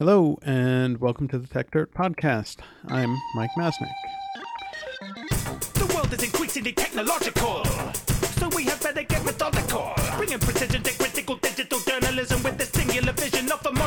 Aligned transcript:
Hello, 0.00 0.38
and 0.44 0.98
welcome 0.98 1.26
to 1.26 1.40
the 1.40 1.48
Techdirt 1.48 1.86
Podcast. 1.86 2.58
I'm 2.86 3.12
Mike 3.34 3.50
Masnick. 3.58 3.90
The 5.74 5.92
world 5.92 6.12
is 6.12 6.22
increasingly 6.22 6.70
technological, 6.70 7.64
so 8.38 8.48
we 8.54 8.62
had 8.62 8.80
better 8.80 9.02
get 9.02 9.24
methodical. 9.24 9.92
Bringing 10.16 10.38
precision 10.38 10.84
to 10.84 10.96
critical 10.96 11.34
digital 11.38 11.80
journalism 11.80 12.40
with 12.44 12.58
the 12.58 12.66
singular 12.66 13.10
vision 13.10 13.37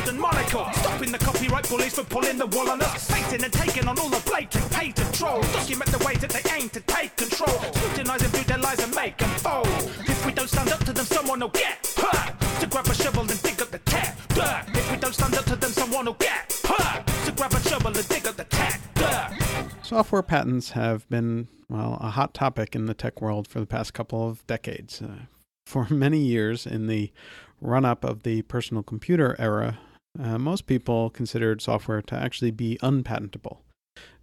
of 0.01 0.07
a 0.07 0.17
modern 0.17 0.19
monocle. 0.19 0.73
Stopping 0.73 1.11
the 1.11 1.17
copyright 1.17 1.69
bullies 1.69 1.93
from 1.93 2.05
pulling 2.05 2.37
the 2.37 2.47
wool 2.47 2.69
on 2.69 2.81
us. 2.81 3.09
Facing 3.09 3.43
and 3.43 3.53
taking 3.53 3.87
on 3.87 3.97
all 3.99 4.09
the 4.09 4.21
blatant 4.25 4.69
patent 4.71 5.13
trolls. 5.13 5.51
Document 5.53 5.91
the 5.91 6.03
ways 6.05 6.19
that 6.19 6.29
they 6.29 6.43
aim 6.55 6.69
to 6.69 6.79
take 6.81 7.15
control. 7.15 7.59
Scrutinize 7.73 8.21
and 8.21 8.33
view 8.33 8.43
their 8.43 8.57
lies 8.57 8.79
and 8.79 8.93
make 8.95 9.17
them 9.17 9.29
fold. 9.29 9.67
If 10.07 10.25
we 10.25 10.31
don't 10.31 10.49
stand 10.49 10.71
up 10.71 10.83
to 10.85 10.93
them, 10.93 11.05
someone 11.05 11.39
will 11.39 11.49
get 11.49 11.85
hurt. 11.97 12.39
To 12.59 12.67
grab 12.67 12.87
a 12.87 12.93
shovel 12.93 13.21
and 13.21 13.41
dig 13.41 13.61
up 13.61 13.71
the 13.71 13.79
tech 13.79 14.17
dirt. 14.29 14.63
If 14.73 14.91
we 14.91 14.97
don't 14.97 15.13
stand 15.13 15.35
up 15.35 15.45
to 15.45 15.55
them, 15.55 15.71
someone 15.71 16.05
will 16.05 16.13
get 16.13 16.51
hurt. 16.63 17.07
To 17.25 17.31
grab 17.31 17.53
a 17.53 17.59
shovel 17.61 17.95
and 17.95 18.07
dig 18.07 18.27
up 18.27 18.35
the 18.35 18.45
dirt. 18.45 19.85
Software 19.85 20.23
patents 20.23 20.71
have 20.71 21.07
been, 21.09 21.47
well, 21.69 21.97
a 21.99 22.11
hot 22.11 22.33
topic 22.33 22.75
in 22.75 22.85
the 22.85 22.93
tech 22.93 23.21
world 23.21 23.47
for 23.47 23.59
the 23.59 23.65
past 23.65 23.93
couple 23.93 24.27
of 24.27 24.45
decades. 24.47 25.01
Uh, 25.01 25.25
for 25.65 25.87
many 25.89 26.19
years, 26.19 26.65
in 26.65 26.87
the 26.87 27.11
run 27.59 27.85
up 27.85 28.03
of 28.03 28.23
the 28.23 28.41
personal 28.43 28.83
computer 28.83 29.35
era, 29.39 29.79
uh, 30.19 30.37
most 30.37 30.65
people 30.65 31.09
considered 31.09 31.61
software 31.61 32.01
to 32.01 32.15
actually 32.15 32.51
be 32.51 32.77
unpatentable. 32.81 33.61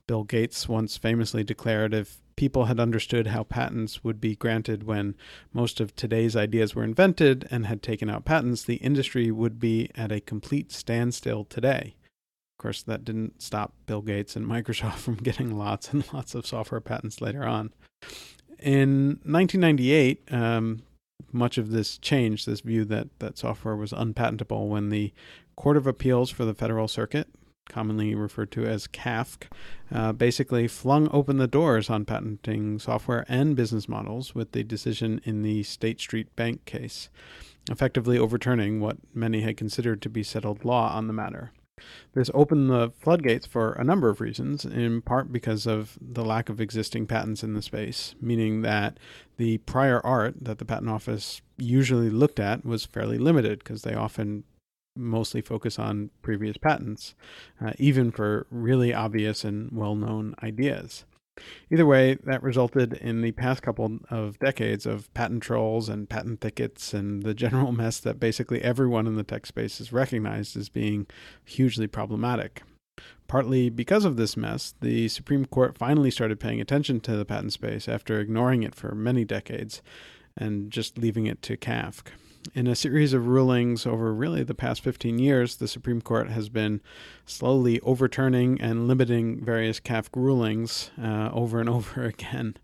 Bill 0.06 0.24
Gates 0.24 0.68
once 0.68 0.96
famously 0.96 1.44
declared 1.44 1.94
if 1.94 2.18
people 2.34 2.64
had 2.64 2.80
understood 2.80 3.28
how 3.28 3.42
patents 3.42 4.02
would 4.02 4.20
be 4.20 4.36
granted 4.36 4.84
when 4.84 5.14
most 5.52 5.80
of 5.80 5.94
today's 5.94 6.36
ideas 6.36 6.74
were 6.74 6.84
invented 6.84 7.46
and 7.50 7.66
had 7.66 7.82
taken 7.82 8.08
out 8.08 8.24
patents, 8.24 8.62
the 8.62 8.76
industry 8.76 9.30
would 9.30 9.58
be 9.58 9.90
at 9.94 10.10
a 10.12 10.20
complete 10.20 10.72
standstill 10.72 11.44
today. 11.44 11.96
Of 12.58 12.62
course, 12.62 12.82
that 12.84 13.04
didn't 13.04 13.42
stop 13.42 13.74
Bill 13.86 14.02
Gates 14.02 14.34
and 14.34 14.46
Microsoft 14.46 14.98
from 14.98 15.16
getting 15.16 15.56
lots 15.56 15.92
and 15.92 16.10
lots 16.12 16.34
of 16.34 16.46
software 16.46 16.80
patents 16.80 17.20
later 17.20 17.44
on. 17.44 17.72
In 18.60 19.20
1998, 19.24 20.32
um, 20.32 20.82
much 21.32 21.58
of 21.58 21.70
this 21.70 21.98
changed, 21.98 22.46
this 22.46 22.60
view 22.60 22.84
that, 22.86 23.08
that 23.18 23.36
software 23.36 23.76
was 23.76 23.92
unpatentable, 23.92 24.68
when 24.68 24.88
the 24.88 25.12
Court 25.58 25.76
of 25.76 25.88
Appeals 25.88 26.30
for 26.30 26.44
the 26.44 26.54
Federal 26.54 26.86
Circuit, 26.86 27.26
commonly 27.68 28.14
referred 28.14 28.52
to 28.52 28.64
as 28.64 28.86
CAFC, 28.86 29.48
uh, 29.92 30.12
basically 30.12 30.68
flung 30.68 31.08
open 31.12 31.38
the 31.38 31.48
doors 31.48 31.90
on 31.90 32.04
patenting 32.04 32.78
software 32.78 33.24
and 33.28 33.56
business 33.56 33.88
models 33.88 34.36
with 34.36 34.52
the 34.52 34.62
decision 34.62 35.20
in 35.24 35.42
the 35.42 35.64
State 35.64 35.98
Street 35.98 36.34
Bank 36.36 36.64
case, 36.64 37.10
effectively 37.68 38.16
overturning 38.16 38.78
what 38.78 38.98
many 39.12 39.40
had 39.40 39.56
considered 39.56 40.00
to 40.02 40.08
be 40.08 40.22
settled 40.22 40.64
law 40.64 40.92
on 40.94 41.08
the 41.08 41.12
matter. 41.12 41.50
This 42.12 42.30
opened 42.34 42.70
the 42.70 42.92
floodgates 42.96 43.44
for 43.44 43.72
a 43.72 43.82
number 43.82 44.08
of 44.08 44.20
reasons, 44.20 44.64
in 44.64 45.02
part 45.02 45.32
because 45.32 45.66
of 45.66 45.98
the 46.00 46.24
lack 46.24 46.48
of 46.48 46.60
existing 46.60 47.08
patents 47.08 47.42
in 47.42 47.54
the 47.54 47.62
space, 47.62 48.14
meaning 48.20 48.62
that 48.62 48.96
the 49.38 49.58
prior 49.58 50.00
art 50.06 50.36
that 50.40 50.58
the 50.58 50.64
Patent 50.64 50.90
Office 50.90 51.42
usually 51.56 52.10
looked 52.10 52.38
at 52.38 52.64
was 52.64 52.86
fairly 52.86 53.18
limited 53.18 53.58
because 53.58 53.82
they 53.82 53.94
often 53.94 54.44
mostly 54.98 55.40
focus 55.40 55.78
on 55.78 56.10
previous 56.22 56.56
patents, 56.56 57.14
uh, 57.60 57.72
even 57.78 58.10
for 58.10 58.46
really 58.50 58.92
obvious 58.92 59.44
and 59.44 59.70
well 59.72 59.94
known 59.94 60.34
ideas. 60.42 61.04
Either 61.70 61.86
way, 61.86 62.14
that 62.24 62.42
resulted 62.42 62.94
in 62.94 63.22
the 63.22 63.32
past 63.32 63.62
couple 63.62 63.98
of 64.10 64.38
decades 64.38 64.86
of 64.86 65.12
patent 65.14 65.42
trolls 65.42 65.88
and 65.88 66.08
patent 66.08 66.40
thickets 66.40 66.92
and 66.92 67.22
the 67.22 67.34
general 67.34 67.72
mess 67.72 68.00
that 68.00 68.20
basically 68.20 68.60
everyone 68.62 69.06
in 69.06 69.16
the 69.16 69.22
tech 69.22 69.46
space 69.46 69.78
has 69.78 69.92
recognized 69.92 70.56
as 70.56 70.68
being 70.68 71.06
hugely 71.44 71.86
problematic. 71.86 72.62
Partly 73.28 73.70
because 73.70 74.04
of 74.04 74.16
this 74.16 74.36
mess, 74.36 74.74
the 74.80 75.06
Supreme 75.08 75.44
Court 75.44 75.76
finally 75.78 76.10
started 76.10 76.40
paying 76.40 76.60
attention 76.60 76.98
to 77.00 77.16
the 77.16 77.24
patent 77.24 77.52
space 77.52 77.88
after 77.88 78.18
ignoring 78.18 78.62
it 78.62 78.74
for 78.74 78.94
many 78.94 79.24
decades 79.24 79.82
and 80.36 80.70
just 80.70 80.98
leaving 80.98 81.26
it 81.26 81.42
to 81.42 81.56
CAFC. 81.56 82.08
In 82.54 82.66
a 82.66 82.76
series 82.76 83.12
of 83.12 83.26
rulings 83.26 83.86
over 83.86 84.12
really 84.12 84.42
the 84.42 84.54
past 84.54 84.82
15 84.82 85.18
years, 85.18 85.56
the 85.56 85.68
Supreme 85.68 86.00
Court 86.00 86.30
has 86.30 86.48
been 86.48 86.80
slowly 87.26 87.80
overturning 87.80 88.60
and 88.60 88.88
limiting 88.88 89.44
various 89.44 89.80
CAFC 89.80 90.08
rulings 90.14 90.90
uh, 91.02 91.30
over 91.32 91.60
and 91.60 91.68
over 91.68 92.04
again. 92.04 92.56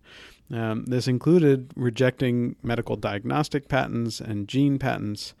Um, 0.51 0.85
this 0.85 1.07
included 1.07 1.71
rejecting 1.75 2.55
medical 2.63 2.95
diagnostic 2.95 3.67
patents 3.67 4.19
and 4.19 4.47
gene 4.47 4.79
patents. 4.79 5.33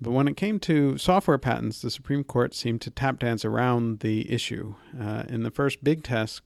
But 0.00 0.12
when 0.12 0.28
it 0.28 0.36
came 0.36 0.60
to 0.60 0.96
software 0.96 1.38
patents, 1.38 1.80
the 1.80 1.90
Supreme 1.90 2.24
Court 2.24 2.54
seemed 2.54 2.80
to 2.82 2.90
tap 2.90 3.18
dance 3.18 3.44
around 3.44 4.00
the 4.00 4.30
issue. 4.30 4.74
Uh, 4.98 5.24
in 5.28 5.42
the 5.42 5.50
first 5.50 5.82
big 5.82 6.04
test, 6.04 6.42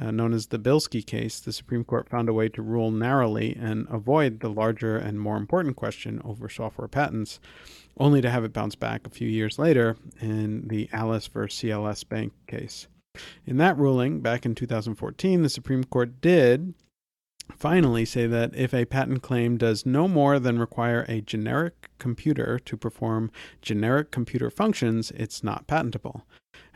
uh, 0.00 0.10
known 0.10 0.32
as 0.32 0.46
the 0.46 0.58
Bilski 0.58 1.04
case, 1.04 1.40
the 1.40 1.52
Supreme 1.52 1.84
Court 1.84 2.08
found 2.08 2.28
a 2.28 2.32
way 2.32 2.48
to 2.50 2.62
rule 2.62 2.90
narrowly 2.90 3.56
and 3.60 3.86
avoid 3.90 4.40
the 4.40 4.48
larger 4.48 4.96
and 4.96 5.20
more 5.20 5.36
important 5.36 5.76
question 5.76 6.20
over 6.24 6.48
software 6.48 6.88
patents, 6.88 7.40
only 7.98 8.20
to 8.20 8.30
have 8.30 8.44
it 8.44 8.52
bounce 8.52 8.74
back 8.74 9.06
a 9.06 9.10
few 9.10 9.28
years 9.28 9.58
later 9.58 9.96
in 10.20 10.68
the 10.68 10.88
Alice 10.92 11.26
versus 11.26 11.60
CLS 11.60 12.08
Bank 12.08 12.32
case. 12.46 12.86
In 13.46 13.56
that 13.56 13.76
ruling, 13.76 14.20
back 14.20 14.46
in 14.46 14.54
2014, 14.54 15.42
the 15.42 15.48
Supreme 15.48 15.84
Court 15.84 16.20
did 16.20 16.74
finally 17.56 18.04
say 18.04 18.26
that 18.26 18.54
if 18.54 18.74
a 18.74 18.84
patent 18.84 19.22
claim 19.22 19.56
does 19.56 19.86
no 19.86 20.06
more 20.06 20.38
than 20.38 20.58
require 20.58 21.04
a 21.08 21.20
generic 21.20 21.88
computer 21.98 22.58
to 22.58 22.76
perform 22.76 23.30
generic 23.62 24.10
computer 24.10 24.50
functions, 24.50 25.10
it's 25.12 25.42
not 25.42 25.66
patentable. 25.66 26.24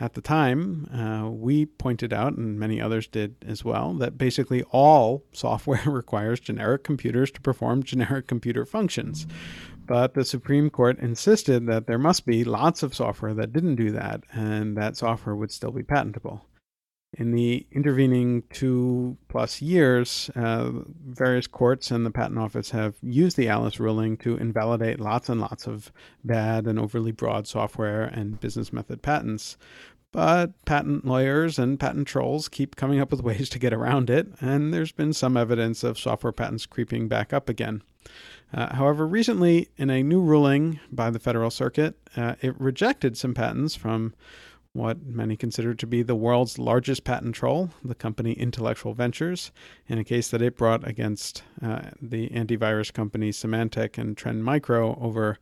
At 0.00 0.14
the 0.14 0.20
time, 0.20 0.88
uh, 0.92 1.30
we 1.30 1.66
pointed 1.66 2.12
out, 2.12 2.36
and 2.36 2.58
many 2.58 2.80
others 2.80 3.06
did 3.06 3.36
as 3.46 3.64
well, 3.64 3.94
that 3.94 4.18
basically 4.18 4.62
all 4.64 5.24
software 5.32 5.82
requires 5.86 6.40
generic 6.40 6.84
computers 6.84 7.30
to 7.32 7.40
perform 7.40 7.82
generic 7.82 8.26
computer 8.26 8.64
functions. 8.64 9.26
But 9.86 10.14
the 10.14 10.24
Supreme 10.24 10.70
Court 10.70 10.98
insisted 10.98 11.66
that 11.66 11.86
there 11.86 11.98
must 11.98 12.24
be 12.24 12.44
lots 12.44 12.82
of 12.82 12.94
software 12.94 13.34
that 13.34 13.52
didn't 13.52 13.76
do 13.76 13.90
that, 13.92 14.24
and 14.32 14.76
that 14.76 14.96
software 14.96 15.36
would 15.36 15.50
still 15.50 15.72
be 15.72 15.82
patentable. 15.82 16.46
In 17.18 17.32
the 17.32 17.66
intervening 17.70 18.42
two 18.50 19.18
plus 19.28 19.60
years, 19.60 20.30
uh, 20.34 20.70
various 21.06 21.46
courts 21.46 21.90
and 21.90 22.06
the 22.06 22.10
Patent 22.10 22.38
Office 22.38 22.70
have 22.70 22.94
used 23.02 23.36
the 23.36 23.48
Alice 23.48 23.78
ruling 23.78 24.16
to 24.18 24.38
invalidate 24.38 24.98
lots 24.98 25.28
and 25.28 25.38
lots 25.38 25.66
of 25.66 25.92
bad 26.24 26.66
and 26.66 26.78
overly 26.78 27.12
broad 27.12 27.46
software 27.46 28.04
and 28.04 28.40
business 28.40 28.72
method 28.72 29.02
patents. 29.02 29.58
But 30.10 30.64
patent 30.64 31.04
lawyers 31.06 31.58
and 31.58 31.78
patent 31.78 32.06
trolls 32.06 32.48
keep 32.48 32.76
coming 32.76 32.98
up 32.98 33.10
with 33.10 33.22
ways 33.24 33.50
to 33.50 33.58
get 33.58 33.74
around 33.74 34.08
it, 34.08 34.28
and 34.40 34.72
there's 34.72 34.92
been 34.92 35.12
some 35.12 35.36
evidence 35.36 35.84
of 35.84 35.98
software 35.98 36.32
patents 36.32 36.64
creeping 36.64 37.08
back 37.08 37.34
up 37.34 37.48
again. 37.48 37.82
Uh, 38.54 38.74
however, 38.74 39.06
recently, 39.06 39.68
in 39.76 39.90
a 39.90 40.02
new 40.02 40.20
ruling 40.20 40.80
by 40.90 41.10
the 41.10 41.18
Federal 41.18 41.50
Circuit, 41.50 41.94
uh, 42.16 42.34
it 42.40 42.58
rejected 42.60 43.16
some 43.16 43.34
patents 43.34 43.74
from 43.74 44.14
what 44.72 45.04
many 45.04 45.36
consider 45.36 45.74
to 45.74 45.86
be 45.86 46.02
the 46.02 46.14
world's 46.14 46.58
largest 46.58 47.04
patent 47.04 47.34
troll, 47.34 47.70
the 47.84 47.94
company 47.94 48.32
Intellectual 48.32 48.94
Ventures, 48.94 49.52
in 49.86 49.98
a 49.98 50.04
case 50.04 50.28
that 50.28 50.40
it 50.40 50.56
brought 50.56 50.86
against 50.86 51.42
uh, 51.62 51.90
the 52.00 52.30
antivirus 52.30 52.92
companies 52.92 53.36
Symantec 53.36 53.98
and 53.98 54.16
Trend 54.16 54.44
Micro 54.44 54.98
over 55.00 55.38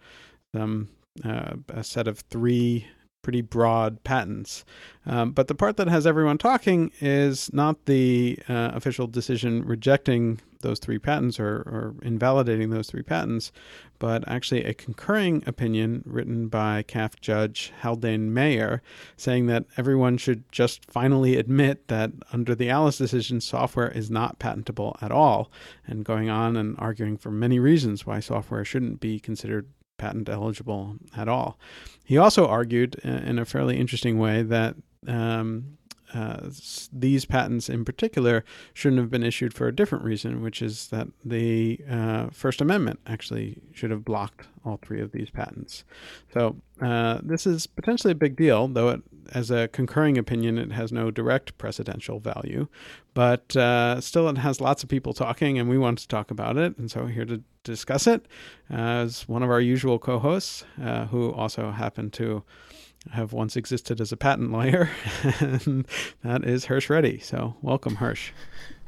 um, 0.52 0.88
uh, 1.24 1.54
a 1.68 1.84
set 1.84 2.08
of 2.08 2.20
three 2.20 2.86
pretty 3.22 3.42
broad 3.42 4.02
patents. 4.04 4.64
Um, 5.06 5.32
but 5.32 5.48
the 5.48 5.54
part 5.54 5.76
that 5.76 5.88
has 5.88 6.06
everyone 6.06 6.38
talking 6.38 6.92
is 7.00 7.52
not 7.52 7.86
the 7.86 8.38
uh, 8.48 8.70
official 8.74 9.06
decision 9.06 9.64
rejecting 9.64 10.40
those 10.60 10.78
three 10.78 10.98
patents 10.98 11.40
or, 11.40 11.56
or, 11.66 11.94
invalidating 12.02 12.68
those 12.68 12.88
three 12.88 13.02
patents, 13.02 13.50
but 13.98 14.26
actually 14.28 14.64
a 14.64 14.74
concurring 14.74 15.42
opinion 15.46 16.02
written 16.04 16.48
by 16.48 16.82
CAF 16.82 17.18
Judge 17.20 17.72
Haldane 17.80 18.34
Mayer 18.34 18.82
saying 19.16 19.46
that 19.46 19.64
everyone 19.78 20.18
should 20.18 20.44
just 20.52 20.84
finally 20.84 21.36
admit 21.36 21.88
that 21.88 22.12
under 22.32 22.54
the 22.54 22.68
Alice 22.68 22.98
decision, 22.98 23.40
software 23.40 23.90
is 23.90 24.10
not 24.10 24.38
patentable 24.38 24.96
at 25.00 25.10
all, 25.10 25.50
and 25.86 26.04
going 26.04 26.28
on 26.28 26.56
and 26.56 26.76
arguing 26.78 27.16
for 27.16 27.30
many 27.30 27.58
reasons 27.58 28.06
why 28.06 28.20
software 28.20 28.64
shouldn't 28.64 29.00
be 29.00 29.18
considered 29.18 29.66
patent 30.00 30.28
eligible 30.28 30.96
at 31.16 31.28
all. 31.28 31.58
He 32.04 32.18
also 32.18 32.46
argued 32.46 32.96
in 33.04 33.38
a 33.38 33.44
fairly 33.44 33.76
interesting 33.76 34.18
way 34.18 34.42
that 34.42 34.74
um, 35.06 35.78
uh, 36.14 36.50
these 36.92 37.24
patents 37.24 37.68
in 37.68 37.84
particular 37.84 38.44
shouldn't 38.74 39.00
have 39.00 39.10
been 39.10 39.22
issued 39.22 39.54
for 39.54 39.68
a 39.68 39.74
different 39.74 40.04
reason, 40.04 40.42
which 40.42 40.62
is 40.62 40.88
that 40.88 41.08
the 41.24 41.80
uh, 41.88 42.28
First 42.30 42.60
Amendment 42.60 43.00
actually 43.06 43.58
should 43.72 43.90
have 43.90 44.04
blocked 44.04 44.48
all 44.64 44.78
three 44.82 45.00
of 45.00 45.12
these 45.12 45.30
patents. 45.30 45.84
So 46.32 46.56
uh, 46.80 47.20
this 47.22 47.46
is 47.46 47.66
potentially 47.66 48.12
a 48.12 48.16
big 48.16 48.36
deal, 48.36 48.68
though 48.68 48.90
it, 48.90 49.02
as 49.32 49.50
a 49.50 49.68
concurring 49.68 50.18
opinion, 50.18 50.58
it 50.58 50.72
has 50.72 50.92
no 50.92 51.10
direct 51.10 51.56
precedential 51.58 52.20
value. 52.20 52.66
But 53.14 53.56
uh, 53.56 54.00
still, 54.00 54.28
it 54.28 54.38
has 54.38 54.60
lots 54.60 54.82
of 54.82 54.88
people 54.88 55.12
talking, 55.12 55.58
and 55.58 55.68
we 55.68 55.78
want 55.78 55.98
to 55.98 56.08
talk 56.08 56.30
about 56.30 56.56
it. 56.56 56.76
And 56.78 56.90
so 56.90 57.06
here 57.06 57.24
to 57.24 57.42
discuss 57.64 58.06
it 58.06 58.26
as 58.68 59.28
one 59.28 59.42
of 59.42 59.50
our 59.50 59.60
usual 59.60 59.98
co-hosts, 59.98 60.64
uh, 60.82 61.06
who 61.06 61.32
also 61.32 61.70
happened 61.70 62.12
to 62.14 62.42
have 63.12 63.32
once 63.32 63.56
existed 63.56 64.00
as 64.00 64.12
a 64.12 64.16
patent 64.16 64.52
lawyer, 64.52 64.90
and 65.40 65.86
that 66.22 66.44
is 66.44 66.66
Hersh 66.66 66.90
Reddy. 66.90 67.18
So, 67.18 67.56
welcome, 67.62 67.96
Hersh. 67.96 68.30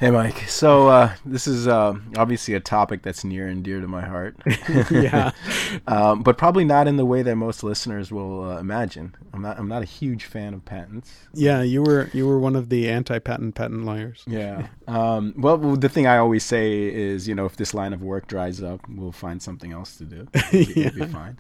Hey, 0.03 0.11
Mike. 0.11 0.49
So 0.49 0.89
uh, 0.89 1.15
this 1.25 1.47
is 1.47 1.69
uh, 1.69 1.95
obviously 2.17 2.55
a 2.55 2.61
topic 2.61 3.03
that's 3.03 3.23
near 3.23 3.47
and 3.47 3.63
dear 3.63 3.81
to 3.81 3.87
my 3.87 4.01
heart. 4.01 4.35
yeah, 4.91 5.31
um, 5.87 6.25
but 6.25 6.37
probably 6.37 6.65
not 6.65 6.89
in 6.89 6.97
the 6.97 7.05
way 7.05 7.23
that 7.23 7.37
most 7.37 7.63
listeners 7.63 8.11
will 8.11 8.51
uh, 8.51 8.59
imagine. 8.59 9.15
I'm 9.33 9.43
not. 9.43 9.61
I'm 9.61 9.69
not 9.69 9.83
a 9.83 9.85
huge 9.85 10.25
fan 10.25 10.55
of 10.55 10.65
patents. 10.65 11.29
Yeah, 11.35 11.63
you 11.63 11.85
were 11.85 12.11
you 12.13 12.27
were 12.27 12.41
one 12.41 12.57
of 12.57 12.69
the 12.69 12.91
anti-patent 12.91 13.55
patent 13.55 13.85
lawyers. 13.85 14.25
Yeah. 14.27 14.67
Um, 14.89 15.35
well, 15.37 15.57
the 15.57 15.89
thing 15.89 16.09
I 16.09 16.19
always 16.19 16.43
say 16.43 16.93
is, 16.93 17.29
you 17.29 17.37
know, 17.37 17.47
if 17.47 17.55
this 17.55 17.73
line 17.73 17.93
of 17.93 18.03
work 18.03 18.27
dries 18.27 18.61
up, 18.61 18.81
we'll 18.89 19.13
find 19.13 19.41
something 19.41 19.73
else 19.73 19.99
to 19.99 20.05
do. 20.05 20.27
It'll 20.35 20.75
be, 20.75 20.85
it'll 20.85 21.07
be 21.07 21.13
fine. 21.13 21.39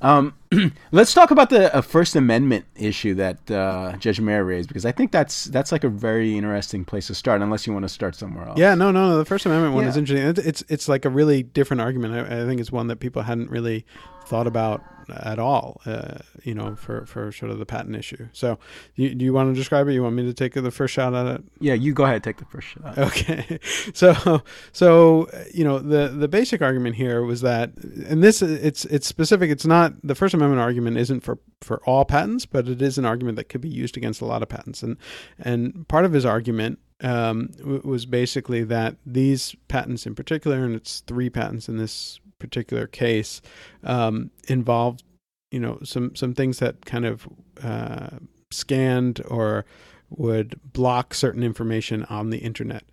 Um, 0.00 0.34
let's 0.92 1.14
talk 1.14 1.30
about 1.30 1.50
the 1.50 1.74
uh, 1.74 1.80
First 1.80 2.16
Amendment 2.16 2.64
issue 2.76 3.14
that 3.14 3.50
uh, 3.50 3.96
Judge 3.98 4.20
Mayer 4.20 4.44
raised 4.44 4.68
because 4.68 4.84
I 4.84 4.92
think 4.92 5.12
that's 5.12 5.44
that's 5.44 5.72
like 5.72 5.84
a 5.84 5.88
very 5.88 6.36
interesting 6.36 6.84
place 6.84 7.06
to 7.08 7.14
start. 7.14 7.42
Unless 7.42 7.66
you 7.66 7.72
want 7.72 7.84
to 7.84 7.88
start 7.94 8.14
somewhere 8.14 8.48
else. 8.48 8.58
Yeah, 8.58 8.74
no, 8.74 8.90
no, 8.90 9.10
no. 9.10 9.18
The 9.18 9.24
First 9.24 9.46
Amendment 9.46 9.74
one 9.74 9.84
is 9.84 9.96
interesting. 9.96 10.28
It's, 10.28 10.40
it's 10.40 10.64
it's 10.68 10.88
like 10.88 11.04
a 11.04 11.10
really 11.10 11.42
different 11.42 11.80
argument. 11.80 12.14
I, 12.14 12.42
I 12.42 12.46
think 12.46 12.60
it's 12.60 12.72
one 12.72 12.88
that 12.88 12.96
people 12.96 13.22
hadn't 13.22 13.50
really 13.50 13.86
thought 14.26 14.46
about 14.46 14.82
at 15.08 15.38
all. 15.38 15.80
Uh, 15.86 16.18
you 16.42 16.54
know, 16.54 16.74
for 16.76 17.06
for 17.06 17.30
sort 17.32 17.50
of 17.50 17.58
the 17.58 17.66
patent 17.66 17.96
issue. 17.96 18.28
So, 18.32 18.58
you, 18.94 19.14
do 19.14 19.24
you 19.24 19.32
want 19.32 19.54
to 19.54 19.58
describe 19.58 19.88
it? 19.88 19.92
You 19.92 20.02
want 20.02 20.14
me 20.14 20.24
to 20.24 20.34
take 20.34 20.54
the 20.54 20.70
first 20.70 20.94
shot 20.94 21.14
at 21.14 21.26
it? 21.26 21.44
Yeah, 21.60 21.74
you 21.74 21.92
go 21.92 22.04
ahead, 22.04 22.22
take 22.22 22.38
the 22.38 22.44
first 22.44 22.68
shot. 22.68 22.98
Okay, 22.98 23.58
so 23.94 24.42
so 24.72 25.28
you 25.52 25.64
know 25.64 25.78
the 25.78 26.08
the 26.08 26.28
basic 26.28 26.62
argument 26.62 26.96
here 26.96 27.22
was 27.22 27.40
that, 27.42 27.72
and 27.76 28.22
this 28.22 28.42
it's 28.42 28.84
it's 28.86 29.06
specific. 29.06 29.50
It's 29.50 29.66
not 29.66 29.94
the 30.02 30.14
First 30.14 30.34
Amendment 30.34 30.60
argument 30.60 30.96
isn't 30.98 31.20
for 31.20 31.38
for 31.60 31.82
all 31.84 32.04
patents, 32.04 32.46
but 32.46 32.68
it 32.68 32.82
is 32.82 32.98
an 32.98 33.04
argument 33.04 33.36
that 33.36 33.44
could 33.44 33.60
be 33.60 33.68
used 33.68 33.96
against 33.96 34.20
a 34.20 34.26
lot 34.26 34.42
of 34.42 34.48
patents. 34.48 34.82
And 34.82 34.96
and 35.38 35.86
part 35.88 36.04
of 36.04 36.12
his 36.12 36.24
argument 36.24 36.78
um, 37.02 37.50
was 37.62 38.06
basically 38.06 38.64
that 38.64 38.96
these 39.04 39.54
patents 39.68 40.06
in 40.06 40.14
particular, 40.14 40.64
and 40.64 40.74
it's 40.74 41.00
three 41.00 41.30
patents 41.30 41.68
in 41.68 41.76
this 41.76 42.20
particular 42.38 42.86
case, 42.86 43.40
um, 43.82 44.30
involved 44.48 45.02
you 45.50 45.60
know 45.60 45.78
some 45.84 46.14
some 46.14 46.34
things 46.34 46.58
that 46.58 46.84
kind 46.84 47.04
of 47.04 47.28
uh, 47.62 48.10
scanned 48.50 49.20
or 49.28 49.64
would 50.10 50.60
block 50.72 51.14
certain 51.14 51.42
information 51.42 52.04
on 52.04 52.30
the 52.30 52.38
internet. 52.38 52.84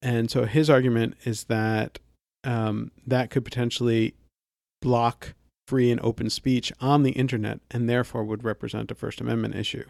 And 0.00 0.30
so 0.30 0.44
his 0.44 0.70
argument 0.70 1.16
is 1.24 1.44
that 1.44 1.98
um, 2.44 2.90
that 3.06 3.30
could 3.30 3.44
potentially 3.44 4.14
block 4.80 5.34
free 5.66 5.90
and 5.90 6.00
open 6.02 6.30
speech 6.30 6.72
on 6.80 7.02
the 7.02 7.10
internet 7.10 7.60
and 7.70 7.88
therefore 7.88 8.24
would 8.24 8.44
represent 8.44 8.90
a 8.90 8.94
First 8.94 9.20
Amendment 9.20 9.54
issue. 9.54 9.84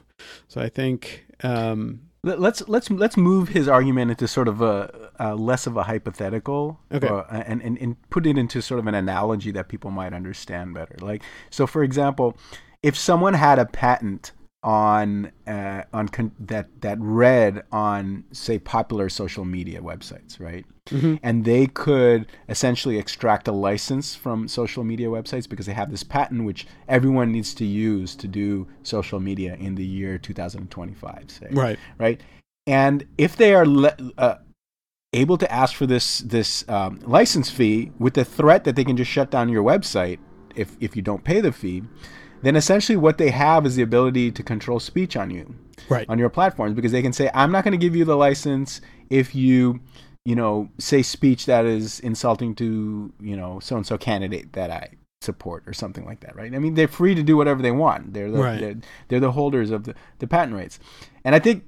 So 0.49 0.61
I 0.61 0.69
think, 0.69 1.27
um, 1.43 2.01
Let's 2.25 2.67
let's 2.69 2.91
let's 2.91 3.17
move 3.17 3.51
his 3.51 3.69
argument 3.69 4.11
into 4.11 4.27
sort 4.27 4.49
of 4.49 4.61
a, 4.61 5.11
a 5.21 5.37
less 5.37 5.67
of 5.69 5.77
a 5.77 5.85
hypothetical, 5.85 6.81
Okay. 6.93 7.07
uh, 7.07 7.23
and, 7.31 7.63
and 7.63 7.79
and 7.79 8.11
put 8.11 8.27
it 8.27 8.37
into 8.37 8.61
sort 8.61 8.81
of 8.81 8.87
an 8.89 8.95
analogy 8.95 9.53
that 9.53 9.69
people 9.69 9.91
might 9.93 10.13
understand 10.13 10.75
better. 10.75 10.97
Like, 11.01 11.23
so 11.49 11.67
for 11.67 11.85
example, 11.85 12.37
if 12.83 12.97
someone 12.97 13.35
had 13.35 13.61
a 13.61 13.67
patent 13.67 14.33
on 14.63 15.31
uh, 15.47 15.83
on 15.93 16.09
con- 16.09 16.35
that 16.39 16.81
that 16.81 16.99
read 17.01 17.63
on 17.71 18.25
say 18.33 18.59
popular 18.59 19.09
social 19.09 19.45
media 19.45 19.81
websites, 19.81 20.41
right? 20.41 20.65
And 21.23 21.45
they 21.45 21.67
could 21.67 22.27
essentially 22.49 22.99
extract 22.99 23.47
a 23.47 23.53
license 23.53 24.15
from 24.15 24.49
social 24.49 24.85
media 24.85 25.09
websites 25.09 25.49
because 25.49 25.67
they 25.67 25.75
have 25.75 25.91
this 25.91 26.03
patent 26.03 26.45
which 26.45 26.67
everyone 26.89 27.31
needs 27.31 27.55
to 27.55 27.65
use 27.65 28.17
to 28.17 28.27
do 28.27 28.67
social 28.83 29.21
media 29.21 29.55
in 29.57 29.75
the 29.75 29.85
year 29.85 30.17
2025, 30.19 31.31
say 31.31 31.49
right, 31.53 31.79
right? 31.99 32.21
And 32.67 33.07
if 33.17 33.37
they 33.37 33.55
are 33.55 33.67
le- 33.67 33.97
uh, 34.17 34.37
able 35.13 35.39
to 35.39 35.51
ask 35.53 35.75
for 35.75 35.87
this 35.87 36.19
this 36.21 36.69
um, 36.69 37.01
license 37.07 37.51
fee 37.51 37.93
with 37.99 38.15
the 38.15 38.25
threat 38.25 38.65
that 38.65 38.75
they 38.75 38.85
can 38.85 38.97
just 38.97 39.11
shut 39.11 39.31
down 39.31 39.49
your 39.49 39.63
website 39.63 40.19
if 40.55 40.77
if 40.81 40.97
you 40.97 41.03
don't 41.03 41.23
pay 41.23 41.41
the 41.41 41.53
fee, 41.53 41.83
then 42.43 42.57
essentially 42.57 42.97
what 42.97 43.19
they 43.19 43.31
have 43.31 43.67
is 43.67 43.77
the 43.77 43.83
ability 43.83 44.31
to 44.33 44.43
control 44.43 44.81
speech 44.81 45.17
on 45.17 45.31
you 45.31 45.55
right, 45.89 46.07
on 46.09 46.19
your 46.19 46.29
platforms 46.31 46.75
because 46.75 46.93
they 46.93 47.03
can 47.03 47.13
say 47.13 47.31
I'm 47.35 47.53
not 47.53 47.65
going 47.65 47.73
to 47.73 47.79
give 47.79 47.97
you 47.97 48.05
the 48.05 48.17
license 48.17 48.81
if 49.11 49.35
you 49.35 49.81
you 50.25 50.35
know 50.35 50.69
say 50.79 51.03
speech 51.03 51.47
that 51.47 51.65
is 51.65 52.01
insulting 52.01 52.55
to 52.57 53.13
you 53.21 53.37
know 53.37 53.61
so 53.61 53.77
and 53.77 53.87
so 53.87 53.97
candidate 53.99 54.53
that 54.53 54.71
I 54.71 54.91
support 55.21 55.65
or 55.67 55.73
something 55.73 56.05
like 56.05 56.21
that 56.21 56.37
right? 56.37 56.55
I 56.55 56.59
mean 56.59 56.75
they're 56.75 56.89
free 56.89 57.15
to 57.15 57.23
do 57.23 57.37
whatever 57.37 57.61
they 57.63 57.73
want. 57.73 58.15
They're 58.15 58.31
the, 58.31 58.39
Right. 58.39 58.61
they're, 58.61 58.77
they're 59.09 59.21
the 59.21 59.33
holders 59.33 59.71
of 59.71 59.85
the, 59.85 59.95
the 60.19 60.27
patent 60.27 60.55
rights. 60.57 60.79
And 61.25 61.35
I 61.35 61.39
think 61.39 61.65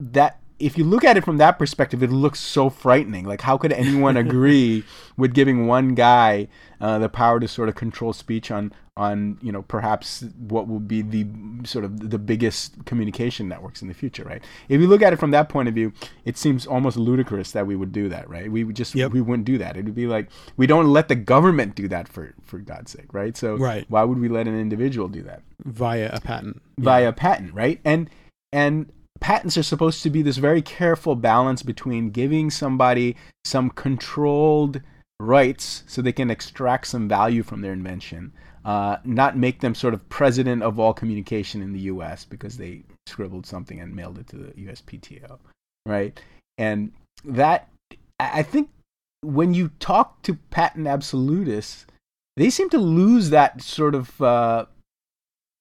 that 0.00 0.40
if 0.58 0.76
you 0.76 0.84
look 0.84 1.04
at 1.04 1.16
it 1.16 1.24
from 1.24 1.36
that 1.38 1.58
perspective, 1.58 2.02
it 2.02 2.10
looks 2.10 2.40
so 2.40 2.68
frightening. 2.70 3.24
Like, 3.24 3.42
how 3.42 3.56
could 3.58 3.72
anyone 3.72 4.16
agree 4.26 4.84
with 5.16 5.32
giving 5.34 5.66
one 5.66 5.94
guy 5.94 6.48
uh, 6.80 6.98
the 6.98 7.08
power 7.08 7.38
to 7.40 7.46
sort 7.48 7.68
of 7.68 7.74
control 7.74 8.12
speech 8.12 8.50
on, 8.50 8.72
on 8.96 9.38
you 9.40 9.52
know, 9.52 9.62
perhaps 9.62 10.24
what 10.38 10.66
will 10.68 10.80
be 10.80 11.02
the 11.02 11.26
sort 11.64 11.84
of 11.84 12.10
the 12.10 12.18
biggest 12.18 12.84
communication 12.86 13.48
networks 13.48 13.82
in 13.82 13.88
the 13.88 13.94
future, 13.94 14.24
right? 14.24 14.42
If 14.68 14.80
you 14.80 14.88
look 14.88 15.02
at 15.02 15.12
it 15.12 15.16
from 15.20 15.30
that 15.30 15.48
point 15.48 15.68
of 15.68 15.74
view, 15.74 15.92
it 16.24 16.36
seems 16.36 16.66
almost 16.66 16.96
ludicrous 16.96 17.52
that 17.52 17.66
we 17.66 17.76
would 17.76 17.92
do 17.92 18.08
that, 18.08 18.28
right? 18.28 18.50
We 18.50 18.64
would 18.64 18.76
just 18.76 18.94
Yep. 18.94 19.12
we 19.12 19.20
wouldn't 19.20 19.46
do 19.46 19.58
that. 19.58 19.76
It 19.76 19.84
would 19.84 19.94
be 19.94 20.06
like 20.06 20.28
we 20.56 20.66
don't 20.66 20.86
let 20.88 21.06
the 21.08 21.14
government 21.16 21.74
do 21.76 21.86
that 21.88 22.08
for 22.08 22.34
for 22.44 22.58
God's 22.58 22.90
sake, 22.90 23.12
right? 23.14 23.36
So 23.36 23.56
Right. 23.56 23.84
why 23.88 24.02
would 24.04 24.18
we 24.18 24.28
let 24.28 24.48
an 24.48 24.58
individual 24.58 25.08
do 25.08 25.22
that? 25.22 25.42
via 25.64 26.10
a 26.12 26.20
patent. 26.20 26.62
via 26.78 27.08
a 27.08 27.12
patent, 27.12 27.54
right? 27.54 27.80
And 27.84 28.08
and 28.52 28.90
patents 29.20 29.56
are 29.56 29.62
supposed 29.62 30.02
to 30.02 30.10
be 30.10 30.22
this 30.22 30.36
very 30.36 30.62
careful 30.62 31.14
balance 31.14 31.62
between 31.62 32.10
giving 32.10 32.50
somebody 32.50 33.16
some 33.44 33.70
controlled 33.70 34.80
rights 35.20 35.82
so 35.86 36.00
they 36.00 36.12
can 36.12 36.30
extract 36.30 36.86
some 36.86 37.08
value 37.08 37.42
from 37.42 37.60
their 37.60 37.72
invention, 37.72 38.32
uh, 38.64 38.96
not 39.04 39.36
make 39.36 39.60
them 39.60 39.74
sort 39.74 39.94
of 39.94 40.08
president 40.08 40.62
of 40.62 40.78
all 40.78 40.92
communication 40.92 41.62
in 41.62 41.72
the 41.72 41.80
U.S. 41.80 42.24
because 42.24 42.56
they 42.56 42.82
scribbled 43.06 43.46
something 43.46 43.80
and 43.80 43.94
mailed 43.94 44.18
it 44.18 44.28
to 44.28 44.36
the 44.36 44.52
USPTO, 44.52 45.38
right? 45.86 46.20
And 46.56 46.92
that 47.24 47.68
I 48.20 48.42
think 48.42 48.70
when 49.22 49.54
you 49.54 49.70
talk 49.80 50.22
to 50.22 50.34
patent 50.50 50.86
absolutists, 50.86 51.86
they 52.36 52.50
seem 52.50 52.70
to 52.70 52.78
lose 52.78 53.30
that 53.30 53.62
sort 53.62 53.94
of 53.94 54.20
uh, 54.22 54.66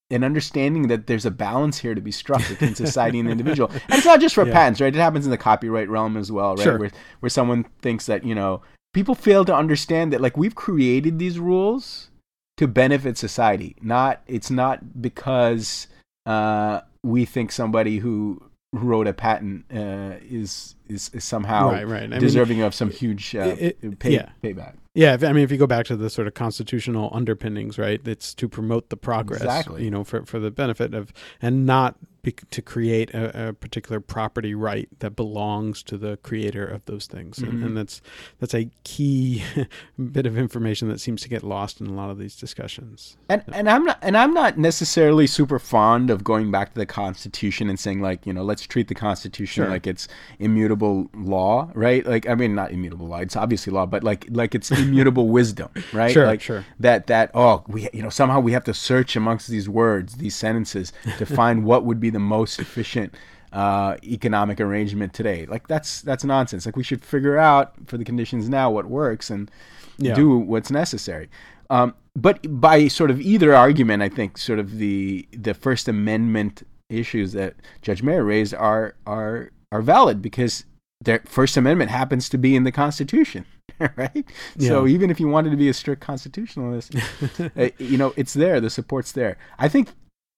an 0.10 0.24
understanding 0.24 0.88
that 0.88 1.08
there's 1.08 1.26
a 1.26 1.32
balance 1.32 1.80
here 1.80 1.94
to 1.94 2.02
be 2.02 2.12
struck 2.12 2.48
between 2.48 2.76
society 2.86 3.20
and 3.20 3.28
the 3.28 3.32
individual. 3.32 3.70
And 3.70 3.94
it's 3.94 4.06
not 4.06 4.22
just 4.22 4.36
for 4.36 4.46
Yeah. 4.46 4.54
patents, 4.54 4.80
right? 4.82 4.96
It 4.96 5.00
happens 5.00 5.26
in 5.26 5.32
the 5.32 5.38
copyright 5.38 5.90
realm 5.90 6.16
as 6.16 6.32
well, 6.32 6.56
right? 6.56 6.64
Sure. 6.64 6.78
Where 6.78 6.92
where 7.20 7.30
someone 7.30 7.66
thinks 7.82 8.06
that, 8.06 8.24
you 8.24 8.34
know, 8.36 8.62
people 8.94 9.16
fail 9.16 9.44
to 9.46 9.56
understand 9.56 10.14
that 10.14 10.22
like 10.22 10.38
we've 10.38 10.56
created 10.56 11.20
these 11.20 11.40
rules 11.40 12.10
to 12.56 12.68
benefit 12.68 13.18
society. 13.18 13.76
Not 13.82 14.22
it's 14.28 14.50
not 14.50 15.02
because 15.02 15.88
uh, 16.26 16.82
we 17.04 17.26
think 17.26 17.52
somebody 17.52 17.98
who 18.00 18.42
wrote 18.74 19.08
a 19.08 19.14
patent 19.14 19.66
uh, 19.74 20.16
is, 20.22 20.76
is 20.90 21.10
is 21.14 21.24
somehow 21.24 21.72
Right, 21.72 21.88
right. 21.88 22.04
I 22.04 22.08
mean, 22.08 22.20
deserving 22.20 22.62
of 22.62 22.74
some 22.74 22.90
huge 22.92 23.36
uh, 23.36 23.56
it- 23.58 23.78
it- 23.82 24.00
pay, 24.00 24.14
yeah. 24.14 24.30
payback. 24.44 24.74
Yeah, 24.94 25.14
if, 25.14 25.24
I 25.24 25.32
mean, 25.32 25.44
if 25.44 25.52
you 25.52 25.58
go 25.58 25.68
back 25.68 25.86
to 25.88 25.96
the 25.96 26.10
sort 26.10 26.28
of 26.28 26.34
constitutional 26.34 27.12
underpinnings, 27.14 27.78
right? 27.78 28.02
It's 28.08 28.34
to 28.34 28.50
promote 28.50 28.90
the 28.90 28.98
progress, 28.98 29.42
Exactly. 29.42 29.84
you 29.84 29.92
know, 29.92 30.04
for 30.04 30.26
for 30.26 30.40
the 30.40 30.50
benefit 30.50 30.96
of, 30.96 31.14
and 31.40 31.68
not 31.68 31.98
be, 32.24 32.32
to 32.50 32.62
create 32.64 33.12
a, 33.14 33.50
a 33.50 33.54
particular 33.54 34.00
property 34.00 34.56
right 34.56 34.90
that 35.00 35.12
belongs 35.16 35.84
to 35.84 35.98
the 36.00 36.18
creator 36.18 36.66
of 36.66 36.84
those 36.86 37.06
things, 37.06 37.38
and, 37.38 37.54
Mhm. 37.54 37.66
and 37.68 37.78
that's 37.78 38.02
that's 38.40 38.56
a 38.56 38.72
key 38.84 39.44
bit 40.12 40.26
of 40.26 40.36
information 40.36 40.88
that 40.90 41.00
seems 41.00 41.22
to 41.22 41.30
get 41.30 41.44
lost 41.44 41.80
in 41.80 41.86
a 41.86 41.94
lot 41.94 42.10
of 42.10 42.18
these 42.18 42.36
discussions. 42.36 43.18
And 43.30 43.44
and 43.54 43.70
I'm 43.70 43.84
not 43.86 44.00
and 44.02 44.18
I'm 44.18 44.34
not 44.34 44.58
necessarily 44.58 45.28
super 45.28 45.60
fond 45.60 46.10
of 46.10 46.24
going 46.24 46.50
back 46.50 46.74
to 46.74 46.80
the 46.80 46.88
Constitution 46.88 47.70
and 47.70 47.80
saying 47.80 48.02
like 48.02 48.26
you 48.26 48.34
know 48.34 48.44
let's 48.44 48.66
treat 48.66 48.88
the 48.88 48.96
Constitution 48.96 49.64
Sure. 49.66 49.70
like 49.70 49.86
it's 49.86 50.08
immutable 50.40 50.77
law, 50.84 51.70
right? 51.74 52.06
Like 52.06 52.28
I 52.30 52.36
mean 52.36 52.56
not 52.56 52.72
immutable 52.72 53.08
law, 53.08 53.18
it's 53.18 53.36
obviously 53.36 53.72
law, 53.74 53.86
but 53.86 54.04
like 54.04 54.28
like 54.30 54.56
it's 54.56 54.72
immutable 54.72 55.28
wisdom, 55.40 55.70
right? 55.94 56.12
Sure, 56.12 56.26
like 56.26 56.42
sure. 56.42 56.66
that 56.80 57.08
that 57.08 57.32
oh 57.34 57.64
we 57.68 57.90
you 57.94 58.02
know 58.04 58.10
somehow 58.10 58.40
we 58.40 58.52
have 58.52 58.64
to 58.66 58.74
search 58.74 59.16
amongst 59.16 59.48
these 59.48 59.68
words, 59.68 60.16
these 60.16 60.36
sentences 60.36 60.94
to 61.18 61.26
find 61.40 61.64
what 61.66 61.86
would 61.86 62.00
be 62.00 62.10
the 62.10 62.20
most 62.20 62.60
efficient 62.60 63.14
uh, 63.54 63.96
economic 64.04 64.60
arrangement 64.60 65.14
today. 65.14 65.46
Like 65.46 65.68
that's 65.68 66.02
that's 66.02 66.24
nonsense. 66.24 66.66
Like 66.66 66.76
we 66.76 66.84
should 66.84 67.04
figure 67.04 67.38
out 67.38 67.74
for 67.86 67.98
the 67.98 68.04
conditions 68.04 68.50
now 68.50 68.70
what 68.72 68.86
works 68.86 69.30
and 69.30 69.50
Yeah. 69.98 70.14
do 70.14 70.38
what's 70.38 70.70
necessary. 70.70 71.30
Um, 71.70 71.94
but 72.16 72.40
by 72.62 72.88
sort 72.88 73.12
of 73.12 73.20
either 73.20 73.54
argument, 73.56 74.02
I 74.04 74.10
think 74.10 74.38
sort 74.38 74.60
of 74.60 74.78
the 74.78 75.28
the 75.32 75.54
First 75.54 75.88
Amendment 75.88 76.64
issues 76.90 77.34
that 77.34 77.56
Judge 77.82 78.02
Mayer 78.04 78.24
raised 78.24 78.54
are 78.54 78.96
are 79.06 79.52
are 79.72 79.82
valid 79.82 80.22
because 80.22 80.66
the 81.02 81.22
First 81.26 81.58
Amendment 81.58 81.92
happens 81.92 82.30
to 82.30 82.38
be 82.38 82.56
in 82.56 82.64
the 82.64 82.72
Constitution, 82.72 83.46
right? 83.96 84.26
So 84.60 84.88
even 84.88 85.10
if 85.12 85.20
you 85.20 85.28
wanted 85.28 85.52
to 85.52 85.58
be 85.58 85.70
a 85.70 85.74
strict 85.74 86.02
constitutionalist, 86.02 86.96
uh, 87.40 87.70
you 87.78 87.98
know, 87.98 88.14
it's 88.18 88.34
there. 88.34 88.60
The 88.60 88.70
support's 88.70 89.12
there. 89.12 89.38
I 89.60 89.68
think 89.68 89.90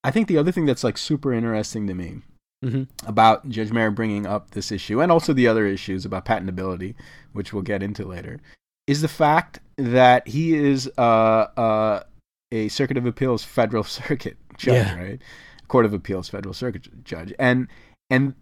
I 0.04 0.12
think 0.12 0.28
the 0.28 0.38
other 0.38 0.52
thing 0.52 0.66
that's 0.66 0.84
like 0.84 0.98
super 0.98 1.34
interesting 1.34 1.88
to 1.88 1.94
me 1.94 2.22
hmm 2.64 2.84
about 3.06 3.48
Judge 3.48 3.72
Mayer 3.72 3.90
bringing 3.90 4.26
up 4.26 4.52
this 4.52 4.70
issue 4.70 5.00
and 5.02 5.12
also 5.14 5.32
the 5.32 5.48
other 5.48 5.66
issues 5.66 6.04
about 6.04 6.26
patentability, 6.26 6.94
which 7.32 7.54
we'll 7.54 7.64
get 7.64 7.82
into 7.82 8.04
later, 8.06 8.42
is 8.86 9.02
the 9.02 9.08
fact 9.08 9.62
that 9.78 10.28
he 10.28 10.56
is 10.56 10.92
uh, 10.98 11.48
uh, 11.56 12.04
a 12.52 12.68
Circuit 12.68 12.98
of 12.98 13.06
Appeals 13.06 13.46
federal 13.46 13.84
circuit 14.02 14.36
judge, 14.58 14.76
Yeah. 14.88 15.00
right? 15.00 15.22
Court 15.70 15.86
of 15.86 15.94
Appeals 15.94 16.28
federal 16.28 16.54
circuit 16.54 17.04
judge, 17.06 17.34
and 17.40 17.70
and 18.10 18.34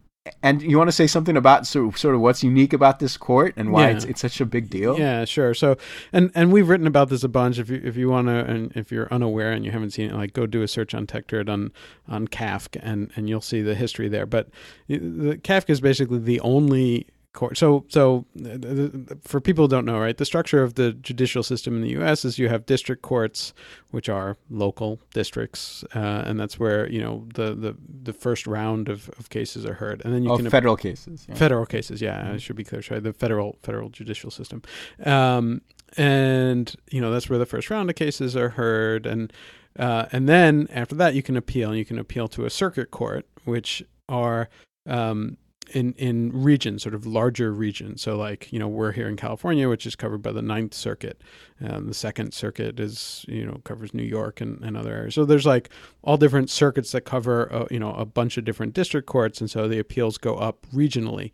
and 0.43 0.61
you 0.61 0.77
want 0.77 0.87
to 0.87 0.91
say 0.91 1.07
something 1.07 1.37
about 1.37 1.67
sort 1.67 1.87
of, 1.93 1.97
sort 1.99 2.15
of 2.15 2.21
what's 2.21 2.43
unique 2.43 2.73
about 2.73 2.99
this 2.99 3.17
court 3.17 3.53
and 3.57 3.71
why 3.71 3.89
Yeah. 3.89 3.95
it's 3.95 4.05
it's 4.05 4.21
such 4.21 4.39
a 4.41 4.45
big 4.45 4.69
deal? 4.69 4.97
Yeah, 4.97 5.25
sure. 5.25 5.53
So, 5.53 5.77
and 6.13 6.31
and 6.35 6.51
we've 6.51 6.67
written 6.69 6.87
about 6.87 7.09
this 7.09 7.23
a 7.23 7.29
bunch. 7.29 7.59
If 7.59 7.69
you 7.69 7.81
if 7.83 7.95
you 7.97 8.09
want 8.09 8.27
to, 8.27 8.33
and 8.45 8.71
if 8.75 8.91
you're 8.91 9.07
unaware 9.11 9.51
and 9.51 9.63
you 9.65 9.71
haven't 9.71 9.91
seen 9.91 10.09
it, 10.09 10.15
like 10.15 10.33
go 10.33 10.45
do 10.45 10.61
a 10.61 10.67
search 10.67 10.93
on 10.93 11.07
TechDirt 11.07 11.49
on 11.49 11.71
on 12.07 12.27
Kafka, 12.27 12.79
and 12.83 13.11
and 13.15 13.27
you'll 13.29 13.41
see 13.41 13.61
the 13.61 13.75
history 13.75 14.07
there. 14.07 14.25
But 14.25 14.49
the 14.87 15.39
Kafka 15.43 15.69
is 15.71 15.81
basically 15.81 16.19
the 16.19 16.39
only 16.41 17.07
court. 17.37 17.57
So 17.57 17.85
so 17.87 18.25
th- 18.37 18.91
for 19.23 19.39
people 19.39 19.63
who 19.65 19.69
don't 19.69 19.85
know, 19.85 19.99
right, 19.99 20.17
the 20.17 20.25
structure 20.25 20.61
of 20.61 20.73
the 20.73 20.91
judicial 20.91 21.43
system 21.43 21.75
in 21.77 21.81
the 21.81 21.91
U.S. 21.99 22.25
is 22.25 22.37
you 22.37 22.49
have 22.49 22.65
district 22.65 23.01
courts, 23.01 23.53
which 23.91 24.09
are 24.09 24.35
local 24.49 24.99
districts, 25.13 25.85
uh, 25.95 26.23
and 26.27 26.37
that's 26.39 26.59
where 26.59 26.89
you 26.89 26.99
know 27.01 27.25
the 27.35 27.53
the 27.55 27.75
the 28.03 28.13
first 28.13 28.45
round 28.47 28.89
of, 28.89 29.09
of 29.19 29.29
cases 29.29 29.65
are 29.65 29.75
heard, 29.75 30.01
and 30.03 30.13
then 30.13 30.23
you 30.23 30.31
Oh, 30.31 30.37
can 30.37 30.49
federal 30.49 30.75
cases. 30.75 31.25
yeah. 31.29 31.35
federal 31.35 31.65
cases 31.65 32.01
yeah 32.01 32.31
i 32.33 32.37
should 32.37 32.55
be 32.55 32.63
clear 32.63 32.81
sorry 32.81 32.99
the 32.99 33.13
federal 33.13 33.57
federal 33.63 33.89
judicial 33.89 34.31
system 34.31 34.61
um, 35.05 35.61
and 35.95 36.75
you 36.91 36.99
know 37.01 37.11
that's 37.11 37.29
where 37.29 37.39
the 37.39 37.45
first 37.45 37.69
round 37.69 37.89
of 37.89 37.95
cases 37.95 38.35
are 38.35 38.49
heard 38.49 39.05
and 39.05 39.31
uh, 39.79 40.05
and 40.11 40.27
then 40.27 40.67
after 40.71 40.95
that 40.95 41.13
you 41.15 41.23
can 41.23 41.37
appeal 41.37 41.73
you 41.75 41.85
can 41.85 41.97
appeal 41.99 42.27
to 42.27 42.45
a 42.45 42.49
circuit 42.49 42.91
court 42.91 43.25
which 43.45 43.83
are 44.09 44.49
um, 44.87 45.37
in 45.73 45.93
in 45.93 46.31
regions 46.31 46.83
sort 46.83 46.95
of 46.95 47.05
larger 47.05 47.51
regions. 47.51 48.01
So 48.01 48.15
like 48.15 48.51
you 48.51 48.59
know 48.59 48.67
we're 48.67 48.91
here 48.91 49.07
in 49.07 49.15
california 49.15 49.69
which 49.69 49.85
is 49.85 49.95
covered 49.95 50.21
by 50.21 50.31
the 50.31 50.41
ninth 50.41 50.73
circuit 50.73 51.21
um, 51.61 51.87
the 51.87 51.93
second 51.93 52.33
circuit 52.33 52.79
is 52.79 53.25
you 53.27 53.45
know 53.45 53.59
covers 53.63 53.93
new 53.93 54.03
york 54.03 54.41
and, 54.41 54.63
and 54.63 54.77
other 54.77 54.93
areas. 54.93 55.15
So 55.15 55.25
there's 55.25 55.45
like 55.45 55.69
all 56.01 56.17
different 56.17 56.49
circuits 56.49 56.91
that 56.91 57.01
cover 57.01 57.51
uh, 57.53 57.65
you 57.71 57.79
know 57.79 57.93
a 57.93 58.05
bunch 58.05 58.37
of 58.37 58.45
different 58.45 58.73
district 58.73 59.07
courts 59.07 59.41
and 59.41 59.49
so 59.49 59.67
the 59.67 59.79
appeals 59.79 60.17
go 60.17 60.35
up 60.35 60.65
regionally. 60.73 61.31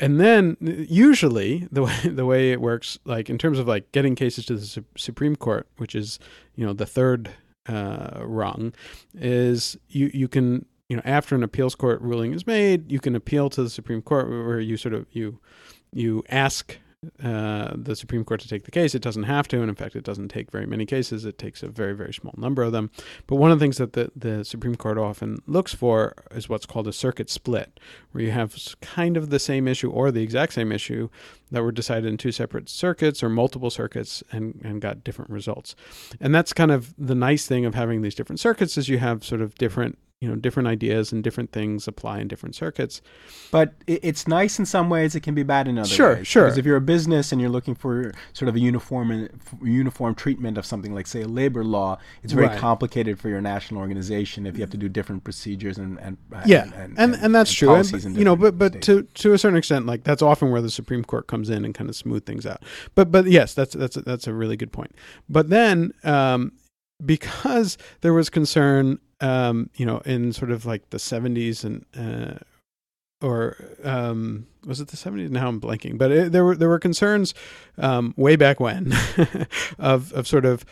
And 0.00 0.20
then 0.20 0.56
usually 0.60 1.68
the 1.70 1.82
way 1.84 2.00
the 2.04 2.26
way 2.26 2.52
it 2.52 2.60
works 2.60 2.98
like 3.04 3.30
in 3.30 3.38
terms 3.38 3.58
of 3.58 3.68
like 3.68 3.90
getting 3.92 4.14
cases 4.14 4.46
to 4.46 4.54
the 4.54 4.66
Su- 4.66 4.84
supreme 4.96 5.36
court 5.36 5.66
which 5.76 5.94
is 5.94 6.18
you 6.54 6.64
know 6.66 6.72
the 6.72 6.86
third 6.86 7.30
uh, 7.68 8.22
rung 8.22 8.72
is 9.14 9.76
you 9.88 10.10
you 10.14 10.26
can 10.26 10.64
you 10.88 10.96
know 10.96 11.02
after 11.04 11.34
an 11.34 11.42
appeals 11.42 11.74
court 11.74 12.00
ruling 12.00 12.32
is 12.32 12.46
made 12.46 12.90
you 12.90 13.00
can 13.00 13.14
appeal 13.14 13.50
to 13.50 13.62
the 13.62 13.70
supreme 13.70 14.02
court 14.02 14.28
where 14.28 14.60
you 14.60 14.76
sort 14.76 14.94
of 14.94 15.06
you 15.10 15.38
you 15.92 16.22
ask 16.28 16.78
uh, 17.22 17.74
the 17.76 17.94
Supreme 17.94 18.24
Court 18.24 18.40
to 18.40 18.48
take 18.48 18.64
the 18.64 18.72
case. 18.72 18.92
It 18.92 19.02
doesn't 19.02 19.22
have 19.22 19.46
to, 19.48 19.60
and 19.60 19.68
in 19.68 19.76
fact, 19.76 19.94
it 19.94 20.02
doesn't 20.02 20.28
take 20.28 20.50
very 20.50 20.66
many 20.66 20.84
cases. 20.84 21.24
It 21.24 21.38
takes 21.38 21.62
a 21.62 21.68
very, 21.68 21.94
very 21.94 22.12
small 22.12 22.34
number 22.36 22.62
of 22.62 22.72
them. 22.72 22.90
But 23.28 23.36
one 23.36 23.52
of 23.52 23.58
the 23.58 23.64
things 23.64 23.76
that 23.76 23.92
the, 23.92 24.10
the 24.16 24.44
Supreme 24.44 24.74
Court 24.74 24.98
often 24.98 25.38
looks 25.46 25.72
for 25.72 26.14
is 26.32 26.48
what's 26.48 26.66
called 26.66 26.88
a 26.88 26.92
circuit 26.92 27.30
split, 27.30 27.78
where 28.10 28.24
you 28.24 28.32
have 28.32 28.56
kind 28.80 29.16
of 29.16 29.30
the 29.30 29.38
same 29.38 29.68
issue 29.68 29.90
or 29.90 30.10
the 30.10 30.22
exact 30.22 30.54
same 30.54 30.72
issue 30.72 31.08
that 31.52 31.62
were 31.62 31.70
decided 31.70 32.06
in 32.06 32.16
two 32.16 32.32
separate 32.32 32.68
circuits 32.68 33.22
or 33.22 33.28
multiple 33.28 33.70
circuits 33.70 34.24
and, 34.32 34.60
and 34.64 34.80
got 34.80 35.04
different 35.04 35.30
results. 35.30 35.76
And 36.20 36.34
that's 36.34 36.52
kind 36.52 36.72
of 36.72 36.94
the 36.98 37.14
nice 37.14 37.46
thing 37.46 37.64
of 37.64 37.76
having 37.76 38.02
these 38.02 38.16
different 38.16 38.40
circuits 38.40 38.76
is 38.76 38.88
you 38.88 38.98
have 38.98 39.24
sort 39.24 39.40
of 39.40 39.54
different 39.54 39.98
you 40.20 40.28
know 40.28 40.34
different 40.34 40.66
ideas 40.68 41.12
and 41.12 41.22
different 41.22 41.52
things 41.52 41.86
apply 41.86 42.18
in 42.18 42.26
different 42.26 42.54
circuits 42.54 43.00
But 43.52 43.74
it's 43.86 44.26
nice 44.26 44.58
in 44.58 44.66
some 44.66 44.90
ways. 44.90 45.14
It 45.14 45.20
can 45.22 45.34
be 45.34 45.42
bad 45.42 45.68
in 45.68 45.78
other 45.78 45.88
Sure, 45.88 46.16
ways. 46.16 46.26
sure. 46.26 46.44
Because 46.44 46.58
if 46.58 46.66
you're 46.66 46.76
a 46.76 46.80
business 46.82 47.32
and 47.32 47.40
you're 47.40 47.50
looking 47.50 47.74
for 47.74 48.12
sort 48.32 48.48
of 48.48 48.56
a 48.56 48.58
uniform 48.60 49.28
uniform 49.62 50.14
treatment 50.14 50.58
of 50.58 50.66
something 50.66 50.92
like, 50.94 51.06
say, 51.06 51.22
a 51.22 51.28
labor 51.28 51.64
law, 51.64 51.98
it's 52.22 52.32
very 52.32 52.48
Right. 52.48 52.58
complicated 52.58 53.18
for 53.18 53.28
your 53.28 53.40
national 53.40 53.80
organization 53.80 54.44
if 54.46 54.56
you 54.56 54.60
have 54.62 54.70
to 54.70 54.76
do 54.76 54.88
different 54.88 55.24
procedures 55.24 55.78
and 55.78 55.98
and 56.00 56.16
yeah 56.46 56.64
and 56.76 56.98
and, 56.98 57.14
and, 57.14 57.34
that's 57.34 57.52
true 57.52 57.72
and, 57.74 58.16
you 58.16 58.24
know 58.24 58.36
but 58.36 58.58
but 58.58 58.72
states. 58.72 58.86
to 58.86 59.02
to 59.14 59.32
a 59.32 59.38
certain 59.38 59.56
extent 59.56 59.86
like 59.86 60.04
that's 60.04 60.22
often 60.22 60.50
where 60.50 60.60
the 60.60 60.70
supreme 60.70 61.04
court 61.04 61.26
comes 61.26 61.48
in 61.50 61.64
and 61.64 61.74
kind 61.74 61.88
of 61.90 61.96
smooth 61.96 62.24
things 62.26 62.44
out 62.46 62.62
but 62.94 63.10
but 63.10 63.26
yes 63.26 63.54
that's 63.54 63.74
that's 63.74 63.96
a, 63.96 64.02
that's 64.02 64.26
a 64.26 64.32
really 64.34 64.56
good 64.56 64.72
point 64.72 64.92
but 65.28 65.48
then 65.50 65.92
um 66.04 66.52
because 67.04 67.78
there 68.00 68.12
was 68.12 68.28
concern 68.30 68.98
um 69.20 69.68
you 69.74 69.84
know 69.84 69.98
in 69.98 70.32
sort 70.32 70.50
of 70.50 70.64
like 70.64 70.90
the 70.90 70.98
70s 70.98 71.64
and 71.64 71.84
uh 71.96 72.38
or 73.20 73.56
um, 73.82 74.46
was 74.64 74.80
it 74.80 74.88
the 74.88 74.96
70s? 74.96 75.30
Now 75.30 75.48
I'm 75.48 75.60
blanking, 75.60 75.98
but 75.98 76.12
it, 76.12 76.32
there 76.32 76.44
were 76.44 76.56
there 76.56 76.68
were 76.68 76.78
concerns 76.78 77.34
um, 77.76 78.14
way 78.16 78.36
back 78.36 78.60
when 78.60 78.92
of 79.78 80.12
of 80.12 80.26
sort 80.26 80.44
of 80.44 80.64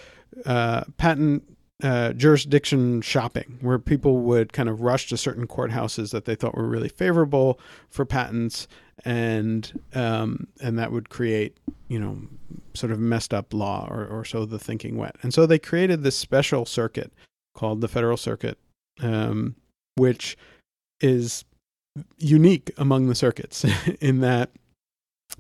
uh, 0.45 0.85
patent 0.97 1.43
uh, 1.83 2.13
jurisdiction 2.13 3.03
shopping, 3.03 3.59
where 3.61 3.79
people 3.79 4.19
would 4.19 4.53
kind 4.53 4.69
of 4.69 4.81
rush 4.81 5.09
to 5.09 5.17
certain 5.17 5.47
courthouses 5.47 6.13
that 6.13 6.25
they 6.25 6.35
thought 6.35 6.55
were 6.55 6.69
really 6.69 6.89
favorable 6.89 7.59
for 7.91 8.05
patents, 8.05 8.69
and 9.05 9.79
um, 9.95 10.47
and 10.61 10.79
that 10.79 10.93
would 10.93 11.09
create 11.09 11.59
you 11.89 11.99
know 11.99 12.19
sort 12.75 12.93
of 12.93 13.01
messed 13.01 13.35
up 13.35 13.53
law, 13.53 13.89
or 13.91 14.07
or 14.07 14.25
so 14.25 14.45
the 14.45 14.59
thinking 14.59 14.97
went. 14.97 15.17
And 15.23 15.35
so 15.35 15.47
they 15.47 15.59
created 15.59 16.05
this 16.05 16.17
special 16.17 16.65
circuit 16.65 17.13
called 17.57 17.81
the 17.81 17.89
Federal 17.89 18.17
Circuit, 18.17 18.59
um, 19.01 19.57
which 19.97 20.37
is 21.01 21.45
unique 22.19 22.71
among 22.79 23.09
the 23.09 23.15
circuits 23.15 23.65
in 24.01 24.21
that 24.21 24.51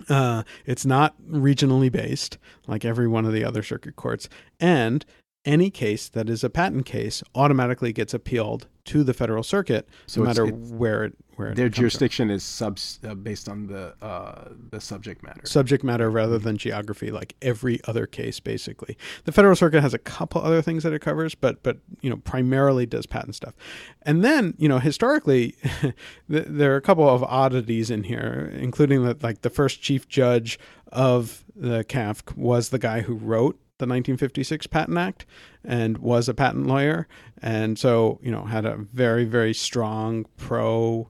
uh, 0.08 0.42
it's 0.64 0.84
not 0.84 1.14
regionally 1.30 1.90
based 1.90 2.38
like 2.66 2.84
every 2.84 3.06
one 3.06 3.24
of 3.24 3.32
the 3.32 3.44
other 3.44 3.62
circuit 3.62 3.96
courts, 3.96 4.28
and 4.58 5.04
any 5.44 5.70
case 5.70 6.08
that 6.08 6.28
is 6.28 6.42
a 6.42 6.50
patent 6.50 6.84
case 6.84 7.22
automatically 7.34 7.92
gets 7.92 8.12
appealed 8.12 8.66
to 8.86 9.04
the 9.04 9.14
federal 9.14 9.42
circuit, 9.42 9.88
So 10.06 10.20
no 10.22 10.26
matter 10.26 10.46
it's- 10.46 10.70
where 10.70 11.04
it 11.04 11.14
where 11.36 11.48
it 11.50 11.56
their 11.56 11.66
comes 11.66 11.74
from. 11.76 11.82
jurisdiction 11.82 12.30
is 12.30 12.62
uh, 12.62 13.14
based 13.14 13.46
on 13.46 13.66
the 13.66 13.92
uh, 14.00 14.48
the 14.70 14.80
subject 14.80 15.22
matter. 15.22 15.42
subject 15.44 15.84
matter 15.84 16.08
rather 16.10 16.38
than 16.38 16.56
geography, 16.56 17.10
like 17.10 17.34
every 17.42 17.78
other 17.84 18.06
case, 18.06 18.40
basically. 18.40 18.96
The 19.24 19.32
Federal 19.32 19.54
Circuit 19.54 19.82
has 19.82 19.92
a 19.92 19.98
couple 19.98 20.40
other 20.40 20.62
things 20.62 20.82
that 20.84 20.94
it 20.94 21.00
covers, 21.00 21.34
but 21.34 21.62
but 21.62 21.76
you 22.00 22.08
know 22.08 22.16
primarily 22.16 22.86
does 22.86 23.04
patent 23.04 23.34
stuff. 23.34 23.54
And 24.02 24.24
then 24.24 24.54
you 24.56 24.66
know 24.68 24.78
historically, 24.78 25.56
there 26.28 26.72
are 26.72 26.76
a 26.76 26.80
couple 26.82 27.06
of 27.08 27.22
oddities 27.22 27.90
in 27.90 28.04
here, 28.04 28.50
including 28.54 29.04
that 29.04 29.22
like 29.22 29.42
the 29.42 29.50
first 29.50 29.82
chief 29.82 30.08
judge 30.08 30.58
of 30.90 31.44
the 31.54 31.84
CAFC 31.84 32.34
was 32.36 32.70
the 32.70 32.78
guy 32.78 33.02
who 33.02 33.14
wrote 33.14 33.60
the 33.78 33.84
1956 33.84 34.66
Patent 34.66 34.98
Act 34.98 35.26
and 35.64 35.98
was 35.98 36.28
a 36.28 36.34
patent 36.34 36.66
lawyer, 36.66 37.06
and 37.42 37.78
so 37.78 38.18
you 38.22 38.30
know 38.30 38.44
had 38.44 38.64
a 38.64 38.76
very 38.76 39.24
very 39.24 39.52
strong 39.54 40.26
pro 40.36 41.08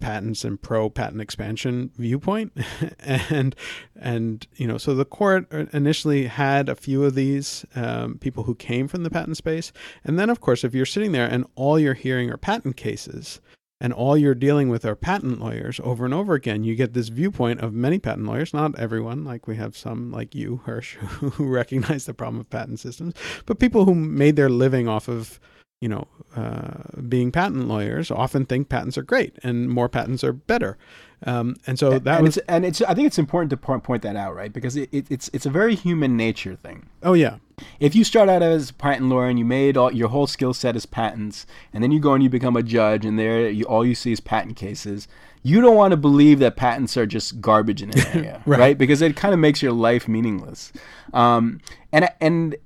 patents 0.00 0.44
and 0.44 0.60
pro 0.60 0.90
patent 0.90 1.20
expansion 1.20 1.90
viewpoint. 1.96 2.52
And 3.06 3.54
and 3.98 4.46
you 4.56 4.66
know 4.66 4.78
so 4.78 4.94
the 4.94 5.04
court 5.04 5.50
initially 5.72 6.26
had 6.26 6.68
a 6.68 6.74
few 6.74 7.04
of 7.04 7.14
these 7.14 7.64
um, 7.74 8.18
people 8.18 8.44
who 8.44 8.54
came 8.54 8.88
from 8.88 9.02
the 9.02 9.10
patent 9.10 9.36
space. 9.36 9.72
And 10.04 10.18
then 10.18 10.30
of 10.30 10.40
course 10.40 10.64
if 10.64 10.74
you're 10.74 10.86
sitting 10.86 11.12
there 11.12 11.26
and 11.26 11.46
all 11.54 11.78
you're 11.78 11.94
hearing 11.94 12.30
are 12.30 12.36
patent 12.36 12.76
cases 12.76 13.40
and 13.84 13.92
all 13.92 14.16
you're 14.16 14.34
dealing 14.34 14.70
with 14.70 14.86
are 14.86 14.96
patent 14.96 15.38
lawyers 15.38 15.78
over 15.84 16.06
and 16.06 16.14
over 16.14 16.32
again 16.32 16.64
you 16.64 16.74
get 16.74 16.94
this 16.94 17.08
viewpoint 17.08 17.60
of 17.60 17.74
many 17.74 17.98
patent 17.98 18.26
lawyers 18.26 18.54
not 18.54 18.76
everyone 18.78 19.24
like 19.24 19.46
we 19.46 19.56
have 19.56 19.76
some 19.76 20.10
like 20.10 20.34
you 20.34 20.62
Hersh 20.64 20.94
who 21.34 21.46
recognize 21.46 22.06
the 22.06 22.14
problem 22.14 22.40
of 22.40 22.48
patent 22.48 22.80
systems 22.80 23.12
but 23.44 23.58
people 23.58 23.84
who 23.84 23.94
made 23.94 24.36
their 24.36 24.48
living 24.48 24.88
off 24.88 25.06
of 25.06 25.38
you 25.84 25.88
know, 25.88 26.08
uh, 26.34 26.98
being 27.10 27.30
patent 27.30 27.68
lawyers 27.68 28.10
often 28.10 28.46
think 28.46 28.70
patents 28.70 28.96
are 28.96 29.02
great 29.02 29.38
and 29.42 29.68
more 29.68 29.86
patents 29.86 30.24
are 30.24 30.32
better. 30.32 30.78
Um, 31.26 31.56
and 31.66 31.78
so 31.78 31.98
that 31.98 32.16
and 32.16 32.24
was, 32.26 32.36
it's, 32.36 32.46
and 32.48 32.64
it's 32.66 32.82
I 32.82 32.92
think 32.94 33.06
it's 33.06 33.18
important 33.18 33.50
to 33.50 33.56
point, 33.56 33.82
point 33.82 34.02
that 34.02 34.14
out, 34.14 34.34
right? 34.34 34.52
Because 34.52 34.76
it, 34.76 34.88
it, 34.92 35.06
it's 35.10 35.30
it's 35.32 35.46
a 35.46 35.50
very 35.50 35.74
human 35.74 36.16
nature 36.16 36.54
thing. 36.54 36.86
oh 37.02 37.14
yeah, 37.14 37.36
If 37.80 37.94
you 37.96 38.04
start 38.04 38.28
out 38.28 38.42
as 38.42 38.70
a 38.70 38.74
patent 38.74 39.08
lawyer 39.08 39.28
and 39.28 39.38
you 39.38 39.44
made 39.44 39.76
all 39.78 39.90
your 39.92 40.08
whole 40.08 40.26
skill 40.26 40.52
set 40.52 40.76
is 40.76 40.84
patents, 40.86 41.46
and 41.72 41.82
then 41.82 41.90
you 41.92 41.98
go 42.00 42.12
and 42.12 42.22
you 42.22 42.28
become 42.28 42.56
a 42.56 42.62
judge, 42.62 43.06
and 43.06 43.18
there 43.18 43.48
you, 43.48 43.64
all 43.64 43.86
you 43.86 43.94
see 43.94 44.12
is 44.12 44.20
patent 44.20 44.56
cases, 44.56 45.08
you 45.42 45.60
don't 45.62 45.76
want 45.76 45.92
to 45.92 45.96
believe 45.96 46.40
that 46.40 46.56
patents 46.56 46.94
are 46.96 47.06
just 47.06 47.40
garbage 47.40 47.82
in 47.82 47.90
an 47.90 48.06
area, 48.14 48.42
Right. 48.44 48.58
right. 48.60 48.78
Because 48.78 49.00
it 49.00 49.16
kind 49.16 49.32
of 49.32 49.40
makes 49.40 49.62
your 49.62 49.72
life 49.72 50.06
meaningless. 50.06 50.72
Um, 51.14 51.60
and 51.90 52.08
and 52.20 52.56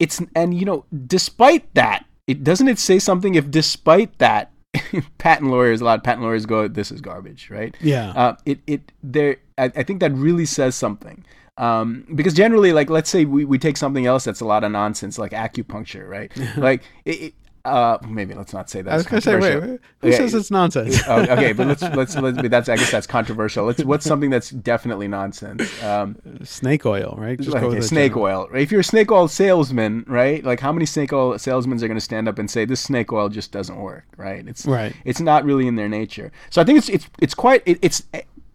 it's 0.00 0.20
and 0.34 0.52
you 0.52 0.64
know, 0.64 0.84
despite 1.06 1.72
that, 1.74 2.06
it 2.26 2.42
doesn't 2.42 2.66
it 2.66 2.78
say 2.80 2.98
something 2.98 3.36
if 3.36 3.50
despite 3.52 4.18
that. 4.18 4.50
patent 5.18 5.50
lawyers, 5.50 5.80
a 5.80 5.84
lot 5.84 5.98
of 5.98 6.04
patent 6.04 6.22
lawyers 6.22 6.46
go, 6.46 6.68
"This 6.68 6.90
is 6.90 7.00
garbage," 7.00 7.50
right? 7.50 7.76
yeah, 7.80 8.10
uh, 8.10 8.36
it 8.46 8.60
it 8.66 8.92
there 9.02 9.36
I, 9.58 9.64
I 9.64 9.82
think 9.82 10.00
that 10.00 10.12
really 10.12 10.46
says 10.46 10.74
something. 10.74 11.24
Um, 11.56 12.04
because 12.12 12.34
generally 12.34 12.72
like 12.72 12.90
let's 12.90 13.08
say 13.08 13.24
we, 13.24 13.44
we 13.44 13.58
take 13.58 13.76
something 13.76 14.06
else 14.06 14.24
that's 14.24 14.40
a 14.40 14.44
lot 14.44 14.64
of 14.64 14.72
nonsense 14.72 15.18
like 15.18 15.30
acupuncture 15.30 16.08
right? 16.08 16.32
Like 16.56 16.82
it, 17.04 17.10
it, 17.10 17.34
uh, 17.64 17.98
maybe 18.06 18.34
let's 18.34 18.52
not 18.52 18.68
say 18.68 18.82
that. 18.82 18.92
I 18.92 18.96
was 18.96 19.06
going 19.06 19.20
to 19.22 19.24
say, 19.24 19.36
wait, 19.38 19.60
wait, 19.60 19.80
who 20.00 20.08
Okay. 20.08 20.16
says 20.16 20.34
it's 20.34 20.50
nonsense? 20.50 21.00
Oh, 21.08 21.20
okay, 21.22 21.52
but 21.52 21.66
let's 21.66 21.82
let's 21.82 22.16
let's. 22.16 22.36
but 22.36 22.50
That's 22.50 22.68
I 22.68 22.76
guess 22.76 22.90
that's 22.90 23.06
controversial. 23.06 23.64
Let's 23.64 23.82
what's 23.84 24.04
something 24.04 24.30
that's 24.30 24.50
definitely 24.50 25.08
nonsense. 25.08 25.82
Um, 25.82 26.16
snake 26.44 26.84
oil, 26.86 27.14
right? 27.18 27.38
Just 27.40 27.56
go 27.56 27.68
okay, 27.68 27.80
snake 27.80 28.12
general- 28.12 28.24
oil. 28.24 28.48
If 28.54 28.70
you're 28.70 28.80
a 28.82 28.84
snake 28.84 29.10
oil 29.10 29.28
salesman, 29.28 30.04
right? 30.06 30.44
Like 30.44 30.60
how 30.60 30.72
many 30.72 30.86
snake 30.86 31.12
oil 31.12 31.38
salesmen 31.38 31.78
are 31.82 31.88
going 31.88 31.94
to 31.96 32.00
stand 32.00 32.28
up 32.28 32.38
and 32.38 32.50
say 32.50 32.64
this 32.64 32.80
snake 32.80 33.12
oil 33.12 33.28
just 33.28 33.50
doesn't 33.52 33.76
work, 33.76 34.04
right? 34.16 34.46
It's 34.46 34.66
Right. 34.66 34.94
It's 35.04 35.20
not 35.20 35.44
really 35.44 35.66
in 35.66 35.76
their 35.76 35.88
nature. 35.88 36.32
So 36.50 36.60
I 36.60 36.64
think 36.64 36.78
it's 36.78 36.88
it's 36.88 37.08
it's 37.20 37.34
quite 37.34 37.62
it, 37.66 37.78
it's 37.82 38.02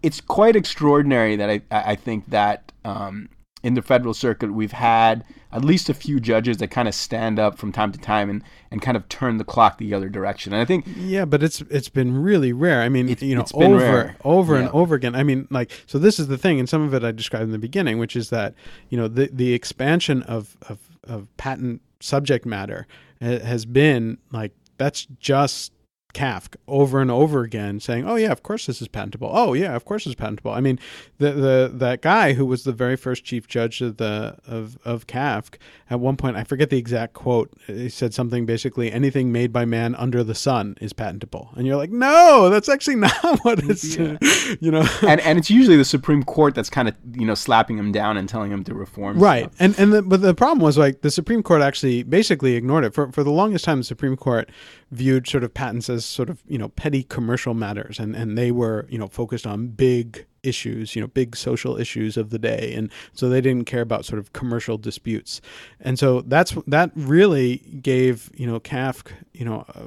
it's 0.04 0.22
quite 0.22 0.56
extraordinary 0.56 1.36
that 1.36 1.50
I 1.50 1.62
I 1.72 1.92
I 1.92 1.96
think 1.96 2.30
that 2.30 2.72
um, 2.86 3.30
in 3.62 3.74
the 3.74 3.82
federal 3.82 4.14
circuit 4.14 4.54
we've 4.54 4.72
had 4.72 5.24
at 5.52 5.66
least 5.66 5.90
a 5.90 5.94
few 5.94 6.20
judges 6.20 6.58
that 6.58 6.70
kind 6.70 6.88
of 6.88 6.94
stand 6.94 7.40
up 7.40 7.58
from 7.58 7.72
time 7.72 7.92
to 7.92 7.98
time 8.00 8.30
and 8.30 8.44
and 8.72 8.82
kind 8.82 8.96
of 8.96 9.08
turn 9.10 9.38
the 9.38 9.44
clock 9.44 9.78
the 9.80 9.94
other 9.94 10.08
direction. 10.10 10.54
And 10.54 10.62
I 10.62 10.66
think 10.66 10.86
Yeah, 10.96 11.26
but 11.26 11.42
it's 11.44 11.62
it's 11.70 11.90
been 11.90 12.22
really 12.22 12.54
rare. 12.54 12.82
I 12.82 12.90
mean, 12.90 13.10
It's- 13.10 13.28
you 13.28 13.36
know, 13.36 13.42
it's 13.42 13.52
been 13.52 13.74
over 13.74 13.78
rare. 13.84 14.16
over 14.24 14.56
and 14.56 14.70
over 14.70 14.96
again. 14.96 15.16
I 15.16 15.24
mean, 15.24 15.48
like 15.50 15.72
so 15.88 15.98
this 16.00 16.20
is 16.20 16.28
the 16.28 16.38
thing, 16.38 16.60
and 16.60 16.70
some 16.70 16.82
of 16.84 16.94
it 16.94 17.04
I 17.04 17.12
described 17.12 17.44
in 17.46 17.52
the 17.52 17.58
beginning, 17.60 17.98
which 17.98 18.16
is 18.16 18.30
that 18.30 18.54
you 18.90 18.98
know 18.98 19.08
the 19.08 19.30
the 19.34 19.54
expansion 19.54 20.24
of 20.24 20.56
of, 20.70 20.78
of 21.04 21.28
patent 21.38 21.82
subject 22.00 22.46
matter 22.46 22.88
eh, 23.20 23.40
has 23.40 23.66
been 23.66 24.18
like 24.32 24.54
that's 24.78 25.06
just 25.20 25.74
Kafka 26.14 26.56
over 26.68 27.02
and 27.02 27.12
over 27.12 27.44
again 27.44 27.80
saying, 27.80 28.08
"Oh 28.08 28.16
yeah, 28.16 28.32
of 28.32 28.44
course 28.44 28.66
this 28.66 28.82
is 28.82 28.88
patentable. 28.88 29.30
Oh 29.32 29.54
yeah, 29.54 29.76
of 29.76 29.86
course 29.86 30.06
it's 30.06 30.16
patentable." 30.16 30.52
I 30.52 30.60
mean, 30.60 30.80
the 31.18 31.32
the 31.32 31.72
that 31.76 32.02
guy 32.02 32.34
who 32.34 32.46
was 32.46 32.64
the 32.64 32.72
very 32.72 32.96
first 32.96 33.24
chief 33.24 33.48
judge 33.48 33.82
of 33.82 33.98
the 33.98 34.38
of 34.48 34.78
of 34.86 35.08
Kafka 35.08 35.56
at 35.90 36.00
one 36.00 36.18
point, 36.18 36.36
I 36.36 36.44
forget 36.44 36.70
the 36.70 36.78
exact 36.78 37.14
quote. 37.14 37.52
He 37.68 37.90
said 37.90 38.14
something 38.14 38.46
basically, 38.46 38.92
"Anything 38.92 39.32
made 39.32 39.54
by 39.54 39.66
man 39.66 39.96
under 39.96 40.24
the 40.24 40.36
sun 40.36 40.78
is 40.82 40.94
patentable," 40.94 41.52
and 41.56 41.68
you're 41.68 41.78
like, 41.78 41.92
"No, 41.92 42.50
that's 42.50 42.70
actually 42.70 42.96
not 43.08 43.40
what 43.44 43.60
it's." 43.64 43.98
You 44.62 44.72
know, 44.72 44.88
and 45.08 45.22
and 45.22 45.38
it's 45.38 45.50
usually 45.50 45.78
the 45.78 45.86
Supreme 45.86 46.24
Court 46.24 46.56
that's 46.56 46.70
kind 46.70 46.88
of 46.88 46.96
you 47.14 47.26
know 47.26 47.36
slapping 47.36 47.78
him 47.78 47.92
down 47.92 48.18
and 48.18 48.28
telling 48.28 48.52
him 48.52 48.64
to 48.66 48.74
reform. 48.74 49.20
Right, 49.20 49.44
stuff. 49.44 49.56
and 49.60 49.80
and 49.80 49.94
the, 49.94 50.02
but 50.02 50.22
the 50.22 50.34
problem 50.34 50.60
was 50.60 50.78
like 50.78 51.02
the 51.02 51.12
Supreme 51.12 51.44
Court 51.44 51.62
actually 51.62 52.04
basically 52.04 52.56
ignored 52.56 52.84
it 52.84 52.94
for 52.94 53.12
for 53.12 53.24
the 53.24 53.32
longest 53.32 53.66
time. 53.66 53.78
The 53.80 53.84
Supreme 53.84 54.18
Court 54.18 54.50
viewed 54.92 55.28
sort 55.28 55.44
of 55.44 55.54
patents 55.54 55.90
as 55.90 56.06
sort 56.06 56.30
of 56.30 56.42
you 56.48 56.58
know 56.58 56.70
petty 56.70 57.04
commercial 57.04 57.54
matters, 57.54 58.00
and 58.00 58.16
and 58.16 58.38
they 58.38 58.52
were 58.52 58.86
you 58.90 58.98
know 58.98 59.08
focused 59.08 59.46
on 59.46 59.68
big 59.68 60.26
issues, 60.44 60.96
you 60.96 61.02
know, 61.02 61.08
big 61.08 61.36
social 61.36 61.78
issues 61.78 62.16
of 62.18 62.30
the 62.30 62.40
day, 62.40 62.74
and 62.76 62.90
so 63.14 63.30
they 63.30 63.42
didn't 63.42 63.66
care 63.66 63.82
about 63.82 64.06
sort 64.06 64.20
of 64.20 64.34
commercial 64.34 64.78
disputes, 64.78 65.42
and 65.80 66.00
so 66.00 66.22
that's 66.22 66.56
that 66.68 66.92
really 66.96 67.58
gave 67.82 68.32
you 68.34 68.48
know 68.48 68.60
Kafka 68.60 69.12
you 69.34 69.46
know 69.46 69.66
uh, 69.76 69.82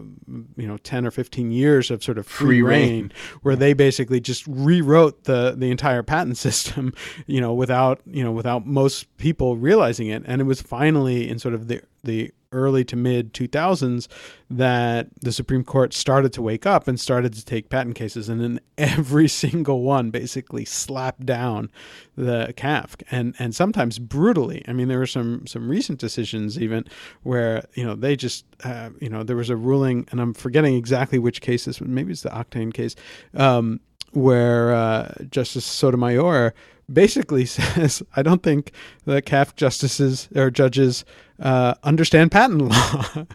you 0.56 0.66
know 0.66 0.76
ten 0.78 1.06
or 1.06 1.10
fifteen 1.10 1.50
years 1.50 1.90
of 1.90 2.02
sort 2.02 2.18
of 2.18 2.26
free, 2.26 2.60
Free 2.60 2.62
reign, 2.62 2.90
reign. 2.90 3.12
where 3.42 3.56
they 3.56 3.72
basically 3.72 4.20
just 4.20 4.46
rewrote 4.46 5.24
the 5.24 5.54
the 5.56 5.70
entire 5.70 6.02
patent 6.02 6.36
system, 6.46 6.92
you 7.26 7.40
know, 7.40 7.52
without 7.52 8.00
you 8.06 8.22
know 8.22 8.32
without 8.32 8.66
most 8.66 9.14
people 9.16 9.56
realizing 9.56 10.08
it, 10.08 10.22
and 10.26 10.40
it 10.40 10.44
was 10.44 10.60
finally 10.62 11.28
in 11.28 11.38
sort 11.38 11.54
of 11.54 11.68
the 11.68 11.82
the 12.04 12.32
early 12.52 12.84
to 12.84 12.96
mid 12.96 13.32
2000s 13.32 14.08
that 14.50 15.08
the 15.20 15.32
Supreme 15.32 15.64
Court 15.64 15.94
started 15.94 16.32
to 16.34 16.42
wake 16.42 16.66
up 16.66 16.86
and 16.86 17.00
started 17.00 17.32
to 17.34 17.44
take 17.44 17.70
patent 17.70 17.96
cases, 17.96 18.28
and 18.28 18.40
then 18.40 18.60
every 18.78 19.28
single 19.28 19.82
one 19.82 20.10
basically 20.10 20.64
slapped 20.64 21.24
down 21.24 21.70
the 22.16 22.52
Kafka, 22.56 23.02
and 23.10 23.34
and 23.38 23.54
sometimes 23.54 23.98
brutally. 23.98 24.62
I 24.68 24.72
mean, 24.72 24.88
there 24.88 24.98
were 24.98 25.06
some 25.06 25.46
some 25.46 25.68
recent 25.68 25.98
decisions 25.98 26.58
even 26.58 26.84
where 27.22 27.64
you 27.74 27.84
know 27.84 27.94
they 27.94 28.16
just 28.16 28.44
uh, 28.64 28.90
you 29.00 29.08
know 29.08 29.22
there 29.22 29.36
was 29.36 29.50
a 29.50 29.56
ruling, 29.56 30.06
and 30.10 30.20
I'm 30.20 30.34
forgetting 30.34 30.74
exactly 30.74 31.18
which 31.18 31.40
case 31.40 31.64
this 31.64 31.80
was. 31.80 31.88
Maybe 31.88 32.12
it's 32.12 32.22
the 32.22 32.30
Octane 32.30 32.72
case, 32.72 32.94
um, 33.34 33.80
where 34.12 34.74
uh, 34.74 35.14
Justice 35.30 35.64
Sotomayor 35.64 36.54
basically 36.92 37.44
says, 37.46 38.02
"I 38.14 38.22
don't 38.22 38.42
think 38.42 38.72
the 39.04 39.22
CAF 39.22 39.56
justices 39.56 40.28
or 40.34 40.50
judges 40.50 41.04
uh, 41.42 41.74
understand 41.82 42.30
patent 42.32 42.62
law." 42.62 43.04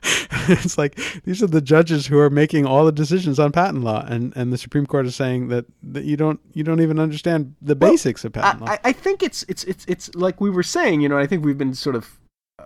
it's 0.50 0.78
like 0.78 0.96
these 1.26 1.44
are 1.44 1.48
the 1.48 1.62
judges 1.62 2.08
who 2.08 2.18
are 2.20 2.30
making 2.30 2.66
all 2.66 2.86
the 2.86 2.92
decisions 2.92 3.38
on 3.40 3.52
patent 3.52 3.84
law, 3.84 4.06
and, 4.08 4.34
and 4.36 4.52
the 4.52 4.58
Supreme 4.58 4.86
Court 4.88 5.06
is 5.06 5.16
saying 5.16 5.50
that, 5.50 5.66
that 5.84 6.06
you 6.06 6.18
don't 6.18 6.40
you 6.54 6.64
don't 6.64 6.82
even 6.82 6.98
understand 7.00 7.56
the 7.62 7.76
Well, 7.76 7.92
basics 7.92 8.26
of 8.26 8.34
patent 8.34 8.62
law. 8.62 8.68
I, 8.68 8.74
I- 8.74 8.80
I 8.86 8.92
think 8.94 9.22
it's 9.22 9.44
it's 9.48 9.64
it's 9.66 9.86
it's 9.88 10.16
like 10.16 10.40
we 10.42 10.50
were 10.50 10.64
saying, 10.64 11.02
you 11.02 11.10
know. 11.10 11.18
I 11.18 11.28
think 11.28 11.44
we've 11.46 11.58
been 11.58 11.74
sort 11.76 11.96
of. 11.96 12.18
uh, 12.60 12.66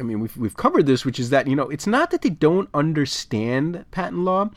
I 0.00 0.02
mean, 0.02 0.20
we've 0.20 0.36
we've 0.36 0.56
covered 0.56 0.86
this, 0.86 1.04
which 1.04 1.20
is 1.20 1.30
that 1.30 1.46
you 1.46 1.54
know, 1.54 1.68
it's 1.68 1.86
not 1.86 2.10
that 2.10 2.22
they 2.22 2.30
don't 2.30 2.68
understand 2.74 3.84
patent 3.90 4.18
law. 4.20 4.50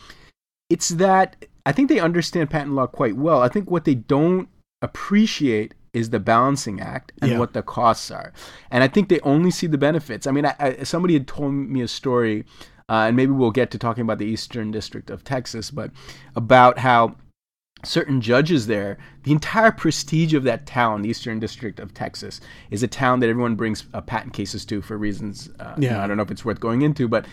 It's 0.70 0.90
that 0.90 1.46
I 1.66 1.72
think 1.72 1.90
they 1.90 2.00
understand 2.00 2.50
patent 2.50 2.74
law 2.74 2.88
quite 2.88 3.16
well. 3.18 3.42
I 3.42 3.50
think 3.50 3.70
what 3.70 3.86
they 3.86 3.96
don't 3.96 4.48
appreciate 4.82 5.74
is 5.94 6.10
the 6.10 6.20
balancing 6.20 6.80
act 6.80 7.12
and 7.22 7.32
Yeah. 7.32 7.40
what 7.40 7.54
the 7.54 7.62
costs 7.64 8.12
are. 8.12 8.32
And 8.72 8.84
I 8.84 8.88
think 8.88 9.10
they 9.10 9.20
only 9.22 9.52
see 9.52 9.68
the 9.68 9.78
benefits. 9.78 10.28
I 10.28 10.32
mean, 10.32 10.46
I, 10.46 10.56
I, 10.60 10.84
somebody 10.84 11.14
had 11.16 11.28
told 11.28 11.54
me 11.54 11.82
a 11.82 11.88
story, 11.88 12.46
uh, 12.90 13.06
and 13.08 13.16
maybe 13.16 13.32
we'll 13.32 13.52
get 13.52 13.72
to 13.72 13.78
talking 13.78 14.02
about 14.04 14.18
the 14.20 14.26
Eastern 14.26 14.72
District 14.72 15.10
of 15.10 15.24
Texas, 15.24 15.72
but 15.72 15.92
about 16.36 16.80
how 16.80 17.16
certain 17.86 18.20
judges 18.20 18.68
there, 18.68 18.98
the 19.24 19.32
entire 19.32 19.72
prestige 19.72 20.34
of 20.34 20.44
that 20.44 20.66
town, 20.66 21.02
the 21.02 21.10
Eastern 21.10 21.40
District 21.40 21.80
of 21.80 21.94
Texas, 21.94 22.42
is 22.72 22.84
a 22.84 22.88
town 22.90 23.22
that 23.22 23.30
everyone 23.30 23.56
brings 23.56 23.86
uh, 23.94 24.02
patent 24.02 24.34
cases 24.34 24.66
to 24.66 24.82
for 24.82 24.98
reasons. 24.98 25.50
Uh, 25.60 25.76
you 25.78 25.84
Yeah. 25.88 25.94
know, 25.94 26.00
I 26.02 26.08
don't 26.08 26.18
know 26.18 26.24
if 26.24 26.32
it's 26.32 26.44
worth 26.44 26.60
going 26.60 26.82
into, 26.82 27.08
but 27.08 27.26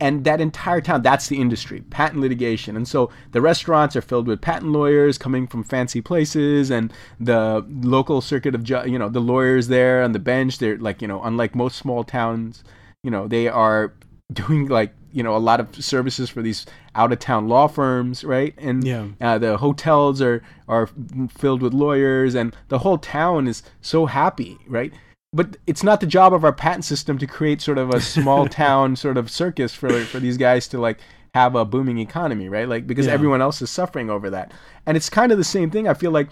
and 0.00 0.24
that 0.24 0.40
entire 0.40 0.80
town, 0.80 1.02
that's 1.02 1.28
the 1.28 1.40
industry, 1.40 1.80
patent 1.90 2.20
litigation. 2.20 2.76
And 2.76 2.86
so 2.86 3.10
the 3.32 3.40
restaurants 3.40 3.94
are 3.96 4.02
filled 4.02 4.26
with 4.26 4.40
patent 4.40 4.72
lawyers 4.72 5.18
coming 5.18 5.46
from 5.46 5.62
fancy 5.64 6.00
places, 6.00 6.70
and 6.70 6.92
the 7.20 7.64
local 7.68 8.20
circuit 8.20 8.54
of, 8.54 8.64
ju- 8.64 8.82
you 8.86 8.98
know, 8.98 9.08
the 9.08 9.20
lawyers 9.20 9.68
there 9.68 10.02
on 10.02 10.12
the 10.12 10.18
bench, 10.18 10.58
they're 10.58 10.78
like, 10.78 11.00
you 11.00 11.08
know, 11.08 11.22
unlike 11.22 11.54
most 11.54 11.76
small 11.76 12.02
towns, 12.04 12.64
you 13.02 13.10
know, 13.10 13.28
they 13.28 13.48
are 13.48 13.92
doing 14.32 14.66
like, 14.68 14.92
you 15.12 15.22
know, 15.22 15.36
a 15.36 15.38
lot 15.38 15.60
of 15.60 15.76
services 15.84 16.28
for 16.28 16.42
these 16.42 16.66
out 16.96 17.12
of 17.12 17.20
town 17.20 17.46
law 17.48 17.68
firms, 17.68 18.24
right? 18.24 18.52
And 18.58 18.84
Yeah. 18.84 19.06
uh, 19.20 19.38
the 19.38 19.58
hotels 19.58 20.20
are 20.20 20.42
are 20.66 20.88
filled 21.28 21.62
with 21.62 21.72
lawyers, 21.72 22.34
and 22.34 22.54
the 22.68 22.78
whole 22.80 22.98
town 22.98 23.46
is 23.46 23.62
so 23.80 24.06
happy, 24.06 24.58
right? 24.66 24.92
But 25.34 25.56
it's 25.66 25.82
not 25.82 26.00
the 26.00 26.06
job 26.06 26.32
of 26.32 26.44
our 26.44 26.52
patent 26.52 26.84
system 26.84 27.18
to 27.18 27.26
create 27.26 27.60
sort 27.60 27.76
of 27.76 27.90
a 27.90 28.00
small 28.00 28.46
town 28.64 28.94
sort 28.96 29.16
of 29.18 29.30
circus 29.30 29.74
for 29.74 29.90
for 30.04 30.20
these 30.20 30.36
guys 30.38 30.68
to 30.68 30.78
like 30.78 30.98
have 31.34 31.56
a 31.56 31.64
booming 31.64 31.98
economy, 31.98 32.48
right? 32.48 32.68
Like 32.68 32.86
because 32.86 33.06
Yeah. 33.06 33.12
everyone 33.14 33.42
else 33.42 33.60
is 33.60 33.68
suffering 33.70 34.08
over 34.10 34.30
that, 34.30 34.52
and 34.86 34.96
it's 34.96 35.10
kind 35.10 35.32
of 35.32 35.38
the 35.38 35.44
same 35.44 35.70
thing. 35.70 35.88
I 35.88 35.94
feel 35.94 36.12
like 36.12 36.28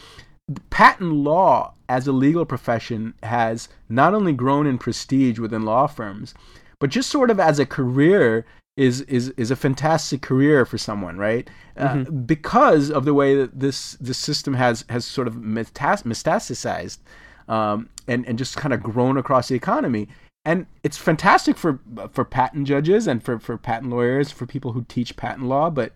patent 0.70 1.12
law 1.12 1.74
as 1.88 2.06
a 2.06 2.12
legal 2.12 2.44
profession 2.44 3.14
has 3.22 3.68
not 3.88 4.14
only 4.14 4.32
grown 4.32 4.66
in 4.66 4.78
prestige 4.78 5.38
within 5.38 5.64
law 5.64 5.86
firms, 5.86 6.32
but 6.78 6.90
just 6.90 7.10
sort 7.10 7.30
of 7.30 7.40
as 7.40 7.58
a 7.58 7.66
career 7.66 8.46
is 8.76 9.02
is 9.02 9.28
is 9.30 9.50
a 9.50 9.56
fantastic 9.56 10.22
career 10.22 10.64
for 10.64 10.78
someone, 10.78 11.18
right? 11.18 11.50
Uh, 11.76 12.04
because 12.04 12.90
of 12.90 13.04
the 13.04 13.14
way 13.14 13.34
that 13.34 13.58
this 13.58 13.96
this 14.00 14.18
system 14.18 14.54
has 14.54 14.84
has 14.88 15.04
sort 15.04 15.26
of 15.26 15.36
metas- 15.42 16.04
metastasized 16.04 16.98
um, 17.48 17.88
and 18.08 18.26
and 18.26 18.38
just 18.38 18.56
kind 18.56 18.72
of 18.72 18.82
grown 18.82 19.16
across 19.16 19.48
the 19.48 19.54
economy. 19.54 20.08
And 20.44 20.66
it's 20.82 20.96
fantastic 20.96 21.56
for 21.56 21.78
for 22.12 22.24
patent 22.24 22.66
judges 22.66 23.06
and 23.06 23.22
for, 23.22 23.38
for 23.38 23.56
patent 23.56 23.90
lawyers, 23.90 24.32
for 24.32 24.46
people 24.46 24.72
who 24.72 24.84
teach 24.88 25.16
patent 25.16 25.46
law, 25.46 25.70
but 25.70 25.92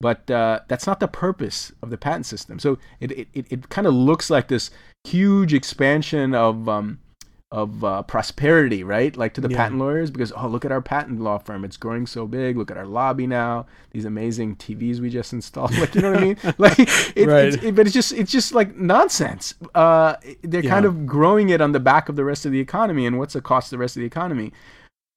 but 0.00 0.30
uh, 0.30 0.60
that's 0.68 0.86
not 0.86 1.00
the 1.00 1.08
purpose 1.08 1.72
of 1.82 1.90
the 1.90 1.98
patent 1.98 2.26
system. 2.26 2.58
So 2.58 2.78
it 3.00 3.10
it, 3.12 3.28
it, 3.34 3.68
kind 3.68 3.86
of 3.86 3.94
looks 3.94 4.30
like 4.30 4.48
this 4.48 4.70
huge 5.04 5.52
expansion 5.52 6.34
of 6.34 6.68
um, 6.68 7.00
of 7.50 7.82
uh, 7.82 8.02
prosperity, 8.02 8.84
right? 8.84 9.16
Like 9.16 9.32
to 9.34 9.40
the 9.40 9.48
Yeah. 9.48 9.56
patent 9.56 9.78
lawyers, 9.80 10.10
because 10.10 10.32
oh, 10.36 10.46
look 10.48 10.64
at 10.66 10.72
our 10.72 10.82
patent 10.82 11.20
law 11.20 11.38
firm; 11.38 11.64
it's 11.64 11.76
growing 11.78 12.06
so 12.06 12.26
big. 12.26 12.56
Look 12.58 12.70
at 12.70 12.76
our 12.76 12.86
lobby 12.86 13.26
now; 13.26 13.66
these 13.92 14.04
amazing 14.04 14.56
TVs 14.56 15.00
we 15.00 15.08
just 15.08 15.32
installed. 15.38 15.76
Like 15.78 15.94
you 15.94 16.02
know 16.02 16.12
what 16.12 16.20
I 16.20 16.24
mean? 16.24 16.36
Like, 16.58 16.78
it, 16.78 17.26
Right. 17.26 17.44
it's, 17.54 17.62
it, 17.64 17.74
but 17.74 17.86
it's 17.86 17.94
just 17.94 18.12
it's 18.12 18.30
just 18.30 18.52
like 18.52 18.76
nonsense. 18.76 19.54
Uh, 19.74 20.16
they're 20.42 20.62
kind 20.62 20.84
of 20.84 21.06
growing 21.06 21.48
it 21.48 21.60
on 21.60 21.72
the 21.72 21.80
back 21.80 22.08
of 22.08 22.16
the 22.16 22.24
rest 22.24 22.44
of 22.44 22.52
the 22.52 22.60
economy, 22.60 23.06
and 23.06 23.18
what's 23.18 23.32
the 23.34 23.40
cost 23.40 23.68
of 23.68 23.78
the 23.78 23.80
rest 23.80 23.96
of 23.96 24.00
the 24.00 24.06
economy? 24.06 24.52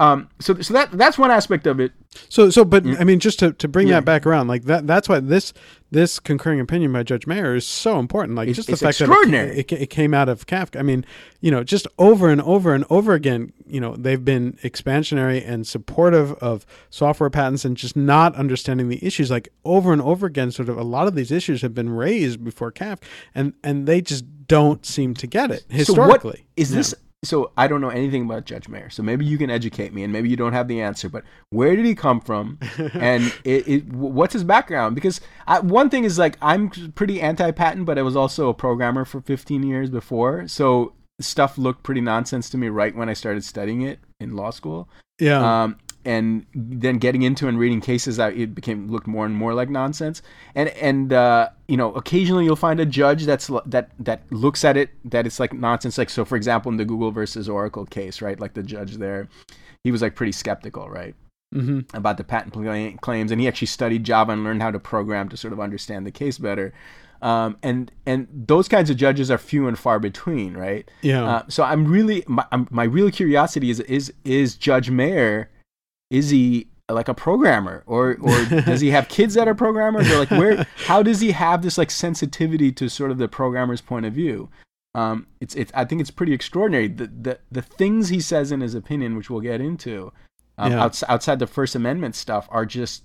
Um, 0.02 0.30
so 0.40 0.60
so 0.62 0.74
that 0.74 0.92
that's 0.94 1.18
one 1.20 1.30
aspect 1.30 1.68
of 1.68 1.80
it. 1.80 1.92
So, 2.28 2.50
so, 2.50 2.66
but 2.66 2.86
I 3.00 3.04
mean, 3.06 3.20
just 3.20 3.40
to, 3.40 3.54
to 3.54 3.68
bring 3.70 3.88
Yeah. 3.88 3.96
that 4.00 4.06
back 4.06 4.26
around, 4.26 4.48
like 4.48 4.64
that, 4.64 4.86
that's 4.88 5.08
why 5.08 5.20
this 5.20 5.54
this 5.92 6.20
concurring 6.20 6.60
opinion 6.60 6.92
by 6.92 7.04
Judge 7.04 7.28
Mayer 7.28 7.56
is 7.56 7.66
so 7.68 8.00
important. 8.00 8.36
Like 8.36 8.48
It's- 8.50 8.56
just 8.56 8.70
the 8.70 8.78
fact 8.78 9.00
extraordinary. 9.00 9.48
that 9.50 9.58
it, 9.60 9.72
it, 9.72 9.82
it 9.84 9.88
came 9.92 10.14
out 10.14 10.28
of 10.28 10.46
Kafka. 10.48 10.80
I 10.80 10.82
mean, 10.82 11.06
you 11.40 11.52
know, 11.52 11.64
just 11.64 11.86
over 12.00 12.30
and 12.30 12.42
over 12.42 12.74
and 12.74 12.84
over 12.90 13.14
again, 13.14 13.54
you 13.68 13.80
know, 13.80 13.96
they've 13.96 14.24
been 14.26 14.54
expansionary 14.64 15.48
and 15.48 15.66
supportive 15.68 16.34
of 16.36 16.66
software 16.90 17.30
patents 17.30 17.64
and 17.64 17.78
just 17.78 17.96
not 17.96 18.36
understanding 18.36 18.90
the 18.90 19.06
issues. 19.06 19.30
Like 19.30 19.50
over 19.64 19.94
and 19.94 20.02
over 20.02 20.26
again, 20.26 20.52
sort 20.52 20.68
of 20.70 20.78
a 20.78 20.84
lot 20.84 21.08
of 21.08 21.16
these 21.16 21.32
issues 21.32 21.62
have 21.62 21.76
been 21.76 21.90
raised 21.92 22.44
before 22.44 22.72
Kafka, 22.72 23.04
and 23.36 23.54
and 23.64 23.86
they 23.88 24.02
just 24.02 24.26
don't 24.48 24.86
seem 24.86 25.14
to 25.14 25.28
get 25.28 25.52
it 25.52 25.62
So 25.70 25.76
historically. 25.78 26.30
what 26.48 26.58
is 26.58 26.72
Yeah. 26.72 26.78
this? 26.78 26.96
So 27.24 27.52
I 27.56 27.68
don't 27.68 27.82
know 27.82 27.90
anything 27.90 28.24
about 28.24 28.46
Judge 28.46 28.68
Mayer. 28.68 28.90
So 28.90 29.04
maybe 29.04 29.26
you 29.26 29.38
can 29.38 29.50
educate 29.50 29.94
me, 29.94 30.04
and 30.04 30.12
maybe 30.12 30.30
you 30.30 30.36
don't 30.36 30.54
have 30.54 30.68
the 30.68 30.82
answer. 30.82 31.08
But 31.10 31.24
where 31.50 31.76
did 31.76 31.86
he 31.86 31.96
come 31.96 32.20
from, 32.20 32.60
and 32.94 33.34
it, 33.44 33.68
it, 33.68 33.88
what's 33.94 34.34
his 34.34 34.44
background? 34.44 34.96
Because 34.96 35.22
I, 35.48 35.60
one 35.60 35.90
thing 35.90 36.04
is 36.04 36.18
like 36.18 36.38
I'm 36.42 36.70
pretty 36.70 37.22
anti-patent, 37.22 37.86
but 37.86 37.98
I 37.98 38.02
was 38.02 38.16
also 38.16 38.50
a 38.50 38.54
programmer 38.54 39.06
for 39.06 39.22
15 39.22 39.64
years 39.64 39.90
before, 39.90 40.48
so 40.48 40.94
stuff 41.20 41.58
looked 41.58 41.84
pretty 41.84 42.02
nonsense 42.02 42.50
to 42.50 42.58
me 42.58 42.70
right 42.70 42.96
when 42.96 43.10
I 43.10 43.14
started 43.14 43.44
studying 43.44 43.82
it 43.82 44.00
in 44.20 44.36
law 44.36 44.50
school. 44.50 44.90
Yeah. 45.20 45.64
Um, 45.64 45.78
and 46.06 46.46
then 46.54 46.98
getting 46.98 47.22
into 47.22 47.48
and 47.48 47.60
reading 47.60 47.82
cases 47.82 48.20
it 48.20 48.56
became 48.56 48.90
looked 48.90 49.08
more 49.08 49.26
and 49.26 49.36
more 49.36 49.54
like 49.54 49.70
nonsense. 49.70 50.22
And 50.56 50.70
and 50.70 51.14
uh, 51.14 51.50
you 51.68 51.78
know 51.78 51.94
occasionally 51.94 52.46
you'll 52.46 52.56
find 52.56 52.80
a 52.80 52.86
judge 52.86 53.26
that's 53.26 53.50
that 53.66 53.92
that 54.00 54.24
looks 54.32 54.64
at 54.64 54.78
it 54.78 54.90
that 55.06 55.26
it's 55.26 55.40
like 55.40 55.54
nonsense. 55.54 55.98
Like 55.98 56.10
so 56.10 56.26
for 56.26 56.36
example 56.36 56.72
in 56.72 56.78
the 56.78 56.86
google 56.86 57.12
versus 57.12 57.48
oracle 57.48 57.86
case 57.86 58.22
right 58.22 58.40
like 58.40 58.54
the 58.54 58.64
judge 58.64 58.98
there 58.98 59.28
he 59.84 59.92
was 59.92 60.02
like 60.02 60.16
pretty 60.16 60.32
skeptical 60.32 60.90
right 60.90 61.16
hmm 61.54 61.82
about 61.94 62.18
the 62.18 62.24
patent 62.24 63.02
claims. 63.02 63.32
And 63.32 63.42
he 63.42 63.48
actually 63.48 63.68
studied 63.68 64.04
java 64.04 64.32
and 64.32 64.44
learned 64.44 64.62
how 64.62 64.72
to 64.72 64.80
program 64.80 65.30
to 65.30 65.38
sort 65.38 65.54
of 65.54 65.60
understand 65.60 66.06
the 66.08 66.12
case 66.12 66.38
better. 66.38 66.74
Um, 67.22 67.58
and 67.62 67.92
and 68.06 68.28
those 68.32 68.68
kinds 68.68 68.90
of 68.90 68.98
judges 68.98 69.30
are 69.30 69.38
few 69.38 69.68
and 69.68 69.78
far 69.78 70.00
between 70.00 70.56
right? 70.56 70.90
Yeah. 71.02 71.24
uh, 71.24 71.44
so 71.50 71.64
i'm 71.64 71.86
really 71.86 72.24
my, 72.28 72.46
I'm, 72.52 72.68
my 72.72 72.84
real 72.84 73.12
curiosity 73.12 73.70
is 73.70 73.80
is 73.82 74.12
is 74.24 74.56
judge 74.56 74.90
mayer 74.90 75.50
is 76.12 76.30
he 76.30 76.68
like 76.90 77.08
a 77.08 77.14
programmer? 77.16 77.84
Or 77.88 78.18
or 78.22 78.46
does 78.46 78.82
he 78.82 78.92
have 78.92 79.08
kids 79.08 79.34
that 79.36 79.48
are 79.48 79.56
programmers? 79.56 80.12
Or 80.12 80.20
like 80.20 80.30
where 80.32 80.68
how 80.86 81.02
does 81.02 81.20
he 81.22 81.32
have 81.32 81.62
this 81.64 81.78
like 81.78 81.90
sensitivity 81.90 82.72
to 82.74 82.90
sort 82.90 83.10
of 83.12 83.18
the 83.18 83.28
programmer's 83.28 83.82
point 83.82 84.06
of 84.06 84.14
view? 84.14 84.50
Um 84.94 85.26
it's 85.40 85.56
it's 85.56 85.72
i 85.74 85.86
think 85.86 86.02
it's 86.02 86.12
pretty 86.12 86.34
extraordinary. 86.34 86.88
The 86.90 87.08
the, 87.08 87.40
the 87.50 87.62
things 87.62 88.10
he 88.10 88.20
says 88.20 88.52
in 88.52 88.60
his 88.62 88.76
opinion 88.76 89.16
which 89.16 89.30
we'll 89.30 89.40
get 89.40 89.62
into 89.62 90.12
um, 90.58 90.72
Yeah. 90.74 90.84
outs- 90.84 91.04
outside 91.08 91.40
the 91.40 91.48
first 91.48 91.76
amendment 91.76 92.14
stuff 92.16 92.48
are 92.52 92.66
just 92.66 93.04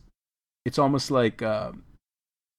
it's 0.64 0.78
almost 0.80 1.12
like 1.12 1.42
uh, 1.42 1.70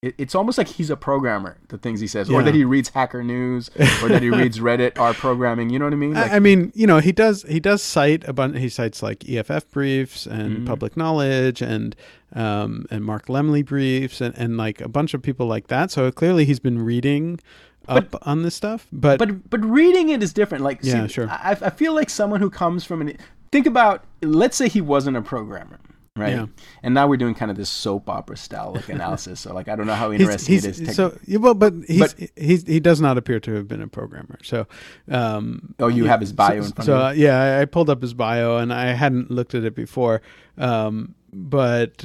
it, 0.07 0.15
it's 0.17 0.35
almost 0.35 0.57
like 0.57 0.67
he's 0.67 0.89
a 0.89 0.95
programmer 0.95 1.57
the 1.69 1.77
things 1.77 1.99
he 1.99 2.07
says 2.07 2.29
or 2.29 2.41
that 2.43 2.53
he 2.55 2.63
reads 2.63 2.89
hacker 2.89 3.23
news 3.23 3.69
or 4.03 4.09
that 4.09 4.21
he 4.21 4.29
reads 4.41 4.59
reddit 4.59 4.97
r 4.99 5.13
programming 5.13 5.69
you 5.69 5.77
know 5.79 5.85
what 5.85 5.93
i 5.93 5.97
mean 5.97 6.13
Like, 6.13 6.31
I, 6.31 6.35
I 6.37 6.39
mean, 6.39 6.71
you 6.75 6.87
know, 6.87 6.99
he 6.99 7.11
does 7.11 7.43
he 7.43 7.59
does 7.59 7.81
cite 7.83 8.27
a 8.27 8.33
bunch. 8.33 8.57
He 8.57 8.69
cites 8.69 9.03
like 9.03 9.27
EFF 9.29 9.69
briefs 9.71 10.25
and 10.25 10.59
Mhm. 10.59 10.65
public 10.65 10.95
knowledge 10.97 11.61
and 11.61 11.95
um, 12.35 12.85
and 12.91 13.03
Mark 13.05 13.27
Lemley 13.27 13.65
briefs 13.65 14.19
and, 14.21 14.33
and 14.37 14.57
like 14.57 14.81
a 14.81 14.89
bunch 14.89 15.13
of 15.13 15.21
people 15.21 15.47
like 15.47 15.67
that. 15.67 15.91
So 15.91 16.11
clearly 16.11 16.43
he's 16.45 16.59
been 16.59 16.79
reading 16.83 17.39
up 17.87 18.15
on 18.27 18.43
this 18.43 18.53
stuff. 18.55 18.87
But, 18.91 19.17
but 19.19 19.49
but 19.49 19.63
reading 19.63 20.09
it 20.09 20.21
is 20.21 20.33
different. 20.33 20.63
Like, 20.63 20.79
Yeah, 20.81 21.07
see, 21.07 21.13
sure. 21.13 21.29
I, 21.29 21.55
I 21.61 21.69
feel 21.69 21.93
like 21.93 22.09
someone 22.09 22.41
who 22.41 22.49
comes 22.49 22.83
from 22.83 23.01
an 23.01 23.17
think 23.51 23.65
about. 23.65 24.03
Let's 24.21 24.57
say 24.57 24.67
he 24.67 24.81
wasn't 24.81 25.15
a 25.17 25.21
programmer, 25.21 25.79
right? 26.17 26.33
Yeah. 26.33 26.45
And 26.83 26.93
now 26.93 27.07
we're 27.07 27.17
doing 27.17 27.35
kind 27.35 27.51
of 27.51 27.57
this 27.57 27.69
soap 27.69 28.09
opera 28.09 28.37
style 28.37 28.73
like 28.73 28.89
analysis. 28.89 29.39
So 29.39 29.53
like, 29.53 29.67
I 29.67 29.75
don't 29.75 29.87
know 29.87 29.93
how 29.95 30.11
he's, 30.11 30.21
interesting 30.21 30.53
he's, 30.55 30.65
it 30.65 30.87
is. 30.89 30.95
so 30.95 31.17
well, 31.39 31.53
but 31.53 31.73
he's 31.87 32.13
But- 32.13 32.29
he's 32.35 32.63
he 32.67 32.79
does 32.79 32.99
not 32.99 33.17
appear 33.17 33.39
to 33.41 33.53
have 33.53 33.67
been 33.67 33.81
a 33.81 33.87
programmer. 33.87 34.39
So, 34.43 34.67
um, 35.09 35.73
Oh, 35.79 35.87
you 35.87 36.05
yeah, 36.05 36.11
have 36.11 36.21
his 36.21 36.33
bio 36.33 36.61
so, 36.61 36.65
in 36.67 36.71
front 36.73 36.85
so, 36.85 36.95
of 36.95 37.01
uh, 37.01 37.11
yeah, 37.11 37.59
I, 37.61 37.65
pulled 37.65 37.89
up 37.89 38.01
his 38.01 38.13
bio 38.13 38.57
and 38.57 38.73
I 38.73 38.87
hadn't 38.93 39.29
looked 39.31 39.53
at 39.55 39.63
it 39.63 39.75
before. 39.75 40.21
Um, 40.57 41.13
but 41.33 42.03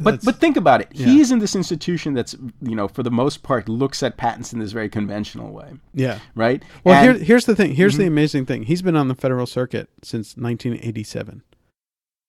but 0.00 0.24
but 0.24 0.36
think 0.36 0.56
about 0.56 0.80
it. 0.80 0.88
yeah. 0.92 1.06
He's 1.06 1.30
in 1.30 1.38
this 1.38 1.54
institution 1.54 2.14
that's 2.14 2.34
you 2.62 2.74
know 2.74 2.88
for 2.88 3.02
the 3.02 3.10
most 3.10 3.42
part 3.42 3.68
looks 3.68 4.02
at 4.02 4.16
patents 4.16 4.52
in 4.52 4.58
this 4.58 4.72
very 4.72 4.88
conventional 4.88 5.52
way, 5.52 5.74
yeah. 5.94 6.18
right? 6.34 6.62
Well, 6.82 6.94
And- 6.96 7.16
here, 7.18 7.24
here's 7.24 7.44
the 7.44 7.54
thing. 7.54 7.74
Here's 7.74 7.96
the 7.98 8.04
Mhm. 8.04 8.08
amazing 8.08 8.46
thing. 8.46 8.62
He's 8.64 8.80
been 8.82 8.96
on 8.96 9.08
the 9.08 9.14
federal 9.14 9.46
circuit 9.46 9.88
since 10.02 10.36
1987. 10.36 11.42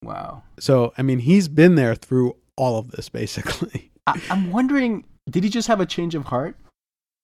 Wow. 0.04 0.44
So, 0.60 0.94
I 0.98 1.02
mean, 1.02 1.20
he's 1.20 1.48
been 1.48 1.76
there 1.76 1.96
through 1.96 2.36
all 2.56 2.78
of 2.78 2.92
this, 2.92 3.10
basically. 3.10 3.92
I, 4.08 4.22
I'm 4.30 4.52
wondering, 4.52 5.06
did 5.30 5.44
he 5.44 5.50
just 5.50 5.68
have 5.68 5.80
a 5.80 5.86
change 5.86 6.16
of 6.16 6.26
heart? 6.26 6.56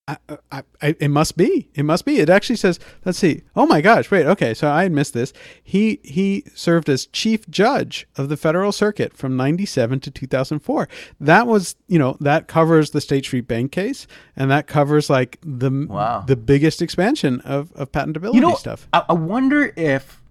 I, 0.07 0.17
I, 0.51 0.63
I, 0.81 0.95
it 0.99 1.09
must 1.09 1.37
be. 1.37 1.69
It 1.75 1.83
must 1.83 2.03
be. 2.03 2.17
It 2.17 2.31
actually 2.31 2.55
says. 2.55 2.79
Let's 3.05 3.19
see. 3.19 3.43
Oh 3.55 3.67
my 3.67 3.79
gosh! 3.79 4.09
Wait. 4.09 4.25
Okay. 4.25 4.55
So 4.55 4.67
I 4.67 4.81
had 4.81 4.91
missed 4.91 5.13
this. 5.13 5.33
He 5.61 5.99
he 6.03 6.45
served 6.55 6.89
as 6.89 7.05
chief 7.05 7.47
judge 7.47 8.07
of 8.17 8.27
the 8.27 8.35
federal 8.35 8.71
circuit 8.71 9.15
from 9.15 9.37
'97 9.37 9.99
to 9.99 10.09
2004. 10.09 10.89
That 11.19 11.45
was 11.45 11.75
you 11.87 11.99
know 11.99 12.17
that 12.21 12.47
covers 12.47 12.89
the 12.89 13.01
State 13.01 13.25
Street 13.25 13.47
Bank 13.47 13.71
case, 13.71 14.07
and 14.35 14.49
that 14.49 14.65
covers 14.65 15.11
like 15.11 15.37
the 15.43 15.85
Wow. 15.87 16.23
the 16.25 16.35
biggest 16.35 16.81
expansion 16.81 17.39
of 17.41 17.71
of 17.73 17.91
patentability 17.91 18.33
you 18.33 18.41
know, 18.41 18.55
stuff. 18.55 18.87
I, 18.91 19.05
I 19.09 19.13
wonder 19.13 19.71
if 19.75 20.23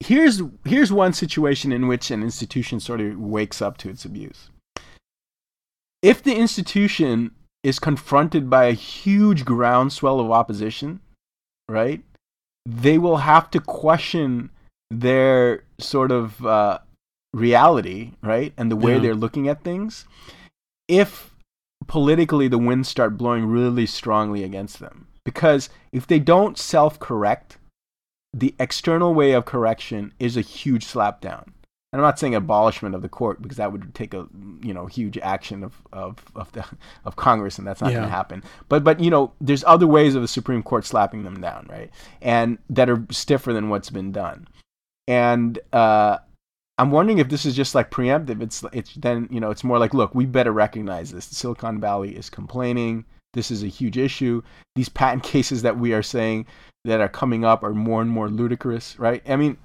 here's 0.00 0.42
here's 0.64 0.92
one 0.92 1.12
situation 1.12 1.72
in 1.72 1.88
which 1.88 2.10
an 2.10 2.22
institution 2.22 2.80
sort 2.80 3.00
of 3.00 3.18
wakes 3.18 3.60
up 3.60 3.76
to 3.78 3.88
its 3.88 4.04
abuse. 4.04 4.50
If 6.02 6.22
the 6.22 6.36
institution 6.36 7.32
is 7.64 7.78
confronted 7.78 8.48
by 8.48 8.66
a 8.66 8.72
huge 8.72 9.44
groundswell 9.44 10.20
of 10.20 10.30
opposition, 10.30 11.00
right? 11.68 12.02
They 12.64 12.98
will 12.98 13.18
have 13.18 13.50
to 13.50 13.60
question 13.60 14.50
their 14.90 15.64
sort 15.80 16.12
of 16.12 16.44
uh, 16.46 16.78
reality, 17.34 18.12
right, 18.22 18.52
and 18.56 18.70
the 18.70 18.76
way 18.76 18.94
Yeah. 18.94 19.00
they're 19.00 19.14
looking 19.14 19.48
at 19.48 19.64
things. 19.64 20.06
If 20.86 21.34
politically 21.86 22.48
the 22.48 22.58
winds 22.58 22.88
start 22.88 23.18
blowing 23.18 23.46
really 23.46 23.86
strongly 23.86 24.44
against 24.44 24.78
them, 24.78 25.08
because 25.24 25.68
if 25.92 26.06
they 26.06 26.18
don't 26.18 26.56
self-correct, 26.56 27.57
the 28.32 28.54
external 28.58 29.14
way 29.14 29.32
of 29.32 29.44
correction 29.44 30.12
is 30.18 30.36
a 30.36 30.42
huge 30.42 30.86
slapdown. 30.86 31.46
And 31.90 32.02
I'm 32.02 32.06
not 32.06 32.18
saying 32.18 32.34
abolishment 32.34 32.94
of 32.94 33.00
the 33.00 33.08
court 33.08 33.40
because 33.40 33.56
that 33.56 33.72
would 33.72 33.94
take 33.94 34.12
a 34.12 34.26
you 34.62 34.74
know 34.74 34.84
huge 34.86 35.16
action 35.18 35.64
of 35.64 35.80
of 35.90 36.22
of, 36.34 36.52
the, 36.52 36.64
of 37.06 37.16
Congress 37.16 37.56
and 37.56 37.66
that's 37.66 37.80
not 37.80 37.92
going 37.92 38.02
to 38.02 38.08
happen. 38.10 38.44
But 38.68 38.84
but 38.84 39.00
you 39.00 39.10
know 39.10 39.32
there's 39.40 39.64
other 39.64 39.86
ways 39.86 40.14
of 40.14 40.20
the 40.20 40.28
Supreme 40.28 40.62
Court 40.62 40.84
slapping 40.84 41.22
them 41.22 41.40
down, 41.40 41.66
right? 41.70 41.90
And 42.20 42.58
that 42.68 42.90
are 42.90 43.06
stiffer 43.10 43.54
than 43.54 43.70
what's 43.70 43.88
been 43.88 44.12
done. 44.12 44.48
And 45.06 45.58
uh, 45.72 46.18
I'm 46.76 46.90
wondering 46.90 47.18
if 47.18 47.30
this 47.30 47.46
is 47.46 47.56
just 47.56 47.74
like 47.74 47.90
preemptive. 47.90 48.42
It's 48.42 48.62
it's 48.74 48.94
then 48.94 49.26
you 49.30 49.40
know 49.40 49.50
it's 49.50 49.64
more 49.64 49.78
like 49.78 49.94
look 49.94 50.14
we 50.14 50.26
better 50.26 50.52
recognize 50.52 51.10
this. 51.10 51.24
Silicon 51.24 51.80
Valley 51.80 52.14
is 52.14 52.28
complaining. 52.28 53.06
This 53.32 53.50
is 53.50 53.62
a 53.62 53.68
huge 53.68 53.96
issue. 53.96 54.42
These 54.74 54.90
patent 54.90 55.22
cases 55.34 55.62
that 55.62 55.78
we 55.78 55.94
are 55.94 56.02
saying 56.02 56.46
that 56.88 57.00
are 57.00 57.08
coming 57.08 57.44
up 57.44 57.62
are 57.62 57.74
more 57.74 58.02
and 58.02 58.10
more 58.10 58.28
ludicrous, 58.28 58.98
right? 58.98 59.22
I 59.28 59.36
mean, 59.36 59.58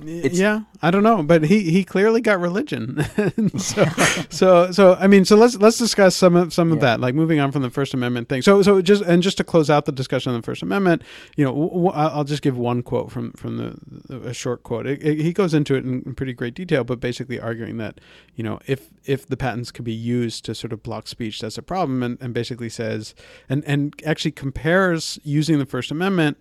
it's- 0.00 0.38
yeah, 0.38 0.60
I 0.82 0.90
don't 0.92 1.02
know, 1.02 1.22
but 1.22 1.44
he 1.44 1.70
he 1.70 1.82
clearly 1.84 2.20
got 2.20 2.38
religion. 2.40 3.04
so 3.58 3.84
so 4.30 4.70
so 4.72 4.94
I 4.94 5.06
mean, 5.08 5.24
so 5.24 5.36
let's 5.36 5.56
let's 5.56 5.78
discuss 5.78 6.14
some 6.14 6.36
of 6.36 6.52
some 6.54 6.70
of 6.72 6.80
that. 6.80 7.00
Like 7.00 7.14
moving 7.14 7.40
on 7.40 7.50
from 7.50 7.62
the 7.62 7.70
First 7.70 7.92
Amendment 7.92 8.28
thing. 8.28 8.40
So 8.40 8.62
so 8.62 8.80
just 8.80 9.02
and 9.02 9.22
just 9.22 9.36
to 9.38 9.44
close 9.44 9.68
out 9.68 9.86
the 9.86 9.92
discussion 9.92 10.32
on 10.32 10.40
the 10.40 10.44
First 10.44 10.62
Amendment, 10.62 11.02
you 11.36 11.44
know, 11.44 11.50
w- 11.50 11.68
w- 11.70 11.90
I'll 11.90 12.24
just 12.24 12.40
give 12.42 12.56
one 12.56 12.82
quote 12.82 13.10
from 13.10 13.32
from 13.32 13.56
the 13.56 14.28
a 14.28 14.32
short 14.32 14.62
quote. 14.62 14.86
It, 14.86 15.02
it- 15.02 15.20
he 15.20 15.32
goes 15.32 15.52
into 15.54 15.74
it 15.74 15.84
in, 15.84 16.02
in 16.06 16.14
pretty 16.14 16.32
great 16.34 16.54
detail, 16.54 16.84
but 16.84 17.00
basically 17.00 17.40
arguing 17.40 17.76
that 17.78 18.00
you 18.36 18.44
know 18.44 18.60
if 18.66 18.88
if 19.06 19.26
the 19.26 19.36
patents 19.36 19.72
could 19.72 19.84
be 19.84 19.92
used 19.92 20.44
to 20.44 20.54
sort 20.54 20.72
of 20.72 20.82
block 20.84 21.08
speech, 21.08 21.40
that's 21.40 21.58
a 21.58 21.62
problem, 21.62 22.02
and, 22.02 22.16
and 22.22 22.32
basically 22.32 22.68
says 22.68 23.14
and 23.48 23.64
and 23.66 24.00
actually 24.06 24.30
compares 24.32 25.18
using 25.24 25.58
the 25.58 25.66
First 25.66 25.90
Amendment 25.90 26.38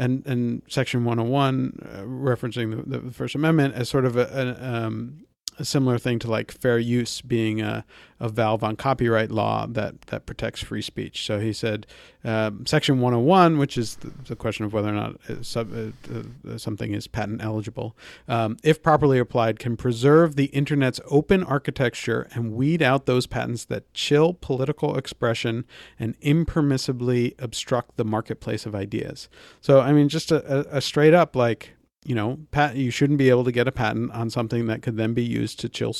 and 0.00 0.26
and 0.26 0.62
Section 0.66 1.04
101, 1.04 1.78
uh, 1.82 1.98
referencing 2.02 2.84
the, 2.88 2.98
the 2.98 3.12
First 3.12 3.34
Amendment 3.34 3.74
as 3.74 3.88
sort 3.88 4.06
of 4.06 4.16
a, 4.16 4.56
a, 4.60 4.86
um, 4.86 5.26
a 5.60 5.64
similar 5.64 5.98
thing 5.98 6.18
to 6.18 6.30
like 6.30 6.50
fair 6.50 6.78
use 6.78 7.20
being 7.20 7.60
a, 7.60 7.84
a 8.18 8.28
valve 8.28 8.64
on 8.64 8.76
copyright 8.76 9.30
law 9.30 9.66
that 9.68 10.00
that 10.02 10.26
protects 10.26 10.62
free 10.62 10.82
speech. 10.82 11.24
So 11.26 11.38
he 11.38 11.52
said 11.52 11.86
um, 12.24 12.66
Section 12.66 13.00
101, 13.00 13.58
which 13.58 13.78
is 13.78 13.96
the, 13.96 14.10
the 14.26 14.36
question 14.36 14.64
of 14.64 14.72
whether 14.72 14.88
or 14.88 14.92
not 14.92 15.16
uh, 15.28 15.42
sub, 15.42 15.72
uh, 15.72 16.50
uh, 16.50 16.58
something 16.58 16.92
is 16.92 17.06
patent 17.06 17.42
eligible, 17.42 17.96
um, 18.28 18.56
if 18.62 18.82
properly 18.82 19.18
applied, 19.18 19.58
can 19.58 19.76
preserve 19.76 20.36
the 20.36 20.46
internet's 20.46 21.00
open 21.10 21.44
architecture 21.44 22.28
and 22.32 22.52
weed 22.54 22.82
out 22.82 23.06
those 23.06 23.26
patents 23.26 23.64
that 23.66 23.92
chill 23.94 24.34
political 24.34 24.96
expression 24.96 25.64
and 25.98 26.18
impermissibly 26.20 27.34
obstruct 27.38 27.96
the 27.96 28.04
marketplace 28.04 28.66
of 28.66 28.74
ideas. 28.74 29.28
So, 29.60 29.80
I 29.80 29.92
mean, 29.92 30.08
just 30.08 30.30
a, 30.30 30.74
a, 30.74 30.78
a 30.78 30.80
straight 30.80 31.14
up 31.14 31.36
like, 31.36 31.74
you 32.10 32.16
know, 32.16 32.38
pat, 32.50 32.74
you 32.74 32.90
shouldn't 32.90 33.20
be 33.20 33.30
able 33.30 33.44
to 33.44 33.52
get 33.52 33.68
a 33.68 33.72
patent 33.72 34.10
on 34.10 34.28
something 34.30 34.66
that 34.66 34.82
could 34.82 34.96
then 34.96 35.14
be 35.14 35.22
used 35.22 35.60
to 35.60 35.68
chill, 35.68 35.94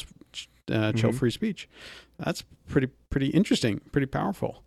uh, 0.72 0.90
chill 0.92 1.10
Mhm. 1.12 1.14
free 1.14 1.30
speech. 1.30 1.68
That's 2.18 2.42
pretty, 2.68 2.88
pretty 3.10 3.28
interesting, 3.28 3.80
pretty 3.92 4.06
powerful, 4.08 4.64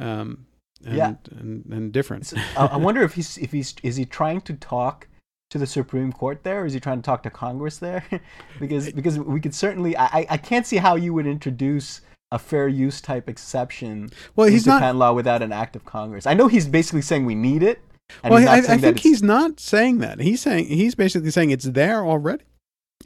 um, 0.00 0.46
and, 0.86 0.96
Yeah. 0.96 1.14
and, 1.32 1.64
and 1.66 1.92
different. 1.92 2.26
So, 2.26 2.36
I 2.56 2.66
I 2.66 2.76
wonder 2.86 3.02
if 3.02 3.14
he's 3.14 3.36
if 3.38 3.50
he's 3.50 3.74
is 3.82 3.96
he 3.96 4.04
trying 4.04 4.40
to 4.42 4.52
talk 4.54 5.08
to 5.50 5.58
the 5.58 5.66
Supreme 5.66 6.12
Court 6.12 6.44
there, 6.44 6.62
or 6.62 6.66
is 6.66 6.74
he 6.74 6.80
trying 6.80 6.98
to 6.98 7.06
talk 7.10 7.24
to 7.24 7.30
Congress 7.30 7.78
there? 7.78 8.04
because 8.60 8.92
because 8.92 9.18
we 9.18 9.40
could 9.40 9.54
certainly 9.54 9.96
I 9.96 10.26
I- 10.30 10.36
can't 10.50 10.64
see 10.66 10.76
how 10.76 10.94
you 10.94 11.12
would 11.12 11.26
introduce 11.26 12.02
a 12.30 12.38
fair 12.38 12.68
use 12.68 13.00
type 13.00 13.28
exception 13.28 14.10
Well, 14.36 14.46
he's 14.48 14.64
not. 14.66 14.80
patent 14.80 14.98
law 15.00 15.12
without 15.12 15.42
an 15.42 15.50
act 15.52 15.74
of 15.74 15.84
Congress. 15.84 16.24
I 16.24 16.34
know 16.34 16.46
he's 16.46 16.68
basically 16.68 17.02
saying 17.02 17.26
we 17.26 17.34
need 17.34 17.62
it, 17.64 17.80
And 18.22 18.32
well, 18.34 18.48
I, 18.48 18.58
I 18.58 18.78
think 18.78 19.00
he's 19.00 19.22
not 19.22 19.60
saying 19.60 19.98
that. 19.98 20.20
He's 20.20 20.40
saying 20.40 20.66
he's 20.66 20.94
basically 20.94 21.30
saying 21.30 21.50
it's 21.50 21.64
there 21.64 22.04
already. 22.04 22.44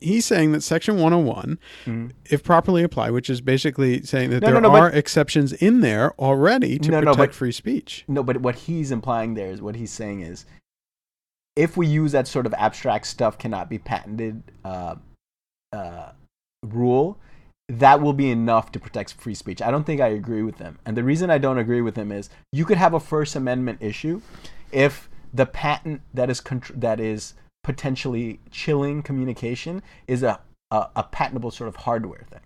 He's 0.01 0.27
saying 0.27 0.53
that 0.53 0.63
Section 0.63 0.97
101, 0.97 1.59
Mhm. 1.87 2.13
if 2.27 2.45
properly 2.45 2.85
applied, 2.85 3.11
which 3.11 3.29
is 3.29 3.41
basically 3.41 4.03
saying 4.03 4.31
that 4.31 4.43
No, 4.43 4.49
no, 4.49 4.53
there 4.55 4.63
no, 4.63 4.71
but- 4.71 4.81
are 4.83 4.91
exceptions 4.91 5.53
in 5.55 5.81
there 5.81 6.13
already 6.21 6.79
to 6.79 6.91
No, 6.91 7.01
no, 7.01 7.13
protect 7.13 7.33
but- 7.33 7.35
free 7.37 7.53
speech. 7.53 8.05
No, 8.07 8.23
but 8.23 8.41
what 8.41 8.55
he's 8.55 8.93
implying 8.93 9.35
there 9.35 9.51
is 9.51 9.61
what 9.61 9.75
he's 9.77 9.91
saying 9.91 10.21
is 10.21 10.47
if 11.57 11.77
we 11.77 11.87
use 11.89 12.13
that 12.13 12.29
sort 12.29 12.47
of 12.47 12.55
abstract 12.55 13.07
stuff 13.07 13.39
cannot 13.39 13.69
be 13.69 13.79
patented 13.79 14.43
uh, 14.65 14.97
uh, 15.73 16.11
rule, 16.65 17.19
that 17.69 18.01
will 18.01 18.13
be 18.13 18.31
enough 18.31 18.71
to 18.73 18.79
protect 18.79 19.15
free 19.15 19.35
speech. 19.35 19.61
I 19.61 19.71
don't 19.73 19.85
think 19.85 20.01
I 20.01 20.09
agree 20.09 20.43
with 20.43 20.59
him. 20.59 20.79
And 20.87 20.97
the 20.97 21.03
reason 21.03 21.29
I 21.31 21.39
don't 21.39 21.59
agree 21.59 21.81
with 21.81 21.97
him 21.97 22.13
is 22.13 22.31
you 22.53 22.65
could 22.65 22.79
have 22.79 22.95
a 22.95 23.01
First 23.01 23.35
Amendment 23.35 23.79
issue 23.83 24.23
if 24.73 25.09
the 25.33 25.47
patent 25.47 26.03
that 26.15 26.31
is 26.31 26.41
contr- 26.41 26.79
that 26.81 27.01
is 27.01 27.35
potentially 27.63 28.41
chilling 28.51 29.03
communication 29.03 29.83
is 30.07 30.23
a, 30.23 30.41
a, 30.71 30.89
a 30.97 31.03
patentable 31.03 31.51
sort 31.51 31.69
of 31.69 31.77
hardware 31.77 32.25
thing 32.31 32.41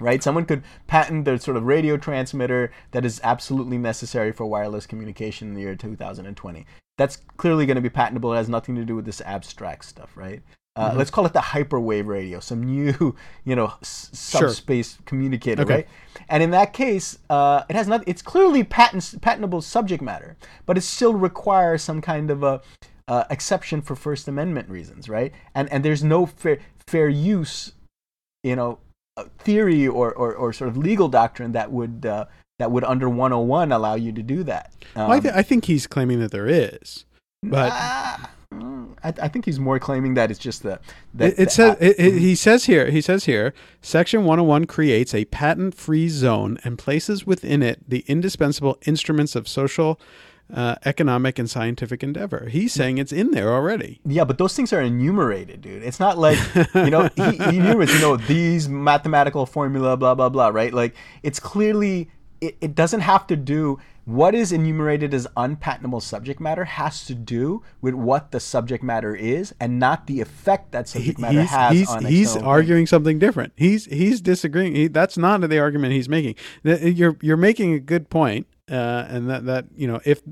right? 0.00 0.22
Someone 0.22 0.44
could 0.44 0.62
patent 0.86 1.24
the 1.24 1.38
sort 1.38 1.56
of 1.56 1.64
radio 1.64 1.96
transmitter 1.96 2.72
that 2.90 3.04
is 3.04 3.20
absolutely 3.24 3.78
necessary 3.78 4.32
for 4.32 4.46
wireless 4.46 4.86
communication 4.86 5.48
in 5.48 5.54
the 5.54 5.62
year 5.62 5.74
2020. 5.74 6.66
That's 6.98 7.16
clearly 7.36 7.66
going 7.66 7.76
to 7.76 7.82
be 7.82 7.90
patentable. 7.90 8.32
It 8.32 8.36
has 8.36 8.48
nothing 8.48 8.74
to 8.76 8.84
do 8.84 8.96
with 8.96 9.04
this 9.04 9.20
abstract 9.22 9.84
stuff, 9.84 10.16
right? 10.16 10.42
Uh, 10.76 10.90
Mhm. 10.92 10.96
Let's 10.98 11.10
call 11.10 11.24
it 11.24 11.32
the 11.32 11.40
hyperwave 11.40 12.06
radio, 12.06 12.38
some 12.38 12.62
new, 12.62 13.16
you 13.44 13.56
know, 13.56 13.72
s- 13.80 14.10
Sure. 14.12 14.48
subspace 14.48 14.98
communicator, 15.06 15.62
Okay. 15.62 15.74
right? 15.74 15.88
And 16.28 16.42
in 16.42 16.50
that 16.50 16.72
case, 16.74 17.18
uh, 17.30 17.62
it 17.68 17.74
has 17.76 17.88
not. 17.88 18.02
It's 18.06 18.20
clearly 18.22 18.62
patent, 18.62 19.14
patentable 19.22 19.62
subject 19.62 20.02
matter, 20.02 20.36
but 20.66 20.76
it 20.76 20.82
still 20.82 21.14
requires 21.14 21.82
some 21.82 22.00
kind 22.02 22.30
of 22.30 22.42
a 22.42 22.60
uh, 23.08 23.24
exception 23.30 23.80
for 23.82 23.94
First 23.96 24.28
Amendment 24.28 24.68
reasons, 24.68 25.08
right? 25.08 25.32
And 25.54 25.72
and 25.72 25.84
there's 25.84 26.04
no 26.04 26.26
fair 26.26 26.58
fair 26.86 27.08
use, 27.08 27.72
you 28.44 28.54
know, 28.56 28.78
uh, 29.16 29.24
theory 29.38 29.86
or, 29.88 30.12
or, 30.12 30.34
or 30.34 30.52
sort 30.52 30.68
of 30.68 30.76
legal 30.76 31.08
doctrine 31.08 31.52
that 31.52 31.72
would 31.72 32.04
uh, 32.04 32.26
that 32.58 32.70
would 32.70 32.84
under 32.84 33.08
101 33.08 33.70
allow 33.72 33.94
you 33.94 34.12
to 34.12 34.22
do 34.22 34.42
that. 34.44 34.72
Well, 34.94 35.10
I, 35.12 35.16
Um, 35.16 35.22
th- 35.22 35.34
I 35.34 35.42
think 35.42 35.64
he's 35.66 35.86
claiming 35.86 36.20
that 36.20 36.32
there 36.32 36.46
is. 36.48 37.04
But 37.42 37.70
ah, 37.72 38.30
I, 39.04 39.08
I 39.22 39.28
think 39.28 39.44
he's 39.44 39.58
more 39.60 39.78
claiming 39.78 40.14
that 40.14 40.30
it's 40.30 40.38
just 40.40 40.62
the. 40.62 40.80
that 41.14 41.32
it, 41.32 41.38
it 41.38 41.44
the- 41.46 41.50
says 41.50 41.76
it, 41.80 41.96
it, 41.98 42.14
he 42.18 42.34
says 42.34 42.64
here 42.64 42.90
he 42.90 43.00
says 43.00 43.24
here 43.24 43.52
section 43.82 44.20
101 44.24 44.64
creates 44.66 45.14
a 45.14 45.24
patent-free 45.26 46.08
zone 46.08 46.58
and 46.64 46.78
places 46.78 47.26
within 47.26 47.62
it 47.62 47.78
the 47.88 48.04
indispensable 48.06 48.78
instruments 48.86 49.36
of 49.36 49.46
social 49.48 50.00
uh, 50.54 50.76
economic 50.84 51.38
and 51.40 51.50
scientific 51.50 52.02
endeavor 52.04 52.48
he's 52.50 52.72
saying 52.72 52.98
it's 52.98 53.12
in 53.12 53.32
there 53.32 53.52
already 53.52 54.00
Yeah, 54.04 54.24
but 54.24 54.38
those 54.38 54.54
things 54.54 54.72
are 54.72 54.80
enumerated, 54.80 55.60
dude. 55.60 55.82
It's 55.82 55.98
not 55.98 56.18
like 56.18 56.38
you 56.74 56.90
know 56.90 57.08
he, 57.16 57.22
he 57.50 57.56
enumerates, 57.58 57.92
you 57.94 58.00
know, 58.00 58.16
these 58.16 58.68
mathematical 58.68 59.44
formula, 59.46 59.96
blah 59.96 60.14
blah 60.14 60.28
blah, 60.28 60.48
right? 60.48 60.72
Like 60.72 60.94
it's 61.24 61.40
clearly 61.40 62.10
it, 62.40 62.56
it 62.60 62.74
doesn't 62.76 63.00
have 63.00 63.26
to 63.26 63.34
do 63.36 63.78
what 64.06 64.36
is 64.36 64.52
enumerated 64.52 65.12
as 65.12 65.26
unpatentable 65.36 66.00
subject 66.00 66.40
matter 66.40 66.64
has 66.64 67.04
to 67.06 67.14
do 67.14 67.62
with 67.80 67.92
what 67.92 68.30
the 68.30 68.38
subject 68.38 68.82
matter 68.82 69.14
is 69.14 69.52
and 69.60 69.80
not 69.80 70.06
the 70.06 70.20
effect 70.20 70.70
that 70.70 70.88
subject 70.88 71.18
matter 71.18 71.40
he's, 71.40 71.50
has 71.50 71.72
he's, 71.72 71.90
on 71.90 72.04
he's 72.04 72.36
arguing 72.36 72.86
something 72.86 73.18
different. 73.18 73.52
He's 73.56 73.86
he's 73.86 74.20
disagreeing. 74.20 74.76
He, 74.76 74.86
that's 74.86 75.18
not 75.18 75.40
the 75.40 75.58
argument 75.58 75.92
he's 75.92 76.08
making. 76.08 76.36
You're 76.62 77.16
you're 77.20 77.36
making 77.36 77.74
a 77.74 77.80
good 77.80 78.08
point 78.08 78.46
uh, 78.70 79.06
and 79.08 79.28
that 79.30 79.46
that 79.46 79.66
you 79.76 79.86
know 79.86 80.00
if 80.04 80.22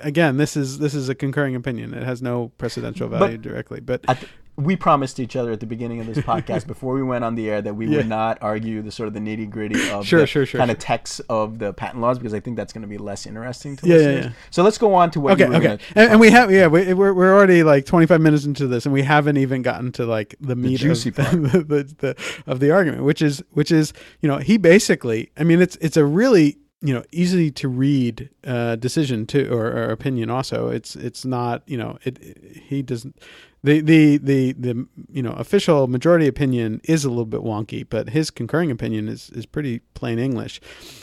again 0.00 0.36
this 0.36 0.56
is 0.56 0.78
this 0.78 0.94
is 0.94 1.08
a 1.08 1.14
concurring 1.14 1.54
opinion. 1.54 1.94
It 1.94 2.02
has 2.02 2.22
no 2.22 2.52
precedential 2.58 3.08
value 3.08 3.38
directly. 3.38 3.80
But 3.80 4.04
I 4.08 4.14
th- 4.14 4.30
we 4.56 4.76
promised 4.76 5.18
each 5.18 5.34
other 5.34 5.50
at 5.52 5.60
the 5.60 5.66
beginning 5.66 5.98
of 6.00 6.06
this 6.06 6.18
podcast 6.32 6.66
before 6.66 6.94
we 6.94 7.02
went 7.02 7.24
on 7.24 7.34
the 7.36 7.48
air 7.48 7.62
that 7.62 7.74
we 7.74 7.86
Yeah. 7.86 7.98
would 7.98 8.08
not 8.08 8.38
argue 8.42 8.82
the 8.82 8.90
sort 8.92 9.06
of 9.06 9.14
the 9.14 9.20
nitty 9.20 9.48
gritty 9.48 9.88
of 9.90 10.06
Sure, 10.06 10.20
the 10.20 10.26
sure, 10.26 10.44
sure, 10.44 10.58
kind 10.58 10.70
of 10.70 10.78
text 10.78 11.22
of 11.30 11.58
the 11.58 11.72
patent 11.72 12.02
laws 12.02 12.18
because 12.18 12.34
I 12.34 12.40
think 12.40 12.56
that's 12.58 12.72
going 12.72 12.82
to 12.82 12.88
be 12.88 12.98
less 12.98 13.24
interesting 13.26 13.76
to 13.78 13.86
Yeah, 13.86 13.94
listeners. 13.96 14.24
yeah. 14.26 14.32
So 14.50 14.62
let's 14.62 14.76
go 14.78 14.92
on 14.94 15.10
to 15.12 15.20
what 15.20 15.40
okay 15.40 15.46
okay 15.56 15.78
and, 15.96 16.10
and 16.12 16.20
we 16.20 16.30
have 16.30 16.52
yeah 16.52 16.66
we, 16.66 16.92
we're, 16.92 17.14
we're 17.14 17.34
already 17.34 17.62
like 17.62 17.86
25 17.86 18.20
minutes 18.20 18.44
into 18.44 18.66
this 18.66 18.84
and 18.84 18.92
we 18.92 19.02
haven't 19.02 19.38
even 19.38 19.62
gotten 19.62 19.90
to 19.92 20.04
like 20.04 20.34
the 20.40 20.54
meat 20.54 20.80
juicy 20.80 21.08
of, 21.08 21.16
part. 21.16 21.30
the, 21.32 21.48
the, 21.66 21.94
the, 21.98 22.16
of 22.46 22.60
the 22.60 22.70
argument 22.70 23.04
which 23.04 23.22
is 23.22 23.42
which 23.52 23.70
is 23.72 23.92
you 24.20 24.28
know 24.28 24.36
he 24.38 24.58
basically 24.58 25.30
i 25.38 25.44
mean 25.44 25.62
it's 25.62 25.76
it's 25.76 25.96
a 25.96 26.04
really 26.04 26.58
you 26.82 26.92
know 26.92 27.02
easy 27.12 27.50
to 27.50 27.68
read 27.68 28.28
uh 28.44 28.76
decision 28.76 29.24
too 29.26 29.48
or, 29.50 29.66
or 29.68 29.84
opinion 29.90 30.28
also 30.28 30.68
it's 30.68 30.94
it's 30.96 31.24
not 31.24 31.62
you 31.66 31.76
know 31.78 31.96
it, 32.04 32.18
it- 32.20 32.56
he 32.68 32.82
doesn't 32.82 33.16
the, 33.64 33.80
the 33.80 34.18
the 34.18 34.52
the 34.52 34.86
you 35.10 35.22
know 35.22 35.32
official 35.32 35.86
majority 35.86 36.26
opinion 36.26 36.80
is 36.84 37.04
a 37.04 37.08
little 37.08 37.26
bit 37.26 37.42
wonky 37.42 37.86
but 37.88 38.10
his 38.10 38.30
concurring 38.30 38.70
opinion 38.70 39.08
is 39.08 39.30
is 39.30 39.46
pretty 39.46 39.80
plain 39.94 40.18
english 40.18 40.60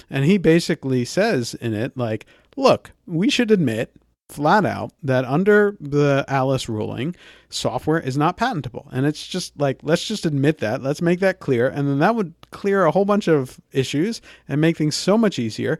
and 0.09 0.25
he 0.25 0.37
basically 0.37 1.05
says 1.05 1.53
in 1.55 1.73
it 1.73 1.95
like 1.97 2.25
look 2.57 2.91
we 3.05 3.29
should 3.29 3.51
admit 3.51 3.95
flat 4.29 4.63
out 4.63 4.93
that 5.01 5.25
under 5.25 5.75
the 5.79 6.23
Alice 6.27 6.69
ruling, 6.69 7.15
software 7.49 7.99
is 7.99 8.15
not 8.15 8.37
patentable. 8.37 8.87
And 8.91 9.05
it's 9.05 9.25
just 9.25 9.59
like, 9.59 9.79
let's 9.81 10.05
just 10.05 10.25
admit 10.25 10.59
that. 10.59 10.83
Let's 10.83 11.01
make 11.01 11.19
that 11.19 11.39
clear. 11.39 11.67
And 11.67 11.87
then 11.87 11.99
that 11.99 12.15
would 12.15 12.33
clear 12.51 12.85
a 12.85 12.91
whole 12.91 13.05
bunch 13.05 13.27
of 13.27 13.59
issues 13.71 14.21
and 14.47 14.61
make 14.61 14.77
things 14.77 14.95
so 14.95 15.17
much 15.17 15.39
easier. 15.39 15.79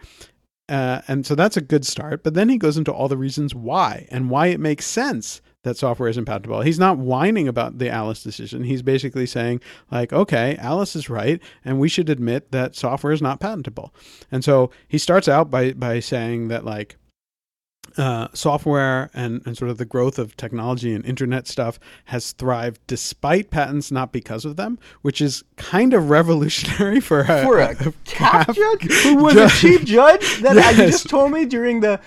Uh, 0.68 1.02
and 1.08 1.26
so 1.26 1.36
that's 1.36 1.58
a 1.58 1.62
good 1.62 1.86
start. 1.86 2.24
But 2.24 2.34
then 2.34 2.50
he 2.50 2.58
goes 2.58 2.78
into 2.78 2.92
all 2.92 3.08
the 3.08 3.18
reasons 3.18 3.54
why 3.54 4.08
and 4.10 4.30
why 4.30 4.48
it 4.48 4.60
makes 4.60 4.86
sense 4.86 5.42
that 5.64 5.78
software 5.78 6.08
isn't 6.10 6.26
patentable. 6.26 6.62
He's 6.62 6.80
not 6.80 6.98
whining 6.98 7.48
about 7.48 7.80
the 7.80 7.90
Alice 7.90 8.24
decision. 8.24 8.64
He's 8.64 8.82
basically 8.82 9.26
saying, 9.26 9.60
like, 9.92 10.14
okay, 10.14 10.56
Alice 10.58 10.96
is 10.96 11.10
right, 11.10 11.42
and 11.66 11.80
we 11.80 11.90
should 11.90 12.10
admit 12.10 12.52
that 12.52 12.76
software 12.76 13.12
is 13.12 13.22
not 13.22 13.40
patentable. 13.40 13.94
And 14.32 14.44
so 14.44 14.72
he 14.88 14.98
starts 14.98 15.28
out 15.28 15.50
by 15.52 15.74
by 15.74 16.00
saying 16.00 16.48
that 16.48 16.64
like 16.64 16.96
uh, 17.98 18.28
software 18.34 19.10
and, 19.14 19.42
and 19.46 19.58
sort 19.58 19.72
of 19.72 19.78
the 19.78 19.86
growth 19.86 20.20
of 20.20 20.38
technology 20.38 20.94
and 20.94 21.04
internet 21.06 21.48
stuff 21.48 21.80
has 22.06 22.32
thrived 22.34 22.80
despite 22.88 23.50
patents, 23.50 23.92
not 23.92 24.12
because 24.14 24.46
of 24.46 24.56
them, 24.56 24.78
which 25.02 25.20
is 25.20 25.44
kind 25.58 25.94
of 25.94 26.10
revolutionary 26.10 27.00
for 27.02 27.22
a, 27.22 27.44
for 27.44 27.60
a 27.60 27.76
CAF 28.06 28.56
judge 28.56 28.92
who 29.04 29.16
was 29.24 29.36
a 29.36 29.50
chief 29.50 29.84
judge 29.84 30.42
that 30.42 30.58
I- 30.58 30.72
you 30.72 30.78
just 30.92 31.10
told 31.10 31.32
me 31.32 31.46
during 31.46 31.80
the 31.82 32.00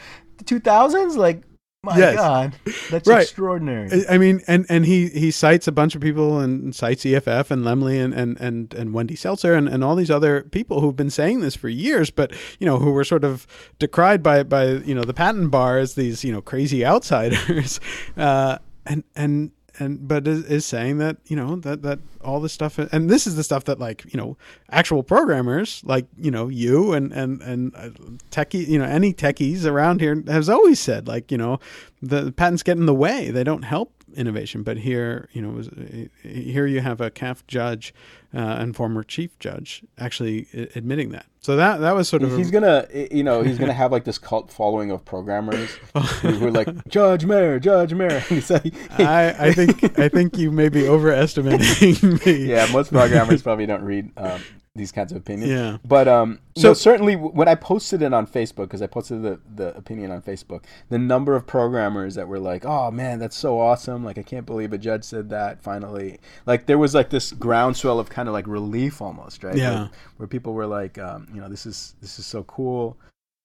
2000s. 0.44 1.16
Like, 1.16 1.42
my 1.84 1.98
Yes. 1.98 2.14
God, 2.14 2.52
that's 2.90 3.08
Right. 3.08 3.22
extraordinary. 3.22 4.06
I- 4.08 4.16
mean, 4.16 4.40
and, 4.46 4.64
and 4.68 4.86
he, 4.86 5.08
he 5.08 5.32
cites 5.32 5.66
a 5.66 5.72
bunch 5.72 5.96
of 5.96 6.00
people 6.00 6.38
and 6.38 6.72
cites 6.72 7.04
EFF 7.04 7.50
and 7.50 7.64
Lemley 7.64 8.00
and, 8.02 8.14
and, 8.14 8.38
and, 8.40 8.72
and 8.74 8.94
Wendy 8.94 9.16
Seltzer 9.16 9.54
and, 9.54 9.68
and 9.68 9.82
all 9.82 9.96
these 9.96 10.10
other 10.10 10.42
people 10.42 10.80
who've 10.80 10.94
been 10.94 11.10
saying 11.10 11.40
this 11.40 11.56
for 11.56 11.68
years, 11.68 12.08
but, 12.10 12.32
you 12.60 12.66
know, 12.66 12.78
who 12.78 12.92
were 12.92 13.02
sort 13.02 13.24
of 13.24 13.48
decried 13.80 14.22
by, 14.22 14.44
by, 14.44 14.66
you 14.66 14.94
know, 14.94 15.02
the 15.02 15.12
patent 15.12 15.50
bar 15.50 15.76
as 15.78 15.94
these, 15.96 16.22
you 16.22 16.30
know, 16.32 16.40
crazy 16.40 16.84
outsiders. 16.86 17.80
Uh, 18.16 18.58
and, 18.86 19.02
and, 19.16 19.50
and, 19.78 20.06
but 20.06 20.26
is, 20.26 20.44
is 20.44 20.66
saying 20.66 20.98
that, 20.98 21.16
you 21.26 21.36
know, 21.36 21.56
that, 21.56 21.82
that 21.82 21.98
all 22.22 22.40
this 22.40 22.52
stuff, 22.52 22.78
and 22.78 23.08
this 23.08 23.26
is 23.26 23.36
the 23.36 23.44
stuff 23.44 23.64
that 23.64 23.78
like, 23.78 24.04
you 24.12 24.18
know, 24.18 24.36
actual 24.70 25.02
programmers 25.02 25.82
like, 25.84 26.06
you 26.18 26.30
know, 26.30 26.48
you 26.48 26.92
and, 26.92 27.12
and, 27.12 27.40
and 27.42 27.74
uh, 27.74 27.90
techie, 28.30 28.66
you 28.66 28.78
know, 28.78 28.84
any 28.84 29.12
techies 29.12 29.64
around 29.64 30.00
here 30.00 30.22
has 30.26 30.48
always 30.48 30.78
said 30.78 31.08
like, 31.08 31.32
you 31.32 31.38
know, 31.38 31.58
the 32.00 32.32
patents 32.32 32.62
get 32.62 32.76
in 32.76 32.86
the 32.86 32.94
way. 32.94 33.30
They 33.30 33.44
don't 33.44 33.62
help 33.62 33.92
innovation. 34.14 34.62
But 34.62 34.78
here, 34.78 35.28
you 35.32 35.42
know, 35.42 35.50
was- 35.50 35.68
eh, 35.68 36.06
eh, 36.24 36.28
here 36.28 36.66
you 36.66 36.80
have 36.80 37.00
a 37.00 37.10
CAF 37.10 37.46
judge 37.46 37.94
uh, 38.34 38.38
and 38.38 38.74
former 38.74 39.02
chief 39.02 39.38
judge 39.38 39.82
actually 39.98 40.46
i- 40.54 40.68
admitting 40.74 41.10
that. 41.10 41.26
So 41.40 41.56
that 41.56 41.78
that 41.80 41.94
was 41.94 42.08
sort 42.08 42.22
of 42.22 42.36
he's 42.36 42.50
a, 42.50 42.52
gonna, 42.52 42.86
you 43.10 43.24
know, 43.24 43.42
he's 43.42 43.58
gonna 43.58 43.72
have 43.72 43.90
like 43.90 44.04
this 44.04 44.16
cult 44.18 44.50
following 44.52 44.90
of 44.92 45.04
programmers 45.04 45.76
oh. 45.94 46.00
who 46.00 46.46
are 46.46 46.50
like 46.52 46.68
Judge 46.88 47.24
Mayer, 47.24 47.58
Judge 47.58 47.94
Mayer. 47.94 48.22
Like, 48.50 48.74
I, 49.00 49.48
I 49.48 49.52
think 49.52 49.98
I 49.98 50.08
think 50.08 50.38
you 50.38 50.50
may 50.52 50.68
be 50.68 50.86
overestimating 50.88 52.20
me. 52.26 52.46
yeah, 52.46 52.66
most 52.72 52.92
programmers 52.92 53.42
probably 53.42 53.66
don't 53.66 53.82
read 53.82 54.10
um, 54.16 54.40
these 54.74 54.90
kinds 54.92 55.12
of 55.12 55.18
opinions. 55.18 55.50
Yeah. 55.52 55.76
But 55.84 56.08
um, 56.08 56.38
So- 56.56 56.62
so 56.72 56.74
certainly 56.74 57.14
when 57.16 57.46
I 57.48 57.54
posted 57.54 58.00
it 58.02 58.14
on 58.14 58.26
Facebook, 58.26 58.64
because 58.64 58.80
I 58.82 58.86
posted 58.86 59.22
the 59.22 59.38
the 59.54 59.76
opinion 59.76 60.10
on 60.10 60.22
Facebook, 60.22 60.64
the 60.88 60.98
number 60.98 61.36
of 61.36 61.46
programmers 61.46 62.14
that 62.14 62.26
were 62.28 62.38
like, 62.38 62.64
"Oh 62.64 62.90
man, 62.90 63.18
that's 63.18 63.36
so 63.36 63.60
awesome! 63.60 64.04
Like 64.04 64.16
I 64.18 64.22
can't 64.22 64.46
believe 64.46 64.72
a 64.72 64.78
judge 64.78 65.04
said 65.04 65.28
that." 65.30 65.62
Finally, 65.62 66.20
like 66.46 66.66
there 66.66 66.78
was 66.78 66.94
like 66.94 67.10
this 67.10 67.32
groundswell 67.32 67.98
of 67.98 68.08
kind 68.08 68.28
of 68.28 68.32
like 68.32 68.46
relief 68.46 69.02
almost, 69.02 69.44
right? 69.44 69.56
Yeah. 69.56 69.74
Where, 69.74 69.90
where 70.18 70.26
people 70.26 70.54
were 70.54 70.66
like, 70.66 70.98
um, 70.98 71.26
you 71.34 71.40
know, 71.40 71.48
this 71.48 71.66
is 71.66 71.94
this 72.00 72.18
is 72.18 72.24
so 72.26 72.42
cool. 72.44 72.96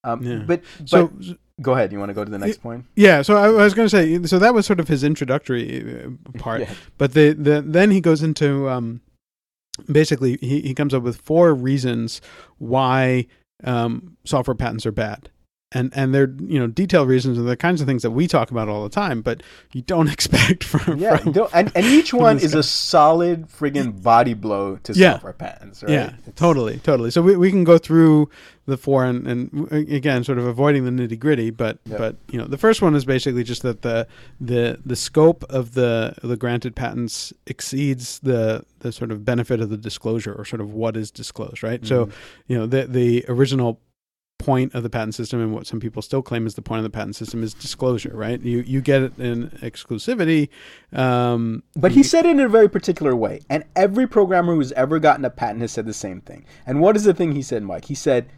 Um, 0.04 0.22
Yeah. 0.24 0.44
But 0.46 0.62
but 0.80 0.90
So 0.90 1.12
go 1.62 1.74
ahead. 1.74 1.92
You 1.92 2.00
want 2.00 2.10
to 2.10 2.14
go 2.14 2.24
to 2.24 2.32
the 2.32 2.38
next 2.38 2.62
point? 2.62 2.86
yeah, 2.96 3.22
so 3.22 3.36
I, 3.36 3.48
I 3.48 3.64
was 3.64 3.74
going 3.74 3.88
to 3.88 3.90
say, 3.90 4.22
so 4.24 4.38
that 4.40 4.54
was 4.54 4.66
sort 4.66 4.80
of 4.80 4.88
his 4.88 5.04
introductory 5.04 6.06
uh, 6.06 6.10
part. 6.38 6.62
Yeah. 6.62 6.74
But 6.98 7.14
the, 7.14 7.34
the 7.34 7.62
then 7.66 7.92
he 7.92 8.00
goes 8.00 8.22
into 8.24 8.70
um, 8.70 9.02
basically 9.92 10.38
he, 10.42 10.62
he 10.62 10.74
comes 10.74 10.94
up 10.94 11.04
with 11.04 11.22
four 11.22 11.54
reasons 11.54 12.22
why 12.58 13.28
um, 13.64 14.18
software 14.26 14.56
patents 14.56 14.86
are 14.86 14.92
bad. 14.92 15.30
And 15.74 15.92
and 15.96 16.14
they're 16.16 16.34
you 16.40 16.58
know 16.60 16.68
detailed 16.68 17.10
reasons 17.10 17.38
and 17.38 17.46
the 17.48 17.58
kinds 17.58 17.82
of 17.82 17.88
things 17.88 18.02
that 18.02 18.12
we 18.12 18.26
talk 18.28 18.52
about 18.52 18.70
all 18.70 18.84
the 18.84 18.90
time, 18.90 19.22
but 19.22 19.44
you 19.74 19.82
don't 19.82 20.08
expect 20.12 20.64
from 20.64 20.98
Yeah, 20.98 21.18
from, 21.18 21.34
don't- 21.34 21.52
and, 21.54 21.72
and 21.76 21.86
each 21.86 22.14
one 22.14 22.38
is 22.40 22.54
a 22.54 22.64
solid 22.64 23.48
friggin' 23.50 24.02
body 24.02 24.34
blow 24.34 24.78
to 24.84 24.94
Yeah. 24.94 25.14
software 25.14 25.34
patents, 25.34 25.84
right? 25.84 25.92
Yeah, 25.92 26.06
It's- 26.08 26.32
totally, 26.38 26.78
totally. 26.80 27.12
So 27.12 27.22
we, 27.22 27.36
we 27.36 27.50
can 27.52 27.66
go 27.66 27.78
through 27.78 28.30
the 28.66 28.78
four 28.78 29.06
and, 29.06 29.28
and 29.28 29.72
again, 29.72 30.24
sort 30.26 30.38
of 30.38 30.46
avoiding 30.46 30.84
the 30.86 30.92
nitty 30.92 31.20
gritty. 31.20 31.50
But 31.50 31.80
Yep. 31.86 31.98
but 31.98 32.16
you 32.32 32.38
know, 32.38 32.46
the 32.46 32.58
first 32.58 32.82
one 32.82 32.96
is 32.96 33.04
basically 33.04 33.44
just 33.44 33.62
that 33.64 33.82
the 33.82 34.08
the 34.40 34.80
the 34.86 34.96
scope 34.96 35.44
of 35.50 35.74
the 35.74 36.16
the 36.24 36.38
granted 36.38 36.76
patents 36.76 37.34
exceeds 37.46 38.20
the 38.20 38.64
the 38.80 38.92
sort 38.94 39.12
of 39.12 39.26
benefit 39.26 39.60
of 39.60 39.70
the 39.70 39.78
disclosure 39.78 40.34
or 40.34 40.46
sort 40.46 40.62
of 40.62 40.74
what 40.74 40.96
is 40.96 41.12
disclosed, 41.12 41.62
right? 41.64 41.86
So 41.86 42.06
Mhm. 42.06 42.12
you 42.48 42.58
know, 42.58 42.66
the 42.68 42.86
the 42.88 43.26
original 43.28 43.82
point 44.40 44.74
of 44.76 44.84
the 44.84 44.90
patent 44.90 45.16
system 45.16 45.42
and 45.42 45.54
what 45.54 45.66
some 45.66 45.80
people 45.80 46.02
still 46.02 46.22
claim 46.22 46.46
is 46.46 46.56
the 46.56 46.62
point 46.62 46.80
of 46.80 46.84
the 46.84 46.90
patent 46.90 47.16
system 47.16 47.44
is 47.44 47.54
disclosure, 47.54 48.12
right? 48.14 48.42
You 48.42 48.60
you 48.60 48.82
get 48.82 49.02
it 49.02 49.18
in 49.18 49.50
exclusivity. 49.62 50.50
Um, 50.94 51.64
But 51.76 51.92
he 51.92 52.04
said 52.04 52.26
it 52.26 52.32
in 52.32 52.40
a 52.40 52.50
very 52.50 52.70
particular 52.70 53.16
way. 53.16 53.42
And 53.50 53.64
every 53.76 54.08
programmer 54.08 54.54
who's 54.54 54.72
ever 54.74 55.00
gotten 55.00 55.26
a 55.26 55.30
patent 55.30 55.62
has 55.62 55.72
said 55.72 55.86
the 55.86 55.94
same 55.94 56.22
thing. 56.22 56.46
And 56.66 56.82
what 56.82 56.96
is 56.96 57.04
the 57.04 57.14
thing 57.14 57.34
he 57.34 57.42
said, 57.42 57.64
Mike? 57.64 57.86
He 57.86 57.96
said, 57.96 58.30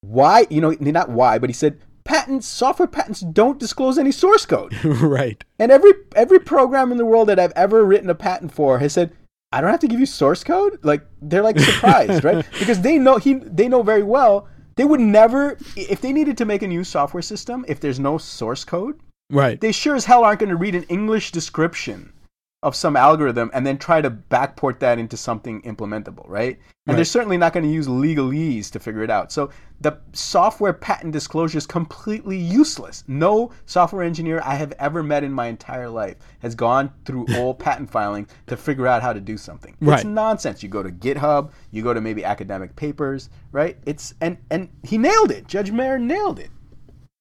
why, 0.00 0.46
you 0.50 0.60
know, 0.60 0.74
not 0.80 1.10
why, 1.10 1.38
but 1.38 1.48
he 1.48 1.54
said, 1.54 1.78
patents, 2.04 2.46
software 2.46 2.88
patents 2.88 3.20
don't 3.20 3.58
disclose 3.58 3.98
any 3.98 4.12
source 4.12 4.44
code. 4.46 4.72
right. 4.84 5.44
And 5.58 5.70
every 5.70 5.92
every 6.16 6.40
program 6.40 6.92
in 6.92 6.98
the 6.98 7.06
world 7.06 7.28
that 7.28 7.38
I've 7.38 7.52
ever 7.52 7.84
written 7.84 8.10
a 8.10 8.14
patent 8.14 8.52
for 8.52 8.78
has 8.78 8.92
said, 8.92 9.12
I 9.52 9.60
don't 9.60 9.70
have 9.70 9.80
to 9.80 9.88
give 9.88 10.00
you 10.00 10.06
source 10.06 10.42
code. 10.42 10.78
Like 10.82 11.06
they're 11.20 11.42
like 11.42 11.58
surprised, 11.58 12.24
right? 12.28 12.44
Because 12.58 12.80
they 12.80 12.98
know 12.98 13.18
he 13.18 13.34
they 13.34 13.68
know 13.68 13.82
very 13.82 14.02
well 14.02 14.48
they 14.76 14.84
would 14.84 15.00
never 15.00 15.56
if 15.76 16.00
they 16.00 16.12
needed 16.12 16.38
to 16.38 16.44
make 16.44 16.62
a 16.62 16.68
new 16.68 16.84
software 16.84 17.22
system 17.22 17.64
if 17.68 17.80
there's 17.80 18.00
no 18.00 18.18
source 18.18 18.64
code, 18.64 18.98
Right. 19.30 19.60
they 19.60 19.72
sure 19.72 19.96
as 19.96 20.04
hell 20.04 20.24
aren't 20.24 20.40
going 20.40 20.50
to 20.50 20.56
read 20.56 20.74
an 20.74 20.84
English 20.84 21.32
description 21.32 22.12
of 22.62 22.76
some 22.76 22.96
algorithm 22.96 23.50
and 23.54 23.66
then 23.66 23.76
try 23.76 24.00
to 24.00 24.10
backport 24.10 24.78
that 24.78 24.98
into 24.98 25.16
something 25.16 25.60
implementable, 25.62 26.24
right? 26.28 26.58
And 26.86 26.96
they're 26.96 27.04
certainly 27.04 27.36
not 27.36 27.52
going 27.52 27.64
to 27.64 27.70
use 27.70 27.86
legalese 27.86 28.70
to 28.72 28.80
figure 28.80 29.02
it 29.02 29.10
out. 29.10 29.30
So 29.30 29.50
the 29.80 29.98
software 30.12 30.72
patent 30.72 31.12
disclosure 31.12 31.58
is 31.58 31.66
completely 31.66 32.36
useless. 32.36 33.04
No 33.06 33.52
software 33.66 34.02
engineer 34.02 34.40
I 34.44 34.56
have 34.56 34.72
ever 34.80 35.02
met 35.02 35.22
in 35.22 35.32
my 35.32 35.46
entire 35.46 35.88
life 35.88 36.16
has 36.40 36.56
gone 36.56 36.90
through 37.04 37.26
all 37.36 37.54
patent 37.54 37.90
filing 37.90 38.26
to 38.48 38.56
figure 38.56 38.86
out 38.88 39.02
how 39.02 39.12
to 39.12 39.20
do 39.20 39.36
something. 39.36 39.76
It's 39.80 40.04
nonsense. 40.04 40.62
You 40.62 40.68
go 40.68 40.82
to 40.82 40.90
GitHub, 40.90 41.52
you 41.70 41.82
go 41.82 41.94
to 41.94 42.00
maybe 42.00 42.24
academic 42.24 42.74
papers, 42.74 43.30
right? 43.52 43.76
It's 43.86 44.14
and 44.20 44.36
and 44.50 44.68
he 44.82 44.98
nailed 44.98 45.30
it. 45.30 45.46
Judge 45.46 45.70
Mayer 45.70 45.98
nailed 45.98 46.40
it. 46.40 46.50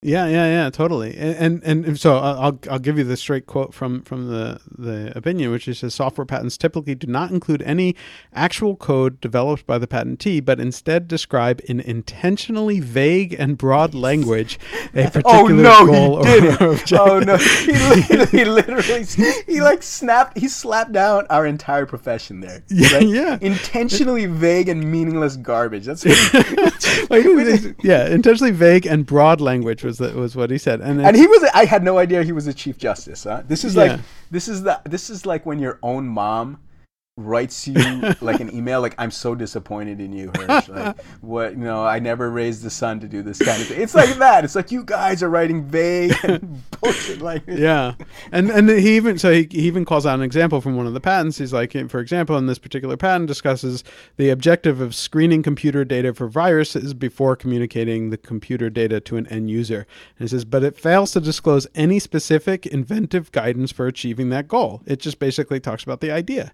Yeah, 0.04 0.26
yeah, 0.26 0.48
yeah, 0.48 0.70
totally. 0.72 1.16
And 1.16 1.62
and, 1.64 1.86
and 1.86 2.00
so 2.00 2.18
I'll 2.18 2.40
I'll- 2.40 2.60
I'll 2.72 2.80
give 2.80 2.98
you 2.98 3.04
the 3.04 3.16
straight 3.16 3.46
quote 3.46 3.72
from 3.72 4.02
from 4.02 4.30
the 4.30 4.60
the 4.76 5.16
opinion, 5.16 5.52
which 5.52 5.68
is 5.68 5.78
says 5.78 5.94
software 5.94 6.26
patents 6.26 6.58
typically 6.58 6.96
do 6.96 7.06
not 7.06 7.30
include 7.30 7.62
any 7.62 7.96
actual 8.34 8.76
code 8.76 9.22
developed 9.22 9.68
by 9.68 9.78
the 9.78 9.86
patentee, 9.86 10.44
but 10.44 10.60
instead 10.60 11.08
describe 11.08 11.62
in 11.66 11.80
intentionally 11.80 12.80
vague 12.80 13.36
and 13.38 13.60
broad 13.60 13.94
language 13.94 14.58
a 14.96 15.06
oh, 15.06 15.10
particular 15.12 15.68
Oh 15.68 15.86
no, 15.86 15.86
goal 15.86 16.24
he 16.26 16.32
did 16.32 16.44
or 16.44 16.48
it! 16.48 16.82
objective. 16.82 17.00
Oh 17.00 17.20
no, 17.20 17.38
he 17.38 17.72
oh, 17.76 18.06
literally, 18.10 18.26
he 18.32 18.46
literally, 18.46 19.44
he 19.46 19.62
like 19.62 19.84
snapped, 19.84 20.36
he 20.40 20.48
slapped 20.48 20.94
down 20.94 21.28
our 21.30 21.46
entire 21.46 21.86
profession 21.86 22.40
there. 22.40 22.64
Yeah, 22.70 22.96
right? 22.96 23.08
yeah. 23.08 23.38
Intentionally 23.40 24.26
vague 24.26 24.68
and 24.68 24.92
meaningless 24.92 25.36
garbage. 25.38 25.86
That's 25.86 26.04
what 26.04 26.18
he, 26.18 26.56
Like, 27.12 27.76
yeah, 27.84 28.08
intentionally 28.08 28.52
vague 28.52 28.88
and 28.88 29.06
broad 29.06 29.42
language 29.42 29.84
was 29.92 30.12
the, 30.12 30.20
was 30.20 30.36
what 30.36 30.50
he 30.50 30.58
said, 30.58 30.82
and, 30.82 31.02
and 31.02 31.16
he 31.16 31.28
was. 31.28 31.44
I 31.54 31.66
had 31.66 31.84
no 31.84 31.98
idea 31.98 32.24
he 32.24 32.32
was 32.32 32.48
a 32.48 32.54
chief 32.54 32.78
justice. 32.78 33.24
Huh? 33.26 33.44
This 33.48 33.64
is 33.64 33.76
like 33.76 34.00
this 34.30 34.48
is 34.48 34.64
the 34.64 34.80
this 34.86 35.10
is 35.10 35.26
like 35.26 35.46
when 35.46 35.60
your 35.60 35.80
own 35.84 36.08
mom 36.08 36.60
writes 37.26 37.68
you 37.68 37.74
like 38.22 38.40
an 38.40 38.54
email 38.56 38.82
like 38.82 38.96
I'm 38.98 39.12
so 39.12 39.36
disappointed 39.36 40.00
in 40.00 40.14
you 40.14 40.32
Hersh. 40.32 40.70
Like 40.70 41.02
what 41.22 41.52
you 41.54 41.64
know 41.64 41.84
I 41.84 42.00
never 42.00 42.30
raised 42.30 42.64
the 42.64 42.70
son 42.70 43.00
to 43.02 43.08
do 43.08 43.22
this 43.22 43.40
kind 43.40 43.62
of 43.62 43.68
thing. 43.68 43.82
It's 43.82 43.96
like 43.96 44.16
that. 44.16 44.44
It's 44.44 44.56
like 44.56 44.72
you 44.72 44.84
guys 44.84 45.24
are 45.24 45.30
writing 45.30 45.64
vague 45.64 46.16
and 46.24 46.64
bullshit 46.82 47.22
like 47.22 47.44
yeah. 47.48 47.96
And 48.32 48.50
and 48.50 48.70
he 48.70 48.96
even 48.96 49.18
so 49.18 49.32
he, 49.32 49.48
he 49.50 49.62
even 49.62 49.86
calls 49.86 50.06
out 50.06 50.16
an 50.16 50.24
example 50.24 50.62
from 50.62 50.76
one 50.78 50.88
of 50.88 50.94
the 50.94 51.00
patents. 51.00 51.38
He's 51.38 51.54
like 51.54 51.72
for 51.90 52.00
example 52.00 52.38
in 52.38 52.48
this 52.48 52.60
particular 52.60 52.98
patent 52.98 53.28
discusses 53.28 53.84
the 54.18 54.30
objective 54.30 54.82
of 54.82 54.96
screening 54.96 55.44
computer 55.44 55.86
data 55.86 56.14
for 56.14 56.28
viruses 56.28 56.94
before 56.94 57.36
communicating 57.36 58.10
the 58.10 58.18
computer 58.18 58.70
data 58.70 59.00
to 59.02 59.18
an 59.18 59.28
end 59.28 59.50
user. 59.50 59.88
And 60.18 60.28
he 60.28 60.28
says 60.28 60.46
but 60.46 60.64
it 60.64 60.78
fails 60.78 61.12
to 61.12 61.22
disclose 61.22 61.68
any 61.76 62.00
specific 62.00 62.66
inventive 62.66 63.32
guidance 63.32 63.72
for 63.72 63.88
achieving 63.88 64.30
that 64.30 64.48
goal. 64.48 64.82
It 64.86 65.00
just 65.00 65.20
basically 65.20 65.60
talks 65.60 65.84
about 65.84 66.02
the 66.02 66.12
idea 66.12 66.52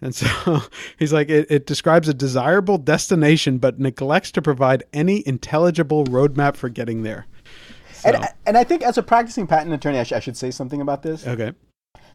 and 0.00 0.14
so 0.14 0.60
he's 0.98 1.12
like, 1.12 1.28
it, 1.28 1.46
it 1.50 1.66
describes 1.66 2.08
a 2.08 2.14
desirable 2.14 2.78
destination, 2.78 3.58
but 3.58 3.78
neglects 3.78 4.30
to 4.32 4.42
provide 4.42 4.84
any 4.92 5.26
intelligible 5.26 6.04
roadmap 6.06 6.56
for 6.56 6.68
getting 6.68 7.02
there. 7.02 7.26
So, 7.92 8.10
And, 8.10 8.24
and 8.46 8.56
I 8.58 8.64
think 8.64 8.82
as 8.82 8.96
a 8.98 9.02
practicing 9.02 9.46
patent 9.46 9.72
attorney, 9.74 9.98
I, 9.98 10.04
sh- 10.04 10.12
I 10.12 10.20
should 10.20 10.36
say 10.36 10.50
something 10.50 10.80
about 10.80 11.02
this. 11.02 11.26
okay. 11.26 11.52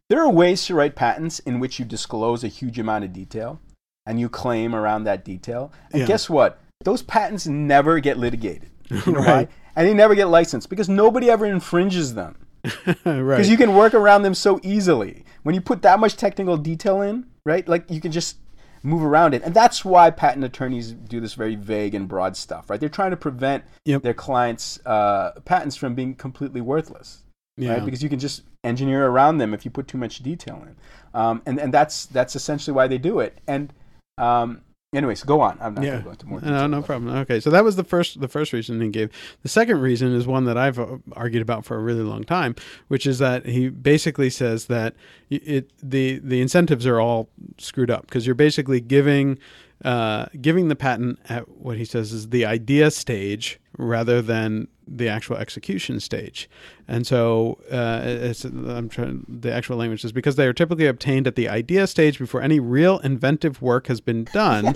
There 0.10 0.22
are 0.22 0.30
ways 0.30 0.66
to 0.66 0.76
write 0.76 0.96
patents 0.96 1.40
in 1.40 1.60
which 1.60 1.80
you 1.80 1.86
disclose 1.86 2.44
a 2.44 2.48
huge 2.50 2.78
amount 2.78 3.06
of 3.06 3.14
detail 3.14 3.60
and 4.06 4.20
you 4.20 4.28
claim 4.30 4.76
around 4.76 5.06
that 5.06 5.24
detail. 5.26 5.72
And 5.92 6.02
Yeah. 6.02 6.08
guess 6.08 6.30
what? 6.30 6.60
Those 6.84 7.02
patents 7.02 7.48
never 7.48 8.00
get 8.00 8.18
litigated. 8.18 8.70
You 9.06 9.14
know 9.14 9.20
why? 9.22 9.26
Right. 9.26 9.50
And 9.76 9.88
they 9.88 9.94
never 9.94 10.14
get 10.14 10.28
licensed 10.28 10.70
because 10.70 10.88
nobody 10.90 11.30
ever 11.30 11.46
infringes 11.46 12.14
them. 12.14 12.36
right. 12.86 12.96
Because 13.06 13.50
you 13.50 13.58
can 13.58 13.76
work 13.76 13.94
around 13.94 14.22
them 14.24 14.36
so 14.36 14.60
easily. 14.62 15.26
When 15.44 15.56
you 15.56 15.62
put 15.62 15.82
that 15.82 16.00
much 16.00 16.16
technical 16.16 16.58
detail 16.58 17.02
in, 17.02 17.26
right? 17.46 17.68
Like 17.68 17.90
you 17.90 18.02
can 18.02 18.12
just 18.12 18.38
move 18.84 19.04
around 19.04 19.34
it. 19.34 19.44
And 19.44 19.54
that's 19.54 19.86
why 19.86 20.10
patent 20.10 20.44
attorneys 20.44 20.92
do 20.92 21.20
this 21.20 21.34
very 21.34 21.56
vague 21.56 21.96
and 21.96 22.08
broad 22.08 22.36
stuff, 22.36 22.70
right? 22.70 22.80
They're 22.80 22.90
trying 22.90 23.12
to 23.12 23.18
prevent 23.18 23.64
Yep. 23.86 24.02
their 24.02 24.14
clients' 24.14 24.80
uh, 24.86 25.40
patents 25.46 25.76
from 25.76 25.96
being 25.96 26.16
completely 26.16 26.62
worthless 26.62 27.24
yeah. 27.58 27.74
right? 27.74 27.86
Because 27.86 28.02
you 28.02 28.10
can 28.10 28.20
just 28.20 28.44
engineer 28.64 29.08
around 29.08 29.38
them 29.38 29.54
if 29.54 29.66
you 29.66 29.72
put 29.72 29.88
too 29.88 29.98
much 29.98 30.20
detail 30.20 30.66
in, 30.68 30.76
um, 31.20 31.42
and 31.46 31.60
and 31.60 31.74
that's 31.74 32.06
that's 32.08 32.36
essentially 32.36 32.74
why 32.74 32.88
they 32.88 32.98
do 32.98 33.20
it. 33.20 33.38
And 33.48 33.74
um, 34.18 34.62
anyways, 34.94 35.24
go 35.24 35.42
on. 35.42 35.58
I'm 35.62 35.74
not 35.74 35.84
yeah. 35.84 35.92
going 35.92 36.02
to 36.02 36.06
go 36.06 36.12
into 36.12 36.26
more. 36.28 36.42
No, 36.42 36.68
no 36.68 36.82
problem. 36.82 37.16
Okay, 37.18 37.40
so 37.40 37.50
that 37.50 37.64
was 37.64 37.76
the 37.76 37.84
first 37.84 38.20
the 38.20 38.28
first 38.28 38.54
reason 38.54 38.80
he 38.82 38.90
gave. 38.90 39.10
The 39.42 39.50
second 39.50 39.82
reason 39.82 40.14
is 40.14 40.28
one 40.28 40.46
that 40.46 40.58
I've 40.58 40.80
uh, 40.80 40.98
argued 41.14 41.42
about 41.42 41.66
for 41.66 41.76
a 41.76 41.80
really 41.80 42.04
long 42.04 42.24
time, 42.24 42.56
which 42.88 43.06
is 43.06 43.20
that 43.20 43.46
he 43.46 43.70
basically 43.70 44.30
says 44.30 44.66
that 44.68 44.96
it 45.30 45.72
the 45.82 46.20
the 46.20 46.42
incentives 46.42 46.86
are 46.86 47.00
all 47.00 47.30
screwed 47.58 47.92
up 47.92 48.06
because 48.08 48.26
you're 48.26 48.36
basically 48.36 48.80
giving 48.80 49.38
uh, 49.84 50.28
giving 50.40 50.70
the 50.70 50.76
patent 50.76 51.20
at 51.30 51.48
what 51.50 51.78
he 51.78 51.86
says 51.86 52.14
is 52.14 52.30
the 52.30 52.46
idea 52.46 52.90
stage 52.92 53.60
rather 53.78 54.22
than 54.22 54.68
the 54.88 55.08
actual 55.08 55.38
execution 55.38 56.00
stage. 56.00 56.50
And 56.88 57.08
so 57.08 57.60
uh, 57.72 58.02
it's, 58.04 58.44
I'm 58.44 58.90
trying 58.90 59.26
the 59.28 59.52
actual 59.52 59.78
language 59.78 60.04
is 60.04 60.12
because 60.12 60.36
they 60.36 60.46
are 60.46 60.54
typically 60.54 60.86
obtained 60.86 61.28
at 61.28 61.36
the 61.36 61.48
idea 61.48 61.88
stage 61.88 62.20
before 62.20 62.42
any 62.42 62.60
real 62.60 63.00
inventive 63.00 63.62
work 63.62 63.88
has 63.88 64.02
been 64.02 64.26
done. 64.26 64.76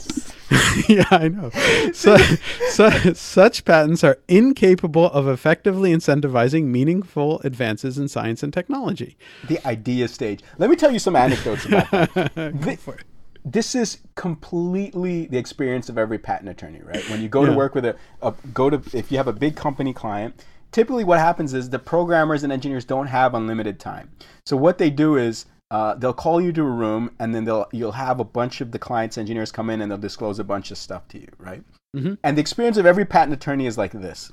yeah, 0.87 1.05
I 1.11 1.27
know. 1.27 1.49
So, 1.93 2.17
so, 2.69 2.89
such 3.13 3.65
patents 3.65 4.03
are 4.03 4.19
incapable 4.27 5.05
of 5.11 5.27
effectively 5.27 5.91
incentivizing 5.91 6.65
meaningful 6.65 7.41
advances 7.41 7.97
in 7.97 8.07
science 8.07 8.43
and 8.43 8.53
technology. 8.53 9.17
The 9.47 9.65
idea 9.67 10.07
stage. 10.07 10.41
Let 10.57 10.69
me 10.69 10.75
tell 10.75 10.91
you 10.91 10.99
some 10.99 11.15
anecdotes 11.15 11.65
about 11.65 11.91
that. 11.91 12.33
Go 12.61 12.75
for 12.77 12.95
it. 12.95 13.03
This 13.51 13.75
is 13.75 13.99
completely 14.15 15.25
the 15.27 15.37
experience 15.37 15.87
of 15.87 15.97
every 15.97 16.19
patent 16.19 16.49
attorney, 16.49 16.81
right? 16.83 17.07
When 17.09 17.21
you 17.21 17.29
go 17.29 17.45
to 17.45 17.53
work 17.53 17.75
with 17.75 17.85
a, 17.85 17.95
a 18.21 18.33
go 18.53 18.69
to 18.69 18.81
if 18.97 19.09
you 19.09 19.17
have 19.17 19.27
a 19.27 19.33
big 19.33 19.55
company 19.55 19.93
client, 19.93 20.43
typically 20.71 21.05
what 21.05 21.19
happens 21.19 21.53
is 21.53 21.69
the 21.69 21.79
programmers 21.79 22.43
and 22.43 22.51
engineers 22.51 22.83
don't 22.83 23.07
have 23.07 23.33
unlimited 23.33 23.79
time. 23.79 24.11
So 24.45 24.57
what 24.57 24.77
they 24.77 24.89
do 24.89 25.15
is 25.15 25.45
uh, 25.71 25.95
they'll 25.95 26.13
call 26.13 26.41
you 26.41 26.51
to 26.53 26.61
a 26.61 26.69
room 26.69 27.11
and 27.19 27.33
then 27.33 27.45
they'll 27.45 27.67
you'll 27.71 27.93
have 27.93 28.19
a 28.19 28.25
bunch 28.25 28.59
of 28.59 28.71
the 28.71 28.79
client's 28.79 29.17
engineers 29.17 29.51
come 29.51 29.69
in 29.69 29.81
and 29.81 29.89
they'll 29.89 29.97
disclose 29.97 30.39
a 30.39 30.43
bunch 30.43 30.71
of 30.71 30.77
stuff 30.77 31.07
to 31.09 31.19
you, 31.19 31.27
right? 31.37 31.63
Mhm. 31.95 32.17
And 32.23 32.37
the 32.37 32.41
experience 32.41 32.77
of 32.77 32.85
every 32.85 33.05
patent 33.05 33.33
attorney 33.33 33.65
is 33.65 33.77
like 33.77 33.93
this. 33.93 34.31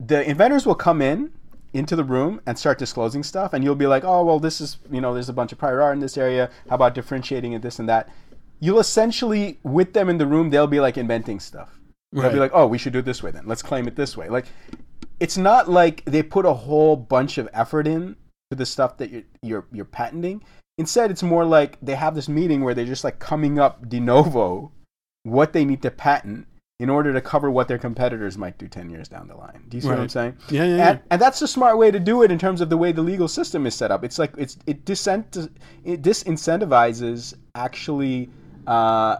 The 0.00 0.28
inventors 0.28 0.66
will 0.66 0.74
come 0.74 1.02
in 1.02 1.32
into 1.72 1.94
the 1.94 2.04
room 2.04 2.40
and 2.46 2.58
start 2.58 2.78
disclosing 2.78 3.22
stuff 3.22 3.52
and 3.52 3.62
you'll 3.62 3.74
be 3.74 3.86
like 3.86 4.04
oh 4.04 4.24
well 4.24 4.40
this 4.40 4.60
is 4.60 4.78
you 4.90 5.00
know 5.00 5.14
there's 5.14 5.28
a 5.28 5.32
bunch 5.32 5.52
of 5.52 5.58
prior 5.58 5.80
art 5.80 5.94
in 5.94 6.00
this 6.00 6.18
area. 6.18 6.50
How 6.68 6.74
about 6.74 6.94
differentiating 6.94 7.52
it 7.52 7.62
this 7.62 7.78
and 7.78 7.88
that? 7.88 8.08
You'll 8.58 8.80
essentially 8.80 9.58
with 9.62 9.92
them 9.92 10.08
in 10.08 10.18
the 10.18 10.26
room 10.26 10.50
they'll 10.50 10.66
be 10.66 10.80
like 10.80 10.96
inventing 10.98 11.40
stuff. 11.40 11.78
They'll 12.12 12.32
be 12.32 12.38
like 12.38 12.52
oh 12.54 12.66
we 12.66 12.78
should 12.78 12.92
do 12.92 13.00
it 13.00 13.04
this 13.04 13.22
way 13.22 13.30
then. 13.30 13.46
Let's 13.46 13.62
claim 13.62 13.86
it 13.86 13.96
this 13.96 14.16
way. 14.16 14.28
Like 14.28 14.46
it's 15.20 15.36
not 15.36 15.68
like 15.68 16.04
they 16.04 16.22
put 16.22 16.46
a 16.46 16.52
whole 16.52 16.96
bunch 16.96 17.38
of 17.38 17.48
effort 17.52 17.86
in 17.86 18.16
to 18.50 18.56
the 18.56 18.66
stuff 18.66 18.96
that 18.98 19.10
you're 19.10 19.22
you're, 19.42 19.66
you're 19.72 19.84
patenting. 19.84 20.42
Instead 20.78 21.10
it's 21.10 21.22
more 21.22 21.44
like 21.44 21.78
they 21.80 21.94
have 21.94 22.14
this 22.14 22.28
meeting 22.28 22.64
where 22.64 22.74
they're 22.74 22.84
just 22.84 23.04
like 23.04 23.18
coming 23.18 23.58
up 23.58 23.88
de 23.88 24.00
novo 24.00 24.72
what 25.22 25.52
they 25.52 25.64
need 25.64 25.82
to 25.82 25.90
patent 25.90 26.46
in 26.80 26.88
order 26.88 27.12
to 27.12 27.20
cover 27.20 27.50
what 27.50 27.68
their 27.68 27.78
competitors 27.78 28.38
might 28.38 28.56
do 28.56 28.66
10 28.66 28.88
years 28.88 29.06
down 29.06 29.28
the 29.28 29.36
line. 29.36 29.62
Do 29.68 29.76
you 29.76 29.82
see 29.82 29.88
what 29.88 30.00
I'm 30.00 30.08
saying? 30.08 30.34
Yeah, 30.48 30.64
yeah, 30.64 30.76
yeah. 30.76 30.90
And, 30.90 31.00
and 31.10 31.20
that's 31.20 31.42
a 31.42 31.46
smart 31.46 31.76
way 31.76 31.90
to 31.90 32.00
do 32.00 32.22
it 32.22 32.30
in 32.30 32.38
terms 32.38 32.62
of 32.62 32.70
the 32.70 32.76
way 32.78 32.90
the 32.90 33.02
legal 33.02 33.28
system 33.28 33.66
is 33.66 33.74
set 33.74 33.90
up. 33.90 34.02
It's 34.02 34.18
like 34.18 34.32
it's 34.38 34.56
it 34.66 34.86
dissent 34.86 35.36
it 35.84 36.00
disincentivizes 36.00 37.34
actually 37.54 38.30
uh, 38.66 39.18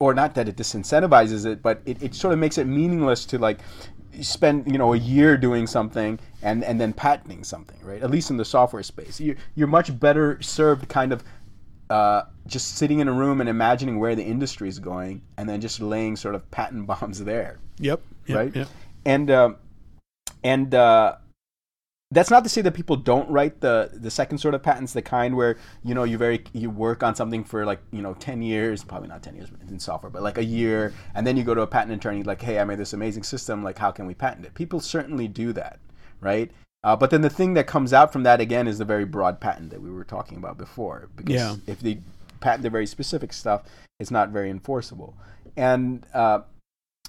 or 0.00 0.14
not 0.14 0.34
that 0.36 0.48
it 0.48 0.56
disincentivizes 0.56 1.44
it, 1.44 1.60
but 1.60 1.82
it, 1.84 2.02
it 2.02 2.14
sort 2.14 2.32
of 2.32 2.38
makes 2.38 2.56
it 2.56 2.66
meaningless 2.66 3.26
to 3.26 3.38
like 3.38 3.58
spend 4.22 4.70
you 4.72 4.78
know 4.78 4.94
a 4.94 4.98
year 4.98 5.36
doing 5.36 5.66
something 5.66 6.18
and 6.40 6.64
and 6.64 6.80
then 6.80 6.94
patenting 6.94 7.44
something, 7.44 7.78
right? 7.82 8.02
At 8.02 8.10
least 8.10 8.30
in 8.30 8.38
the 8.38 8.44
software 8.46 8.82
space, 8.82 9.20
you 9.20 9.36
you're 9.54 9.68
much 9.68 10.00
better 10.00 10.40
served 10.40 10.88
kind 10.88 11.12
of 11.12 11.22
uh, 11.90 12.22
just 12.46 12.76
sitting 12.76 13.00
in 13.00 13.08
a 13.08 13.12
room 13.12 13.40
and 13.40 13.48
imagining 13.48 13.98
where 13.98 14.14
the 14.14 14.24
industry 14.24 14.68
is 14.68 14.78
going, 14.78 15.22
and 15.36 15.48
then 15.48 15.60
just 15.60 15.80
laying 15.80 16.16
sort 16.16 16.34
of 16.34 16.50
patent 16.50 16.86
bombs 16.88 17.24
there 17.24 17.58
Yep. 17.80 18.00
yep 18.26 18.36
right? 18.36 18.56
Yep. 18.56 18.68
And 19.04 19.30
um, 19.30 19.56
and 20.44 20.74
uh, 20.74 21.16
that's 22.10 22.30
not 22.30 22.42
to 22.44 22.50
say 22.50 22.60
that 22.62 22.74
people 22.74 22.96
don't 22.96 23.28
write 23.30 23.60
the 23.60 23.90
the 23.92 24.10
second 24.10 24.38
sort 24.38 24.54
of 24.54 24.62
patents, 24.62 24.92
the 24.92 25.02
kind 25.02 25.36
where 25.36 25.56
you 25.84 25.94
know 25.94 26.04
you 26.04 26.18
very 26.18 26.44
you 26.52 26.70
work 26.70 27.02
on 27.02 27.14
something 27.14 27.44
for 27.44 27.64
like 27.64 27.80
you 27.92 28.02
know 28.02 28.14
ten 28.14 28.42
years, 28.42 28.84
probably 28.84 29.08
not 29.08 29.22
ten 29.22 29.34
years 29.34 29.48
in 29.68 29.78
software, 29.78 30.10
but 30.10 30.22
like 30.22 30.38
a 30.38 30.44
year, 30.44 30.92
and 31.14 31.26
then 31.26 31.36
you 31.36 31.44
go 31.44 31.54
to 31.54 31.62
a 31.62 31.66
patent 31.66 31.92
attorney 31.92 32.22
like, 32.22 32.42
hey, 32.42 32.58
I 32.58 32.64
made 32.64 32.78
this 32.78 32.92
amazing 32.92 33.22
system, 33.22 33.62
like 33.62 33.78
how 33.78 33.90
can 33.90 34.06
we 34.06 34.14
patent 34.14 34.46
it? 34.46 34.54
People 34.54 34.80
certainly 34.80 35.28
do 35.28 35.52
that, 35.54 35.78
right? 36.20 36.50
Uh, 36.84 36.94
but 36.96 37.10
then 37.10 37.22
the 37.22 37.30
thing 37.30 37.54
that 37.54 37.66
comes 37.66 37.92
out 37.92 38.12
from 38.12 38.22
that 38.22 38.40
again 38.40 38.68
is 38.68 38.78
the 38.78 38.84
very 38.84 39.04
broad 39.04 39.40
patent 39.40 39.70
that 39.70 39.82
we 39.82 39.90
were 39.90 40.04
talking 40.04 40.38
about 40.38 40.56
before. 40.56 41.08
Because 41.16 41.34
Yeah. 41.34 41.56
if 41.66 41.80
they 41.80 41.98
patent 42.40 42.62
the 42.62 42.70
very 42.70 42.86
specific 42.86 43.32
stuff, 43.32 43.62
it's 43.98 44.10
not 44.10 44.30
very 44.30 44.48
enforceable. 44.48 45.14
And 45.56 46.06
uh, 46.14 46.40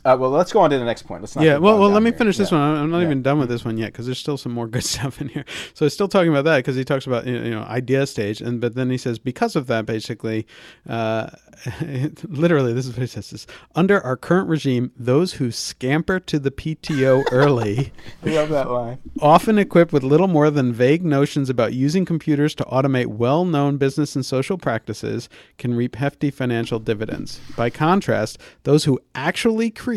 uh, 0.06 0.16
well, 0.20 0.30
let's 0.30 0.52
go 0.54 0.60
on 0.62 0.70
to 0.70 0.78
the 0.80 0.86
next 0.86 1.04
point. 1.04 1.22
Let's 1.22 1.36
not 1.36 1.44
Yeah, 1.46 1.58
well, 1.58 1.80
well, 1.80 1.90
let 1.90 2.02
me 2.04 2.10
here. 2.12 2.18
finish 2.18 2.38
this 2.38 2.52
Yeah. 2.52 2.60
one. 2.60 2.78
I'm 2.78 2.92
not 2.92 3.00
Yeah. 3.00 3.06
even 3.06 3.22
done 3.22 3.40
with 3.40 3.50
this 3.50 3.66
one 3.66 3.78
yet 3.78 3.88
because 3.92 4.06
there's 4.06 4.18
still 4.18 4.38
some 4.38 4.52
more 4.54 4.68
good 4.76 4.84
stuff 4.84 5.20
in 5.22 5.30
here. 5.30 5.46
So 5.74 5.86
he's 5.86 5.94
still 5.94 6.08
talking 6.08 6.30
about 6.30 6.46
that 6.46 6.58
because 6.58 6.76
he 6.76 6.84
talks 6.86 7.06
about 7.06 7.28
you 7.28 7.52
know 7.52 7.64
idea 7.64 8.06
stage, 8.08 8.40
and 8.42 8.62
but 8.62 8.76
then 8.76 8.90
he 8.90 8.98
says 8.98 9.20
because 9.20 9.56
of 9.56 9.68
that, 9.68 9.86
basically, 9.86 10.48
uh, 10.88 11.28
literally, 12.28 12.72
this 12.74 12.86
is 12.86 12.94
what 12.94 13.02
he 13.02 13.08
says: 13.08 13.34
is 13.34 13.46
under 13.76 14.00
our 14.02 14.16
current 14.16 14.48
regime, 14.48 14.92
those 14.98 15.34
who 15.34 15.52
scamper 15.52 16.20
to 16.22 16.40
the 16.40 16.52
PTO 16.52 17.24
early, 17.32 17.92
I 18.26 18.30
love 18.30 18.50
that 18.50 18.70
line. 18.72 19.00
often 19.22 19.58
equipped 19.60 19.92
with 19.92 20.04
little 20.04 20.28
more 20.28 20.50
than 20.50 20.72
vague 20.72 21.04
notions 21.04 21.50
about 21.50 21.74
using 21.74 22.06
computers 22.06 22.56
to 22.56 22.64
automate 22.66 23.08
well-known 23.08 23.78
business 23.78 24.16
and 24.16 24.26
social 24.26 24.58
practices, 24.58 25.28
can 25.58 25.74
reap 25.76 25.96
hefty 25.96 26.32
financial 26.32 26.80
dividends. 26.80 27.40
By 27.58 27.70
contrast, 27.70 28.38
those 28.64 28.86
who 28.86 29.00
actually 29.14 29.70
create 29.70 29.89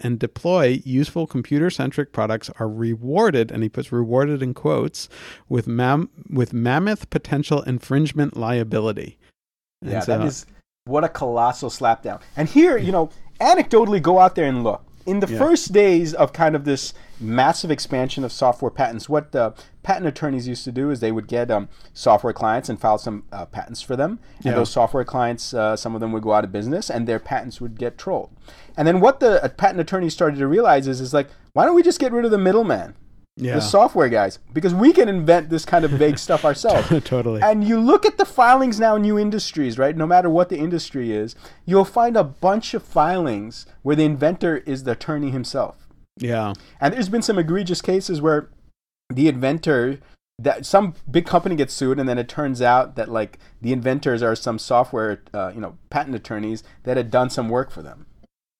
and 0.00 0.18
deploy 0.18 0.80
useful 0.84 1.26
computer-centric 1.26 2.12
products 2.12 2.50
are 2.58 2.68
rewarded, 2.68 3.50
and 3.50 3.62
he 3.62 3.68
puts 3.68 3.92
"rewarded" 3.92 4.42
in 4.42 4.54
quotes, 4.54 5.08
with 5.48 5.66
mam- 5.66 6.10
with 6.28 6.52
mammoth 6.52 7.10
potential 7.10 7.62
infringement 7.62 8.36
liability. 8.36 9.18
And 9.82 9.92
Yeah, 9.92 10.00
so- 10.00 10.18
that 10.18 10.26
is 10.26 10.46
what 10.84 11.04
a 11.04 11.08
colossal 11.08 11.70
slapdown. 11.70 12.20
And 12.36 12.48
here, 12.48 12.76
you 12.76 12.92
know, 12.92 13.10
anecdotally, 13.40 14.02
go 14.02 14.18
out 14.18 14.34
there 14.34 14.46
and 14.46 14.64
look. 14.64 14.82
In 15.10 15.18
the 15.18 15.26
Yeah. 15.26 15.38
first 15.38 15.72
days 15.72 16.14
of 16.14 16.32
kind 16.32 16.54
of 16.54 16.64
this 16.64 16.94
massive 17.18 17.68
expansion 17.68 18.22
of 18.22 18.30
software 18.30 18.70
patents, 18.70 19.08
what 19.08 19.34
uh, 19.34 19.50
patent 19.82 20.06
attorneys 20.06 20.46
used 20.46 20.62
to 20.66 20.70
do 20.70 20.88
is 20.92 21.00
they 21.00 21.10
would 21.10 21.26
get 21.26 21.50
um, 21.50 21.68
software 21.92 22.32
clients 22.32 22.68
and 22.68 22.80
file 22.80 22.96
some 22.96 23.24
uh, 23.32 23.44
patents 23.46 23.82
for 23.82 23.96
them. 23.96 24.20
And 24.36 24.44
Yeah. 24.46 24.54
those 24.54 24.70
software 24.70 25.04
clients, 25.04 25.52
uh, 25.52 25.74
some 25.74 25.96
of 25.96 26.00
them 26.00 26.12
would 26.12 26.22
go 26.22 26.32
out 26.32 26.44
of 26.44 26.52
business, 26.52 26.88
and 26.88 27.08
their 27.08 27.18
patents 27.18 27.60
would 27.60 27.76
get 27.76 27.98
trolled. 27.98 28.30
And 28.76 28.86
then 28.86 29.00
what 29.00 29.18
the 29.18 29.42
uh, 29.44 29.48
patent 29.48 29.80
attorneys 29.80 30.12
started 30.12 30.38
to 30.38 30.46
realize 30.46 30.86
is, 30.86 31.00
is 31.00 31.12
like, 31.12 31.26
why 31.54 31.64
don't 31.64 31.74
we 31.74 31.82
just 31.82 31.98
get 31.98 32.12
rid 32.12 32.24
of 32.24 32.30
the 32.30 32.38
middleman? 32.38 32.94
Yeah, 33.40 33.54
the 33.54 33.60
software 33.60 34.08
guys 34.08 34.38
because 34.52 34.74
we 34.74 34.92
can 34.92 35.08
invent 35.08 35.50
this 35.50 35.64
kind 35.64 35.84
of 35.84 35.90
vague 35.92 36.18
stuff 36.26 36.44
ourselves. 36.44 36.88
totally. 37.04 37.40
And 37.42 37.64
you 37.64 37.80
look 37.80 38.04
at 38.04 38.18
the 38.18 38.24
filings 38.24 38.78
now 38.78 38.96
in 38.96 39.02
new 39.02 39.18
industries, 39.18 39.78
right? 39.78 39.96
No 39.96 40.06
matter 40.06 40.28
what 40.30 40.48
the 40.48 40.58
industry 40.58 41.12
is, 41.12 41.34
you'll 41.64 41.84
find 41.84 42.16
a 42.16 42.24
bunch 42.24 42.74
of 42.74 42.82
filings 42.82 43.66
where 43.82 43.96
the 43.96 44.04
inventor 44.04 44.58
is 44.58 44.84
the 44.84 44.92
attorney 44.92 45.30
himself. 45.30 45.88
yeah, 46.18 46.52
And 46.80 46.94
there's 46.94 47.08
been 47.08 47.22
some 47.22 47.38
egregious 47.38 47.80
cases 47.80 48.20
where 48.20 48.50
the 49.08 49.28
inventor 49.28 49.98
that 50.38 50.64
some 50.64 50.94
big 51.10 51.26
company 51.26 51.54
gets 51.54 51.74
sued 51.74 51.98
and 51.98 52.08
then 52.08 52.16
it 52.18 52.28
turns 52.28 52.62
out 52.62 52.96
that 52.96 53.10
like 53.10 53.38
the 53.60 53.72
inventors 53.72 54.22
are 54.22 54.34
some 54.34 54.58
software 54.58 55.22
uh, 55.34 55.50
you 55.54 55.60
know 55.60 55.76
patent 55.90 56.16
attorneys 56.16 56.62
that 56.84 56.96
had 56.96 57.10
done 57.10 57.28
some 57.28 57.48
work 57.48 57.70
for 57.70 57.82
them 57.82 58.06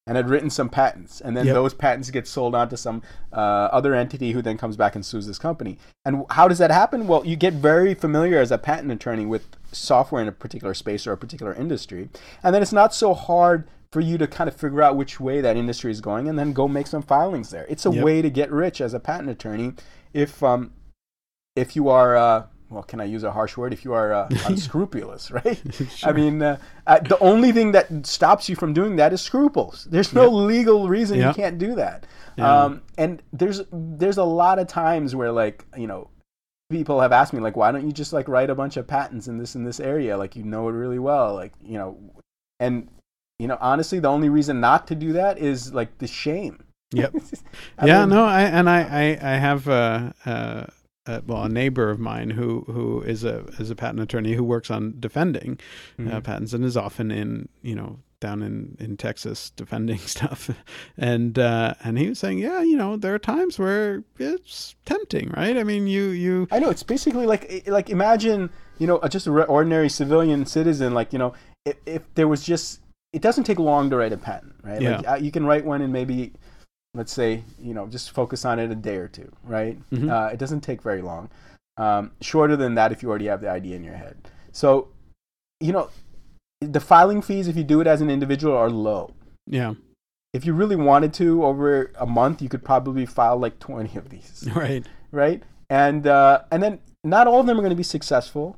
and 0.06 0.16
had 0.16 0.28
written 0.28 0.50
some 0.50 0.68
patents. 0.68 1.20
And 1.20 1.36
then 1.36 1.46
Yep. 1.46 1.54
those 1.54 1.74
patents 1.74 2.10
get 2.10 2.26
sold 2.26 2.54
on 2.54 2.68
to 2.70 2.76
some 2.76 3.02
uh, 3.32 3.36
other 3.36 3.94
entity 3.94 4.32
who 4.32 4.42
then 4.42 4.56
comes 4.58 4.76
back 4.76 4.94
and 4.94 5.04
sues 5.04 5.26
this 5.26 5.38
company. 5.38 5.78
And 6.04 6.24
how 6.30 6.48
does 6.48 6.58
that 6.58 6.70
happen? 6.70 7.06
Well 7.06 7.24
you 7.24 7.36
get 7.36 7.54
very 7.54 7.94
familiar 7.94 8.38
as 8.40 8.50
a 8.50 8.58
patent 8.58 8.90
attorney 8.90 9.26
with 9.26 9.46
software 9.72 10.22
in 10.22 10.28
a 10.28 10.32
particular 10.32 10.74
space 10.74 11.06
or 11.06 11.12
a 11.12 11.16
particular 11.16 11.54
industry. 11.54 12.08
And 12.42 12.54
then 12.54 12.62
it's 12.62 12.72
not 12.72 12.94
so 12.94 13.14
hard 13.14 13.68
for 13.92 14.00
you 14.00 14.16
to 14.18 14.26
kind 14.26 14.48
of 14.48 14.56
figure 14.56 14.82
out 14.82 14.96
which 14.96 15.18
way 15.20 15.40
that 15.40 15.56
industry 15.56 15.90
is 15.90 16.00
going 16.00 16.28
and 16.28 16.38
then 16.38 16.52
go 16.52 16.66
make 16.68 16.86
some 16.86 17.02
filings 17.02 17.50
there. 17.50 17.66
It's 17.68 17.84
a 17.86 17.90
Yep. 17.90 18.04
way 18.04 18.22
to 18.22 18.30
get 18.30 18.50
rich 18.50 18.80
as 18.80 18.94
a 18.94 19.00
patent 19.00 19.28
attorney 19.30 19.74
if 20.14 20.42
um 20.42 20.72
if 21.56 21.76
you 21.76 21.88
are 21.88 22.16
uh 22.16 22.44
well 22.70 22.82
can 22.84 23.00
i 23.00 23.04
use 23.04 23.24
a 23.24 23.32
harsh 23.32 23.56
word 23.56 23.72
if 23.72 23.84
you 23.84 23.92
are 23.92 24.12
uh, 24.14 24.28
unscrupulous 24.46 25.30
right? 25.30 25.60
I 26.04 26.12
mean 26.12 26.40
uh, 26.40 26.56
uh, 26.86 27.00
the 27.00 27.18
only 27.18 27.52
thing 27.52 27.72
that 27.72 28.06
stops 28.06 28.48
you 28.48 28.56
from 28.56 28.72
doing 28.72 28.96
that 28.96 29.12
is 29.12 29.20
scruples. 29.20 29.86
There's 29.90 30.12
no 30.12 30.28
legal 30.28 30.88
reason 30.88 31.18
Yep. 31.18 31.36
you 31.36 31.42
can't 31.42 31.58
do 31.58 31.74
that. 31.74 32.06
Yeah. 32.38 32.64
um 32.64 32.82
and 32.96 33.22
there's 33.32 33.62
there's 33.72 34.18
a 34.18 34.24
lot 34.24 34.58
of 34.58 34.66
times 34.68 35.14
where 35.14 35.32
like 35.32 35.64
you 35.76 35.86
know 35.86 36.08
people 36.70 37.00
have 37.00 37.10
asked 37.12 37.32
me 37.32 37.40
like 37.40 37.56
why 37.56 37.72
don't 37.72 37.84
you 37.84 37.92
just 37.92 38.12
like 38.12 38.28
write 38.28 38.50
a 38.50 38.54
bunch 38.54 38.76
of 38.76 38.86
patents 38.86 39.26
in 39.26 39.36
this 39.38 39.54
in 39.56 39.64
this 39.64 39.80
area? 39.80 40.16
Like 40.16 40.36
you 40.36 40.44
know 40.44 40.68
it 40.68 40.72
really 40.72 40.98
well 41.00 41.34
like 41.34 41.52
you 41.62 41.76
know 41.78 41.98
and 42.60 42.88
you 43.40 43.48
know 43.48 43.58
honestly 43.60 43.98
the 43.98 44.08
only 44.08 44.28
reason 44.28 44.60
not 44.60 44.86
to 44.86 44.94
do 44.94 45.12
that 45.14 45.38
is 45.38 45.74
like 45.74 45.98
the 45.98 46.06
shame. 46.06 46.62
Yep. 46.92 47.14
Yeah, 47.84 48.00
mean, 48.00 48.10
no, 48.10 48.24
I 48.24 48.42
and 48.42 48.68
I 48.68 48.80
I, 48.82 49.04
I 49.34 49.36
have 49.38 49.68
uh, 49.68 50.12
uh, 50.26 50.66
uh, 51.06 51.20
well 51.26 51.44
a 51.44 51.48
neighbor 51.48 51.90
of 51.90 51.98
mine 51.98 52.30
who 52.30 52.60
who 52.66 53.00
is 53.02 53.24
a 53.24 53.40
is 53.58 53.70
a 53.70 53.74
patent 53.76 54.00
attorney 54.00 54.34
who 54.34 54.44
works 54.44 54.70
on 54.70 54.94
defending 55.00 55.58
uh, 55.98 56.02
Mhm. 56.02 56.24
patents 56.24 56.52
and 56.52 56.64
is 56.64 56.76
often 56.76 57.10
in 57.10 57.48
you 57.62 57.74
know 57.74 57.98
down 58.20 58.42
in 58.42 58.76
in 58.78 58.98
Texas 58.98 59.48
defending 59.56 59.96
stuff, 60.16 60.50
and 60.98 61.38
uh, 61.38 61.72
and 61.82 61.98
he 61.98 62.10
was 62.10 62.18
saying, 62.18 62.38
yeah, 62.38 62.60
you 62.60 62.76
know, 62.76 62.98
there 62.98 63.14
are 63.14 63.18
times 63.18 63.58
where 63.58 64.04
it's 64.18 64.74
tempting, 64.84 65.30
right? 65.34 65.56
I 65.56 65.64
mean, 65.64 65.86
you 65.86 66.08
you 66.08 66.46
I 66.52 66.58
know 66.58 66.68
it's 66.68 66.82
basically 66.82 67.24
like 67.26 67.64
like 67.66 67.88
imagine 67.88 68.50
you 68.78 68.86
know 68.86 69.00
just 69.08 69.26
a 69.26 69.32
re- 69.32 69.44
ordinary 69.44 69.88
civilian 69.88 70.44
citizen 70.44 70.92
like 70.92 71.12
you 71.14 71.18
know 71.18 71.32
if, 71.64 71.76
if 71.86 72.02
there 72.14 72.28
was 72.28 72.42
just 72.44 72.80
it 73.14 73.22
doesn't 73.22 73.44
take 73.44 73.58
long 73.58 73.88
to 73.90 73.96
write 73.96 74.12
a 74.12 74.16
patent 74.18 74.54
right 74.62 74.80
Yeah. 74.82 75.00
uh, 75.00 75.16
you 75.16 75.30
can 75.30 75.44
write 75.46 75.64
one 75.64 75.80
in 75.82 75.90
maybe 75.92 76.32
let's 76.94 77.12
say 77.12 77.44
you 77.60 77.74
know 77.74 77.86
just 77.86 78.10
focus 78.10 78.44
on 78.44 78.58
it 78.58 78.70
a 78.70 78.74
day 78.74 78.96
or 78.96 79.08
two 79.08 79.30
right? 79.44 79.78
Mhm. 79.90 80.10
uh, 80.10 80.32
it 80.32 80.38
doesn't 80.38 80.60
take 80.62 80.82
very 80.82 81.02
long. 81.02 81.30
Um, 81.76 82.10
shorter 82.20 82.56
than 82.56 82.74
that 82.74 82.92
if 82.92 83.02
you 83.02 83.08
already 83.08 83.26
have 83.26 83.40
the 83.40 83.48
idea 83.48 83.76
in 83.76 83.84
your 83.84 83.94
head. 83.94 84.16
So 84.52 84.88
you 85.60 85.72
know 85.72 85.90
the 86.60 86.80
filing 86.80 87.22
fees 87.22 87.48
if 87.48 87.56
you 87.56 87.64
do 87.64 87.80
it 87.80 87.86
as 87.86 88.00
an 88.00 88.10
individual 88.10 88.54
are 88.56 88.70
low. 88.70 89.12
Yeah. 89.46 89.74
If 90.32 90.44
you 90.44 90.52
really 90.52 90.76
wanted 90.76 91.12
to 91.14 91.44
over 91.44 91.90
a 91.98 92.06
month 92.06 92.42
you 92.42 92.48
could 92.48 92.64
probably 92.64 93.06
file 93.06 93.38
like 93.38 93.58
20 93.58 93.96
of 93.98 94.10
these. 94.10 94.48
Right. 94.54 94.86
Right? 95.12 95.42
And 95.68 96.06
uh, 96.06 96.42
and 96.50 96.62
then 96.62 96.80
not 97.04 97.26
all 97.26 97.40
of 97.40 97.46
them 97.46 97.56
are 97.56 97.62
going 97.62 97.70
to 97.70 97.76
be 97.76 97.82
successful, 97.82 98.56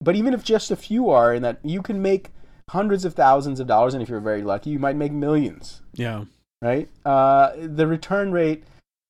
but 0.00 0.14
even 0.14 0.34
if 0.34 0.44
just 0.44 0.70
a 0.70 0.76
few 0.76 1.08
are, 1.10 1.32
and 1.32 1.44
that 1.44 1.58
you 1.64 1.82
can 1.82 2.00
make 2.02 2.30
hundreds 2.70 3.04
of 3.04 3.14
thousands 3.14 3.58
of 3.60 3.66
dollars, 3.66 3.94
and 3.94 4.02
if 4.02 4.08
you're 4.08 4.20
very 4.20 4.42
lucky, 4.42 4.70
you 4.70 4.78
might 4.78 4.94
make 4.96 5.10
millions, 5.10 5.80
yeah 5.94 6.24
right? 6.64 6.88
Uh, 7.04 7.52
the 7.56 7.86
return 7.86 8.32
rate, 8.32 8.64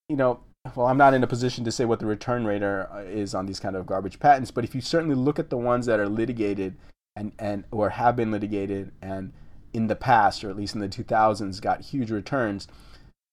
you 0.08 0.16
know. 0.16 0.40
Well, 0.74 0.86
I'm 0.86 0.96
not 0.96 1.12
in 1.12 1.22
a 1.22 1.26
position 1.26 1.62
to 1.64 1.72
say 1.72 1.84
what 1.84 2.00
the 2.00 2.06
return 2.06 2.46
rate 2.46 2.62
are, 2.62 2.90
uh, 2.90 3.00
is 3.00 3.34
on 3.34 3.44
these 3.44 3.60
kind 3.60 3.76
of 3.76 3.84
garbage 3.84 4.18
patents, 4.18 4.50
but 4.50 4.64
if 4.64 4.74
you 4.74 4.80
certainly 4.80 5.14
look 5.14 5.38
at 5.38 5.50
the 5.50 5.58
ones 5.58 5.84
that 5.84 6.00
are 6.00 6.08
litigated 6.08 6.74
and, 7.16 7.32
and 7.38 7.64
or 7.70 7.90
have 7.90 8.16
been 8.16 8.30
litigated 8.30 8.90
and 9.02 9.32
in 9.74 9.88
the 9.88 9.96
past, 9.96 10.42
or 10.42 10.48
at 10.48 10.56
least 10.56 10.74
in 10.74 10.80
the 10.80 10.88
2000s, 10.88 11.60
got 11.60 11.82
huge 11.82 12.10
returns, 12.10 12.66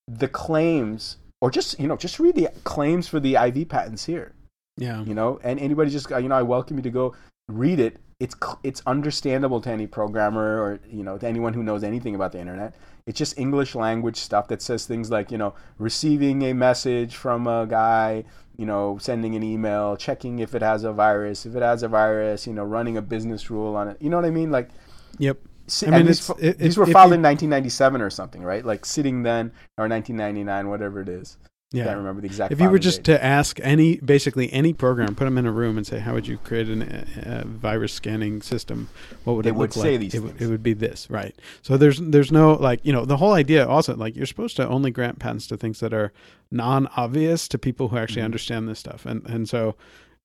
the 0.09 0.27
claims, 0.27 1.17
or 1.39 1.49
just 1.49 1.79
you 1.79 1.87
know, 1.87 1.95
just 1.95 2.19
read 2.19 2.35
the 2.35 2.49
claims 2.65 3.07
for 3.07 3.21
the 3.21 3.35
IV 3.35 3.69
patents 3.69 4.05
here 4.05 4.33
yeah 4.77 5.03
you 5.03 5.13
know 5.13 5.39
and 5.43 5.59
anybody 5.59 5.91
just 5.91 6.09
you 6.09 6.27
know 6.27 6.35
i 6.35 6.41
welcome 6.41 6.77
you 6.77 6.83
to 6.83 6.89
go 6.89 7.13
read 7.47 7.79
it 7.79 7.97
it's 8.21 8.35
it's 8.63 8.81
understandable 8.85 9.59
to 9.59 9.69
any 9.69 9.87
programmer 9.87 10.61
or 10.61 10.79
you 10.97 11.03
know 11.03 11.17
to 11.17 11.27
anyone 11.27 11.53
who 11.53 11.63
knows 11.63 11.83
anything 11.83 12.13
about 12.15 12.31
the 12.31 12.39
internet 12.39 12.75
it's 13.07 13.17
just 13.17 13.37
english 13.39 13.73
language 13.73 14.17
stuff 14.17 14.47
that 14.47 14.61
says 14.61 14.85
things 14.85 15.09
like 15.09 15.31
you 15.31 15.37
know 15.37 15.53
receiving 15.79 16.43
a 16.43 16.53
message 16.53 17.15
from 17.15 17.47
a 17.47 17.65
guy 17.65 18.23
you 18.57 18.65
know 18.65 18.97
sending 19.01 19.33
an 19.35 19.43
email 19.43 19.97
checking 19.97 20.37
if 20.39 20.53
it 20.53 20.61
has 20.61 20.83
a 20.83 20.93
virus 20.93 21.45
if 21.47 21.55
it 21.55 21.63
has 21.63 21.81
a 21.83 21.87
virus 21.87 22.45
you 22.45 22.53
know 22.53 22.63
running 22.63 22.95
a 22.95 23.01
business 23.01 23.49
rule 23.49 23.75
on 23.75 23.87
it 23.87 23.97
you 23.99 24.09
know 24.09 24.17
what 24.17 24.25
i 24.25 24.29
mean 24.29 24.51
like 24.51 24.69
yep 25.17 25.37
si- 25.67 25.87
I 25.87 25.91
mean, 25.97 26.05
these, 26.05 26.29
it- 26.39 26.59
these 26.59 26.77
it- 26.77 26.79
were 26.79 26.85
filed 26.85 27.09
you- 27.11 27.15
in 27.15 27.21
1997 27.23 28.01
or 28.01 28.09
something, 28.09 28.43
right? 28.43 28.63
Like 28.65 28.85
sitting 28.85 29.23
then 29.23 29.51
or 29.77 29.87
1999, 29.87 30.67
whatever 30.69 30.99
it 31.01 31.07
is. 31.07 31.37
I 31.73 31.77
Yeah. 31.77 31.83
can't 31.85 31.97
remember 31.99 32.19
the 32.19 32.27
exact. 32.27 32.51
If 32.51 32.59
you 32.59 32.69
were 32.69 32.79
just 32.79 33.03
date. 33.03 33.13
to 33.13 33.23
ask 33.23 33.57
any, 33.63 33.95
basically 33.97 34.51
any 34.51 34.73
program, 34.73 35.15
put 35.15 35.23
them 35.23 35.37
in 35.37 35.45
a 35.45 35.51
room 35.53 35.77
and 35.77 35.87
say, 35.87 35.99
"How 35.99 36.13
would 36.13 36.27
you 36.27 36.37
create 36.37 36.67
an, 36.67 36.81
a, 36.81 37.43
a 37.43 37.47
virus 37.47 37.93
scanning 37.93 38.41
system?" 38.41 38.89
What 39.23 39.37
would 39.37 39.45
They 39.45 39.49
it 39.51 39.55
would 39.55 39.73
look 39.75 39.83
say 39.85 39.91
like? 39.91 39.99
these 40.01 40.13
it, 40.15 40.19
would- 40.23 40.41
it 40.41 40.47
would 40.47 40.63
be 40.63 40.73
this, 40.73 41.09
right? 41.09 41.33
So 41.61 41.77
there's 41.77 41.99
there's 42.01 42.29
no 42.31 42.53
like 42.55 42.81
you 42.83 42.91
know 42.91 43.05
the 43.05 43.15
whole 43.17 43.31
idea 43.33 43.65
also 43.65 43.95
like 43.95 44.17
you're 44.17 44.25
supposed 44.25 44.57
to 44.57 44.67
only 44.67 44.91
grant 44.91 45.19
patents 45.19 45.47
to 45.47 45.55
things 45.57 45.79
that 45.79 45.93
are 45.93 46.11
non-obvious 46.51 47.47
to 47.47 47.57
people 47.57 47.87
who 47.87 47.97
actually 47.97 48.21
Mhm. 48.21 48.25
understand 48.25 48.67
this 48.67 48.79
stuff, 48.79 49.05
and 49.05 49.25
and 49.25 49.47
so 49.47 49.75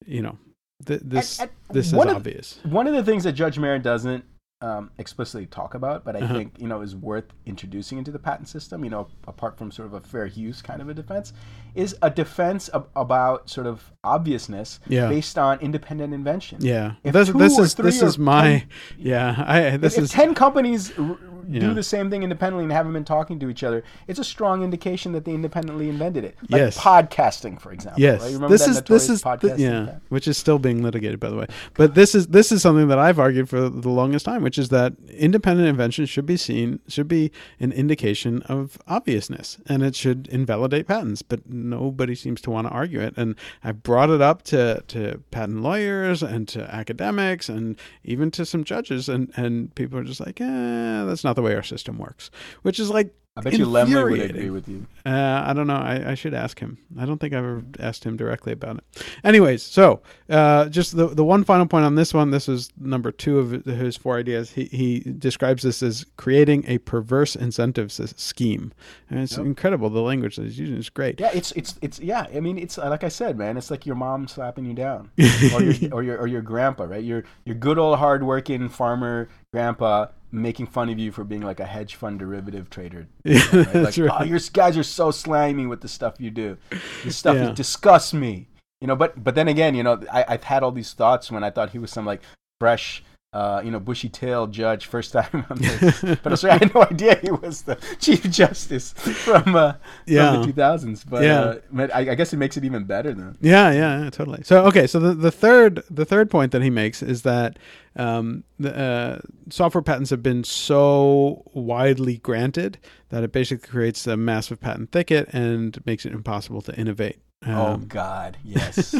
you 0.05 0.22
know 0.22 0.38
th- 0.84 1.01
this 1.05 1.38
And- 1.38 1.51
and 1.68 1.76
this 1.76 1.86
is 1.86 1.92
one 1.94 2.09
of- 2.09 2.16
obvious. 2.16 2.59
one 2.64 2.88
of 2.88 2.94
the 2.94 3.05
things 3.05 3.22
that 3.24 3.32
Judge 3.34 3.57
Mayer 3.59 3.78
doesn't 3.78 4.24
um, 4.63 4.91
explicitly 4.99 5.47
talk 5.47 5.75
about, 5.75 6.03
but 6.05 6.17
I 6.17 6.21
Uh-huh. 6.21 6.35
think 6.35 6.55
you 6.59 6.67
know 6.67 6.81
is 6.81 6.97
worth 6.97 7.27
introducing 7.45 7.99
into 7.99 8.11
the 8.11 8.19
patent 8.19 8.49
system. 8.49 8.85
You 8.85 8.91
know, 8.91 9.07
apart 9.29 9.59
from 9.59 9.71
sort 9.71 9.87
of 9.87 9.93
a 9.95 10.01
fair 10.01 10.27
use 10.27 10.63
kind 10.63 10.81
of 10.81 10.89
a 10.89 10.95
defense, 10.95 11.35
is 11.75 11.95
a 12.01 12.09
defense 12.09 12.71
ab- 12.73 12.89
about 12.97 13.51
sort 13.51 13.67
of 13.67 13.93
obviousness 14.03 14.81
Yeah. 14.89 15.09
based 15.09 15.37
on 15.37 15.59
independent 15.61 16.15
invention. 16.15 16.59
Yeah, 16.63 16.93
If 17.05 17.13
this 17.13 17.29
this 17.31 17.59
is 17.59 17.75
this 17.75 18.01
is 18.03 18.19
my 18.19 18.43
10 18.43 18.69
yeah. 18.99 19.45
I 19.47 19.77
this 19.77 19.99
if, 19.99 20.05
is 20.05 20.11
if 20.11 20.17
ten 20.17 20.35
companies 20.35 20.91
r- 20.99 21.19
Yeah. 21.49 21.61
do 21.61 21.74
the 21.74 21.82
same 21.82 22.11
thing 22.11 22.22
independently 22.22 22.64
and 22.64 22.72
haven't 22.72 22.92
been 22.92 23.05
talking 23.05 23.38
to 23.40 23.49
each 23.51 23.62
other, 23.64 23.84
it's 24.07 24.18
a 24.18 24.24
strong 24.24 24.62
indication 24.62 25.12
that 25.12 25.24
they 25.24 25.32
independently 25.32 25.88
invented 25.88 26.24
it. 26.24 26.36
Like 26.49 26.61
Yes. 26.61 26.78
podcasting, 26.78 27.61
for 27.61 27.72
example. 27.72 28.01
Yes, 28.03 28.20
right? 28.22 28.32
Remember 28.32 28.49
this 28.49 28.64
that 28.66 28.70
is 28.70 28.82
this 28.82 29.09
is 29.09 29.22
th- 29.22 29.38
podcasting 29.40 29.59
yeah, 29.59 29.84
patent? 29.84 30.03
which 30.09 30.28
is 30.28 30.36
still 30.36 30.59
being 30.59 30.82
litigated, 30.82 31.20
by 31.20 31.28
the 31.30 31.36
way. 31.36 31.47
But 31.74 31.94
this 31.94 32.14
is 32.14 32.28
this 32.28 32.51
is 32.53 32.62
something 32.62 32.88
that 32.88 32.99
I've 32.99 33.18
argued 33.18 33.49
for 33.49 33.68
the 33.68 33.88
longest 33.88 34.24
time, 34.24 34.42
which 34.42 34.59
is 34.59 34.68
that 34.70 34.94
independent 35.11 35.68
invention 35.68 36.07
should 36.07 36.26
be 36.26 36.36
seen 36.36 36.80
should 36.88 37.09
be 37.09 37.30
an 37.61 37.72
indication 37.72 38.42
of 38.42 38.78
obviousness, 38.88 39.59
and 39.66 39.82
it 39.82 39.94
should 39.94 40.28
invalidate 40.28 40.86
patents. 40.86 41.22
But 41.22 41.49
nobody 41.49 42.14
seems 42.14 42.40
to 42.42 42.51
want 42.51 42.66
to 42.66 42.72
argue 42.72 43.01
it, 43.01 43.14
and 43.16 43.36
I've 43.62 43.82
brought 43.82 44.11
it 44.11 44.20
up 44.20 44.42
to 44.44 44.82
to 44.88 45.22
patent 45.30 45.62
lawyers 45.62 46.22
and 46.22 46.49
to 46.49 46.62
academics 46.74 47.49
and 47.49 47.76
even 48.05 48.30
to 48.32 48.44
some 48.44 48.64
judges, 48.64 49.09
and 49.09 49.30
and 49.36 49.74
people 49.74 49.99
are 49.99 50.05
just 50.05 50.20
like, 50.20 50.40
eh, 50.40 51.05
that's 51.05 51.22
not 51.24 51.36
the 51.37 51.43
way 51.43 51.55
our 51.55 51.62
system 51.62 51.99
works, 51.99 52.30
which 52.62 52.80
is 52.80 52.91
like 52.91 53.14
I 53.39 53.43
bet 53.43 53.53
you 53.59 53.66
Lemley 53.66 54.03
would 54.11 54.30
agree 54.30 54.49
with 54.49 54.66
you. 54.66 54.87
uh, 55.05 55.45
I 55.47 55.53
don't 55.53 55.66
know. 55.66 55.76
I, 55.76 56.12
I 56.12 56.14
should 56.14 56.32
ask 56.32 56.59
him. 56.59 56.78
I 56.99 57.05
don't 57.05 57.18
think 57.18 57.34
I've 57.34 57.45
ever 57.45 57.62
asked 57.78 58.03
him 58.03 58.16
directly 58.16 58.55
about 58.55 58.78
it. 58.78 59.05
Anyways, 59.24 59.62
so 59.62 60.01
uh, 60.30 60.70
just 60.70 60.97
the 60.97 61.09
the 61.09 61.22
one 61.22 61.45
final 61.45 61.66
point 61.66 61.84
on 61.84 61.97
this 61.97 62.14
one. 62.14 62.30
This 62.30 62.49
is 62.49 62.70
number 62.80 63.12
two 63.12 63.39
of 63.39 63.51
his 63.66 63.95
four 63.95 64.16
ideas. 64.16 64.51
He 64.53 64.64
he 64.72 65.01
describes 65.01 65.62
this 65.64 65.82
as 65.82 66.07
creating 66.16 66.64
a 66.66 66.78
perverse 66.78 67.37
incentives 67.37 68.01
s- 68.01 68.14
scheme, 68.16 68.72
and 69.11 69.20
it's 69.20 69.37
Yep. 69.37 69.45
incredible. 69.45 69.91
The 69.91 70.01
language 70.01 70.37
that 70.37 70.45
he's 70.47 70.59
using 70.59 70.78
is 70.78 70.89
great. 70.89 71.20
Yeah, 71.20 71.30
it's 71.34 71.53
it's 71.53 71.74
it's 71.82 72.01
yeah. 72.01 72.24
I 72.34 72.41
mean, 72.41 72.57
it's 72.57 72.78
like 72.78 73.05
I 73.05 73.09
said, 73.11 73.37
man. 73.37 73.59
It's 73.59 73.70
like 73.70 73.84
your 73.84 73.97
mom 73.97 74.28
slapping 74.28 74.64
you 74.64 74.72
down, 74.72 75.11
or 75.53 75.62
your 75.62 75.93
or 75.95 76.03
your 76.03 76.16
or 76.20 76.26
your 76.26 76.41
grandpa, 76.41 76.84
right? 76.84 77.05
Your 77.05 77.24
your 77.45 77.57
good 77.57 77.76
old 77.78 77.99
hardworking 77.99 78.70
farmer 78.70 79.28
grandpa 79.53 80.07
making 80.37 80.66
fun 80.66 80.89
of 80.91 80.99
you 80.99 81.11
for 81.12 81.24
being 81.24 81.43
like 81.43 81.61
a 81.61 81.64
hedge 81.66 81.95
fund 81.95 82.18
derivative 82.18 82.70
trader. 82.70 83.09
Yeah, 83.24 83.39
Right? 83.53 83.72
that's 83.72 83.99
like, 83.99 84.11
right. 84.11 84.20
oh, 84.22 84.24
your 84.24 84.39
guys 84.53 84.76
are 84.76 84.82
so 84.82 85.11
slimy 85.11 85.66
with 85.66 85.80
the 85.80 85.89
stuff 85.89 86.14
you 86.18 86.30
do. 86.30 86.59
This 87.05 87.16
stuff 87.16 87.37
Yeah. 87.37 87.53
disgusts 87.53 88.12
me. 88.14 88.49
You 88.80 88.87
know, 88.87 88.97
but 88.97 89.22
but 89.24 89.34
then 89.34 89.49
again, 89.49 89.74
you 89.74 89.82
know, 89.82 90.01
I, 90.12 90.24
I've 90.28 90.45
had 90.45 90.62
all 90.62 90.70
these 90.72 90.93
thoughts 90.93 91.30
when 91.30 91.43
I 91.43 91.51
thought 91.51 91.70
he 91.70 91.78
was 91.78 91.91
some 91.91 92.05
like 92.07 92.20
fresh. 92.61 93.03
Uh, 93.37 93.61
you 93.64 93.70
know, 93.70 93.80
bushy 93.91 94.09
tail 94.09 94.47
judge, 94.47 94.82
first 94.87 95.12
time 95.12 95.45
on 95.51 95.59
this. 95.59 96.01
But 96.22 96.32
also, 96.32 96.49
I 96.49 96.57
had 96.62 96.72
no 96.74 96.82
idea 96.95 97.12
he 97.20 97.30
was 97.30 97.62
the 97.68 97.76
chief 98.05 98.22
justice 98.41 98.93
from 99.26 99.55
uh, 99.55 99.74
Yeah. 100.07 100.32
from 100.32 100.41
the 100.47 100.53
2000s. 100.53 101.05
But 101.12 101.22
Yeah. 101.24 101.41
uh, 101.84 101.89
I, 101.99 102.01
I 102.12 102.14
guess 102.18 102.32
it 102.32 102.39
makes 102.39 102.57
it 102.57 102.64
even 102.64 102.84
better 102.84 103.12
then. 103.20 103.37
Yeah, 103.41 103.68
yeah, 103.72 103.93
yeah, 104.05 104.11
totally. 104.11 104.41
So 104.51 104.64
okay, 104.68 104.87
so 104.87 104.97
the, 105.07 105.12
the 105.26 105.30
third 105.45 105.82
the 105.91 106.05
third 106.12 106.30
point 106.30 106.53
that 106.53 106.62
he 106.62 106.70
makes 106.70 107.03
is 107.03 107.22
that 107.22 107.59
um, 107.97 108.45
the 108.59 108.72
uh, 108.89 109.18
software 109.51 109.82
patents 109.82 110.11
have 110.11 110.22
been 110.22 110.43
so 110.45 111.43
widely 111.53 112.16
granted 112.18 112.78
that 113.11 113.22
it 113.24 113.32
basically 113.32 113.68
creates 113.68 114.07
a 114.07 114.16
massive 114.16 114.59
patent 114.61 114.93
thicket 114.93 115.28
and 115.34 115.84
makes 115.87 116.07
it 116.07 116.12
impossible 116.12 116.62
to 116.62 116.72
innovate. 116.82 117.18
oh 117.47 117.74
Um, 117.74 117.87
God, 117.87 118.37
yes. 118.45 118.95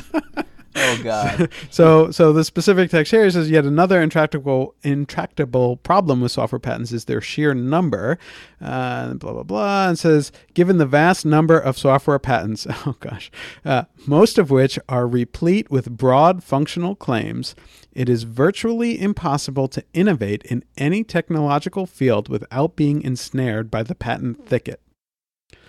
Oh 0.77 1.01
God. 1.03 1.51
so 1.71 2.11
so 2.11 2.33
the 2.33 2.45
specific 2.45 2.91
text 2.91 3.11
here 3.11 3.29
says 3.31 3.51
yet 3.51 3.65
another 3.65 4.01
intractable 4.01 4.75
intractable 4.83 5.77
problem 5.79 6.21
with 6.21 6.33
software 6.33 6.59
patents 6.59 6.93
is 6.93 7.07
their 7.07 7.21
sheer 7.21 7.55
number 7.55 8.19
uh, 8.61 9.15
blah 9.15 9.33
blah 9.33 9.43
blah 9.43 9.89
and 9.89 9.99
says 9.99 10.33
given 10.55 10.79
the 10.79 10.87
vast 10.87 11.25
number 11.27 11.59
of 11.59 11.79
software 11.79 12.19
patents 12.19 12.67
oh 12.87 12.97
gosh 13.01 13.31
uh, 13.65 13.85
most 14.07 14.39
of 14.39 14.51
which 14.51 14.79
are 14.89 15.07
replete 15.07 15.71
with 15.71 15.91
broad 15.91 16.43
functional 16.43 16.95
claims 16.95 17.55
it 17.93 18.09
is 18.09 18.25
virtually 18.25 19.01
impossible 19.01 19.69
to 19.69 19.83
innovate 19.95 20.43
in 20.45 20.63
any 20.77 21.03
technological 21.03 21.87
field 21.87 22.29
without 22.29 22.77
being 22.77 23.01
ensnared 23.03 23.71
by 23.71 23.83
the 23.83 23.95
patent 23.95 24.47
thicket 24.47 24.81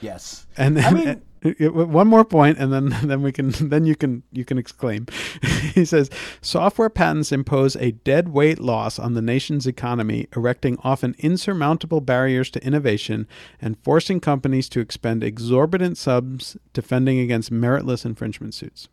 Yes. 0.01 0.45
and 0.57 0.77
then, 0.77 0.85
I 0.85 0.91
mean- 0.91 1.21
one 1.51 2.07
more 2.07 2.25
point, 2.25 2.57
and 2.57 2.71
then 2.71 2.89
then 3.03 3.21
we 3.21 3.31
can 3.31 3.49
then 3.51 3.85
you 3.85 3.95
can 3.95 4.23
you 4.31 4.45
can 4.45 4.57
exclaim. 4.57 5.07
he 5.73 5.85
says 5.85 6.09
software 6.41 6.89
patents 6.89 7.31
impose 7.31 7.75
a 7.77 7.91
dead 7.91 8.29
weight 8.29 8.59
loss 8.59 8.99
on 8.99 9.13
the 9.13 9.21
nation's 9.21 9.67
economy, 9.67 10.27
erecting 10.35 10.77
often 10.83 11.15
insurmountable 11.19 12.01
barriers 12.01 12.49
to 12.51 12.63
innovation 12.65 13.27
and 13.61 13.77
forcing 13.83 14.19
companies 14.19 14.69
to 14.69 14.79
expend 14.79 15.23
exorbitant 15.23 15.97
sums 15.97 16.57
defending 16.73 17.19
against 17.19 17.51
meritless 17.51 18.05
infringement 18.05 18.53
suits. 18.53 18.89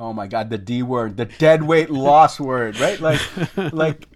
Oh 0.00 0.14
my 0.14 0.26
God, 0.26 0.48
the 0.48 0.56
D 0.56 0.82
word, 0.82 1.18
the 1.18 1.26
dead 1.26 1.62
weight 1.62 1.90
loss 1.90 2.40
word, 2.40 2.80
right? 2.80 2.98
Like, 2.98 3.20
like, 3.72 4.08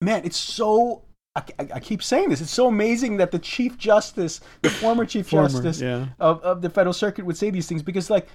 man, 0.00 0.24
it's 0.24 0.36
so. 0.36 1.04
I, 1.34 1.42
I, 1.74 1.80
keep 1.80 2.02
saying 2.02 2.28
this. 2.28 2.42
It's 2.42 2.50
so 2.50 2.68
amazing 2.68 3.16
that 3.16 3.30
the 3.30 3.38
chief 3.38 3.78
justice, 3.78 4.40
the 4.60 4.68
former 4.68 5.06
chief 5.06 5.28
Former, 5.28 5.48
justice 5.48 5.80
yeah. 5.80 6.08
of, 6.20 6.42
of 6.42 6.60
the 6.60 6.68
federal 6.68 6.92
circuit, 6.92 7.24
would 7.24 7.38
say 7.38 7.48
these 7.48 7.66
things 7.66 7.82
because, 7.82 8.10
like, 8.10 8.28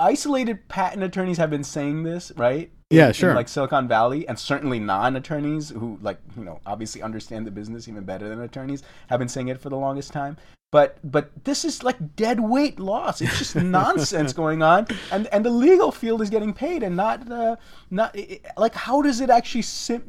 isolated 0.00 0.68
patent 0.68 1.04
attorneys 1.04 1.36
have 1.36 1.50
been 1.50 1.62
saying 1.62 2.02
this, 2.02 2.32
right? 2.36 2.72
In- 2.90 2.96
Yeah, 2.96 3.08
in, 3.08 3.12
sure. 3.12 3.34
like 3.34 3.48
Silicon 3.48 3.88
Valley, 3.88 4.26
and 4.28 4.38
certainly 4.38 4.78
non-attorneys 4.78 5.70
who, 5.70 5.98
like, 6.02 6.18
you 6.36 6.44
know, 6.44 6.60
obviously 6.66 7.02
understand 7.02 7.46
the 7.46 7.50
business 7.50 7.88
even 7.88 8.04
better 8.04 8.28
than 8.28 8.40
attorneys 8.40 8.82
have 9.08 9.18
been 9.18 9.28
saying 9.28 9.48
it 9.48 9.60
for 9.60 9.68
the 9.70 9.76
longest 9.76 10.12
time. 10.12 10.36
But 10.72 10.98
but 11.02 11.30
this 11.42 11.64
is 11.64 11.82
like 11.82 12.14
dead 12.14 12.38
weight 12.38 12.78
loss. 12.78 13.20
It's 13.20 13.38
just 13.38 13.56
nonsense 13.56 14.32
going 14.32 14.62
on, 14.62 14.86
and 15.10 15.26
and 15.28 15.44
the 15.44 15.50
legal 15.50 15.90
field 15.90 16.22
is 16.22 16.30
getting 16.30 16.52
paid, 16.52 16.84
and 16.84 16.94
not 16.94 17.28
uh, 17.28 17.56
not 17.90 18.16
like 18.56 18.74
how 18.76 19.02
does 19.02 19.20
it 19.20 19.30
actually 19.30 19.62
sim, 19.62 20.04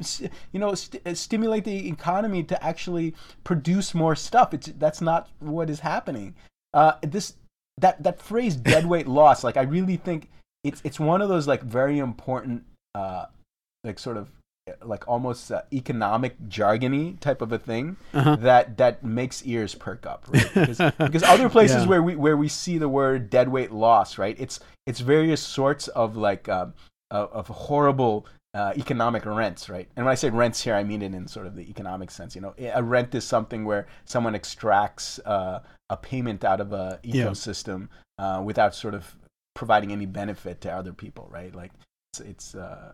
you 0.52 0.60
know 0.60 0.76
st- 0.76 1.04
uh, 1.04 1.14
stimulate 1.14 1.64
the 1.64 1.88
economy 1.88 2.44
to 2.44 2.64
actually 2.64 3.12
produce 3.42 3.92
more 3.92 4.14
stuff? 4.14 4.54
It's 4.54 4.68
that's 4.78 5.00
not 5.00 5.28
what 5.40 5.68
is 5.68 5.80
happening. 5.80 6.36
Uh, 6.72 6.92
this 7.02 7.34
that 7.78 8.00
that 8.04 8.22
phrase 8.22 8.54
dead 8.54 8.86
weight 8.86 9.08
loss, 9.08 9.42
like 9.42 9.56
I 9.56 9.62
really 9.62 9.96
think 9.96 10.30
it's 10.62 10.80
it's 10.84 11.00
one 11.00 11.20
of 11.20 11.28
those 11.28 11.48
like 11.48 11.62
very 11.64 11.98
important 11.98 12.62
uh, 12.94 13.26
like 13.84 13.98
sort 13.98 14.16
of 14.16 14.30
uh, 14.68 14.72
like 14.84 15.08
almost 15.08 15.50
uh, 15.50 15.62
economic 15.72 16.38
jargony 16.48 17.18
type 17.20 17.42
of 17.42 17.52
a 17.52 17.58
thing 17.58 17.96
Uh-huh. 18.14 18.36
that 18.36 18.76
that 18.76 19.02
makes 19.02 19.44
ears 19.46 19.74
perk 19.74 20.06
up 20.06 20.24
right? 20.28 20.50
because, 20.54 20.78
because 20.98 21.22
other 21.24 21.48
places 21.48 21.82
Yeah. 21.82 21.88
where 21.88 22.02
we 22.02 22.16
where 22.16 22.36
we 22.36 22.48
see 22.48 22.78
the 22.78 22.88
word 22.88 23.30
dead 23.30 23.48
weight 23.48 23.72
loss 23.72 24.18
right 24.18 24.36
it's 24.38 24.60
it's 24.86 25.00
various 25.00 25.40
sorts 25.40 25.88
of 25.88 26.16
like 26.16 26.48
um, 26.48 26.74
of, 27.10 27.32
of 27.32 27.48
horrible 27.48 28.26
uh, 28.54 28.72
economic 28.76 29.24
rents 29.24 29.68
right 29.70 29.88
and 29.96 30.04
when 30.04 30.12
i 30.12 30.14
say 30.14 30.28
rents 30.28 30.60
here 30.62 30.74
i 30.74 30.84
mean 30.84 31.00
it 31.02 31.14
in 31.14 31.26
sort 31.26 31.46
of 31.46 31.56
the 31.56 31.68
economic 31.70 32.10
sense 32.10 32.34
you 32.36 32.40
know 32.42 32.54
a 32.74 32.82
rent 32.82 33.14
is 33.14 33.24
something 33.24 33.64
where 33.64 33.86
someone 34.04 34.34
extracts 34.34 35.18
uh, 35.24 35.60
a 35.88 35.96
payment 35.96 36.44
out 36.44 36.60
of 36.60 36.72
a 36.74 37.00
Yeah. 37.02 37.24
ecosystem 37.26 37.88
uh, 38.18 38.42
without 38.44 38.74
sort 38.74 38.94
of 38.94 39.16
providing 39.54 39.90
any 39.90 40.04
benefit 40.06 40.60
to 40.60 40.70
other 40.70 40.92
people 40.92 41.26
right 41.32 41.54
like 41.54 41.72
it's, 42.12 42.20
it's 42.20 42.54
uh, 42.54 42.92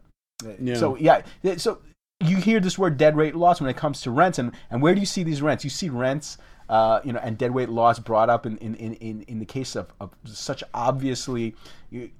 Yeah. 0.60 0.76
so 0.76 0.96
yeah 0.96 1.22
so 1.56 1.80
you 2.20 2.36
hear 2.36 2.60
this 2.60 2.78
word 2.78 2.96
dead 2.96 3.16
weight 3.16 3.34
loss 3.34 3.60
when 3.60 3.70
it 3.70 3.76
comes 3.76 4.00
to 4.02 4.10
rents 4.10 4.38
and, 4.38 4.52
and 4.70 4.82
where 4.82 4.94
do 4.94 5.00
you 5.00 5.06
see 5.06 5.22
these 5.22 5.40
rents? 5.40 5.64
You 5.64 5.70
see 5.70 5.88
rents 5.88 6.38
uh, 6.68 7.00
you 7.02 7.12
know 7.12 7.20
and 7.20 7.38
dead 7.38 7.50
weight 7.52 7.70
loss 7.70 7.98
brought 7.98 8.28
up 8.28 8.44
in, 8.44 8.58
in, 8.58 8.74
in, 8.74 9.22
in, 9.22 9.38
the 9.38 9.46
case 9.46 9.74
of, 9.74 9.90
of 10.00 10.10
such 10.24 10.62
obviously 10.74 11.54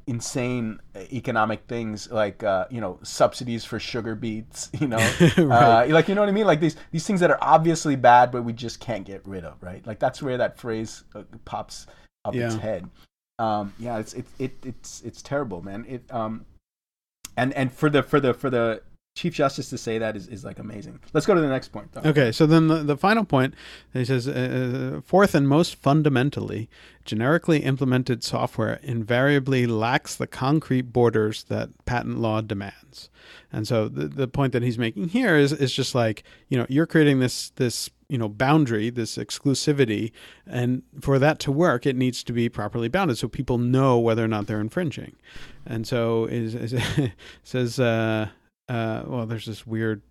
insane 0.07 0.81
economic 1.13 1.65
things 1.69 2.11
like 2.11 2.43
uh, 2.43 2.65
you 2.71 2.81
know 2.81 2.99
subsidies 3.03 3.65
for 3.65 3.79
sugar 3.79 4.15
beets 4.15 4.71
you 4.81 4.89
know? 4.89 4.97
Right. 5.37 5.91
uh, 5.91 5.93
like 5.93 6.09
you 6.09 6.15
know 6.15 6.23
what 6.23 6.31
I 6.31 6.33
mean? 6.33 6.47
Like 6.47 6.61
these 6.61 6.77
these 6.93 7.07
things 7.07 7.21
that 7.21 7.31
are 7.31 7.39
obviously 7.41 7.95
bad 7.95 8.31
but 8.33 8.43
we 8.43 8.53
just 8.53 8.81
can't 8.81 9.05
get 9.05 9.27
rid 9.27 9.45
of 9.45 9.63
right? 9.63 9.87
Like 9.87 9.99
that's 9.99 10.23
where 10.23 10.39
that 10.39 10.59
phrase 10.59 11.05
uh, 11.15 11.23
pops 11.45 11.87
up 12.25 12.35
its 12.35 12.55
head. 12.55 12.89
Um, 13.39 13.73
yeah 13.79 13.99
it's 13.99 14.15
it, 14.15 14.27
it 14.39 14.57
it's 14.65 15.03
it's 15.03 15.23
terrible 15.23 15.63
man. 15.63 15.85
It 15.89 16.03
um 16.11 16.45
and 17.39 17.55
and 17.55 17.73
for 17.73 17.89
the 17.89 18.03
for 18.03 18.19
the 18.19 18.35
for 18.35 18.51
the 18.51 18.83
Chief 19.19 19.35
Justice 19.35 19.69
to 19.71 19.79
say 19.79 19.99
that 19.99 20.15
is, 20.15 20.29
is 20.29 20.45
like 20.45 20.61
amazing. 20.61 21.01
Let's 21.13 21.27
go 21.27 21.35
to 21.35 21.41
the 21.41 21.49
next 21.49 21.69
point, 21.69 21.91
though. 21.91 22.09
Okay, 22.09 22.31
so 22.31 22.47
then 22.47 22.69
the, 22.69 22.85
the 22.85 22.97
final 22.97 23.25
point, 23.25 23.53
he 23.93 24.05
says, 24.05 24.29
uh, 24.29 25.01
fourth 25.05 25.35
and 25.35 25.49
most 25.49 25.75
fundamentally, 25.75 26.71
generically 27.05 27.65
implemented 27.65 28.23
software 28.23 28.79
invariably 28.81 29.67
lacks 29.67 30.15
the 30.15 30.29
concrete 30.29 30.93
borders 30.93 31.43
that 31.45 31.71
patent 31.85 32.21
law 32.21 32.41
demands. 32.41 33.11
And 33.53 33.67
so 33.67 33.89
the, 33.89 34.07
the 34.07 34.29
point 34.29 34.53
that 34.53 34.63
he's 34.63 34.79
making 34.79 35.09
here 35.09 35.35
is, 35.37 35.53
is 35.53 35.73
just 35.73 35.97
like, 35.97 36.23
you 36.49 36.57
know, 36.57 36.67
you're 36.69 36.87
creating 36.87 37.19
this, 37.19 37.51
this, 37.57 37.91
you 38.09 38.19
know, 38.19 38.29
boundary, 38.29 38.89
this 38.89 39.17
exclusivity, 39.17 40.13
and 40.47 40.85
for 41.01 41.19
that 41.19 41.41
to 41.41 41.51
work, 41.51 41.87
it 41.87 41.97
needs 41.97 42.23
to 42.23 42.33
be 42.33 42.49
properly 42.49 42.87
bounded 42.87 43.19
so 43.19 43.27
people 43.27 43.59
know 43.59 43.99
whether 43.99 44.25
or 44.25 44.29
not 44.29 44.47
they're 44.47 44.61
infringing. 44.61 45.17
And 45.67 45.89
so 45.89 46.27
is, 46.27 46.55
is 46.55 46.81
says, 47.43 47.81
uh, 47.81 48.29
uh, 48.69 49.03
well, 49.07 49.27
there's 49.27 49.47
this 49.47 49.67
weird 49.67 50.03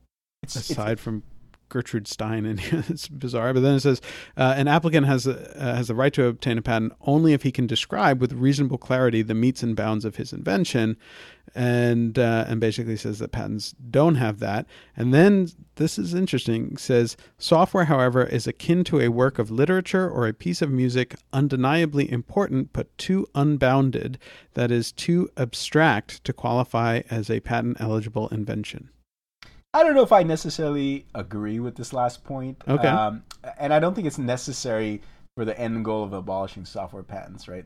It's, 0.43 0.55
it's- 0.55 0.69
aside 0.69 0.99
from 0.99 1.23
Gertrude 1.69 2.07
Stein, 2.07 2.45
and 2.45 2.61
it's 2.89 3.07
bizarre. 3.09 3.53
But 3.53 3.59
then 3.61 3.75
it 3.75 3.81
says 3.81 4.01
uh, 4.37 4.53
an 4.55 4.67
applicant 4.69 5.05
has 5.05 5.27
a, 5.27 5.61
uh, 5.61 5.75
has 5.75 5.89
the 5.89 5.95
right 5.95 6.13
to 6.13 6.25
obtain 6.25 6.57
a 6.57 6.61
patent 6.61 6.93
only 7.01 7.33
if 7.33 7.43
he 7.43 7.51
can 7.51 7.67
describe 7.67 8.21
with 8.21 8.31
reasonable 8.33 8.77
clarity 8.77 9.21
the 9.21 9.33
metes 9.33 9.63
and 9.63 9.75
bounds 9.75 10.05
of 10.05 10.15
his 10.15 10.31
invention, 10.31 10.95
and 11.55 12.17
uh, 12.19 12.45
and 12.47 12.59
basically 12.59 12.97
says 12.97 13.19
that 13.19 13.31
patents 13.31 13.73
don't 13.89 14.15
have 14.15 14.39
that. 14.39 14.65
And 14.95 15.13
then 15.13 15.49
this 15.75 15.97
is 15.97 16.13
interesting. 16.13 16.77
Says 16.77 17.17
software, 17.37 17.85
however, 17.85 18.23
is 18.23 18.47
akin 18.47 18.83
to 18.85 18.99
a 18.99 19.09
work 19.09 19.39
of 19.39 19.51
literature 19.51 20.09
or 20.09 20.27
a 20.27 20.33
piece 20.33 20.61
of 20.61 20.71
music, 20.71 21.15
undeniably 21.33 22.11
important 22.11 22.73
but 22.73 22.95
too 22.97 23.27
unbounded, 23.35 24.17
that 24.53 24.71
is 24.71 24.91
too 24.91 25.29
abstract 25.37 26.23
to 26.23 26.33
qualify 26.33 27.01
as 27.09 27.29
a 27.29 27.39
patent 27.39 27.77
eligible 27.79 28.27
invention. 28.29 28.89
I 29.73 29.83
don't 29.83 29.93
know 29.93 30.01
if 30.01 30.11
I 30.11 30.23
necessarily 30.23 31.05
agree 31.13 31.59
with 31.59 31.75
this 31.75 31.93
last 31.93 32.23
point. 32.23 32.63
Okay. 32.67 32.87
Um, 32.87 33.23
and 33.59 33.73
I 33.73 33.79
don't 33.79 33.93
think 33.93 34.07
it's 34.07 34.17
necessary 34.17 35.01
for 35.35 35.45
the 35.45 35.57
end 35.59 35.85
goal 35.85 36.03
of 36.03 36.13
abolishing 36.13 36.65
software 36.65 37.03
patents, 37.03 37.47
right? 37.47 37.65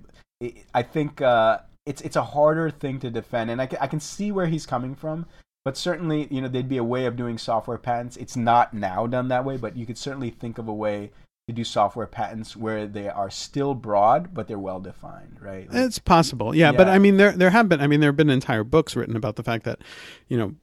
I 0.74 0.84
think 0.84 1.22
uh, 1.22 1.60
it's 1.86 2.02
it's 2.02 2.16
a 2.16 2.24
harder 2.24 2.70
thing 2.70 3.00
to 3.00 3.10
defend, 3.10 3.50
and 3.50 3.62
I 3.62 3.66
can, 3.66 3.80
I 3.82 3.88
can 3.88 4.00
see 4.00 4.32
where 4.32 4.48
he's 4.48 4.66
coming 4.66 4.96
from. 4.96 5.26
But 5.64 5.78
certainly, 5.78 6.28
you 6.32 6.42
know, 6.42 6.48
there'd 6.48 6.68
be 6.68 6.78
a 6.78 6.84
way 6.84 7.06
of 7.06 7.16
doing 7.16 7.38
software 7.38 7.78
patents. 7.78 8.18
It's 8.18 8.36
not 8.36 8.74
now 8.74 9.06
done 9.06 9.28
that 9.28 9.46
way, 9.46 9.58
but 9.58 9.78
you 9.78 9.86
could 9.86 9.98
certainly 9.98 10.32
think 10.32 10.58
of 10.58 10.68
a 10.68 10.74
way 10.74 11.12
to 11.48 11.54
do 11.54 11.64
software 11.64 12.08
patents 12.08 12.56
where 12.56 12.88
they 12.88 13.08
are 13.10 13.30
still 13.30 13.76
broad, 13.76 14.34
but 14.34 14.48
they're 14.48 14.58
well 14.58 14.80
defined, 14.80 15.38
right? 15.40 15.68
Like- 15.72 15.86
It's 15.86 16.00
possible, 16.00 16.56
yeah, 16.56 16.72
But 16.72 16.88
I 16.88 16.98
mean, 16.98 17.18
there 17.18 17.32
there 17.32 17.52
have 17.52 17.70
been. 17.70 17.80
I 17.80 17.88
mean, 17.88 18.00
there 18.00 18.10
have 18.10 18.18
been 18.18 18.30
entire 18.30 18.64
books 18.64 18.96
written 18.96 19.16
about 19.16 19.36
the 19.36 19.44
fact 19.44 19.64
that, 19.66 19.80
you 20.28 20.38
know, 20.38 20.56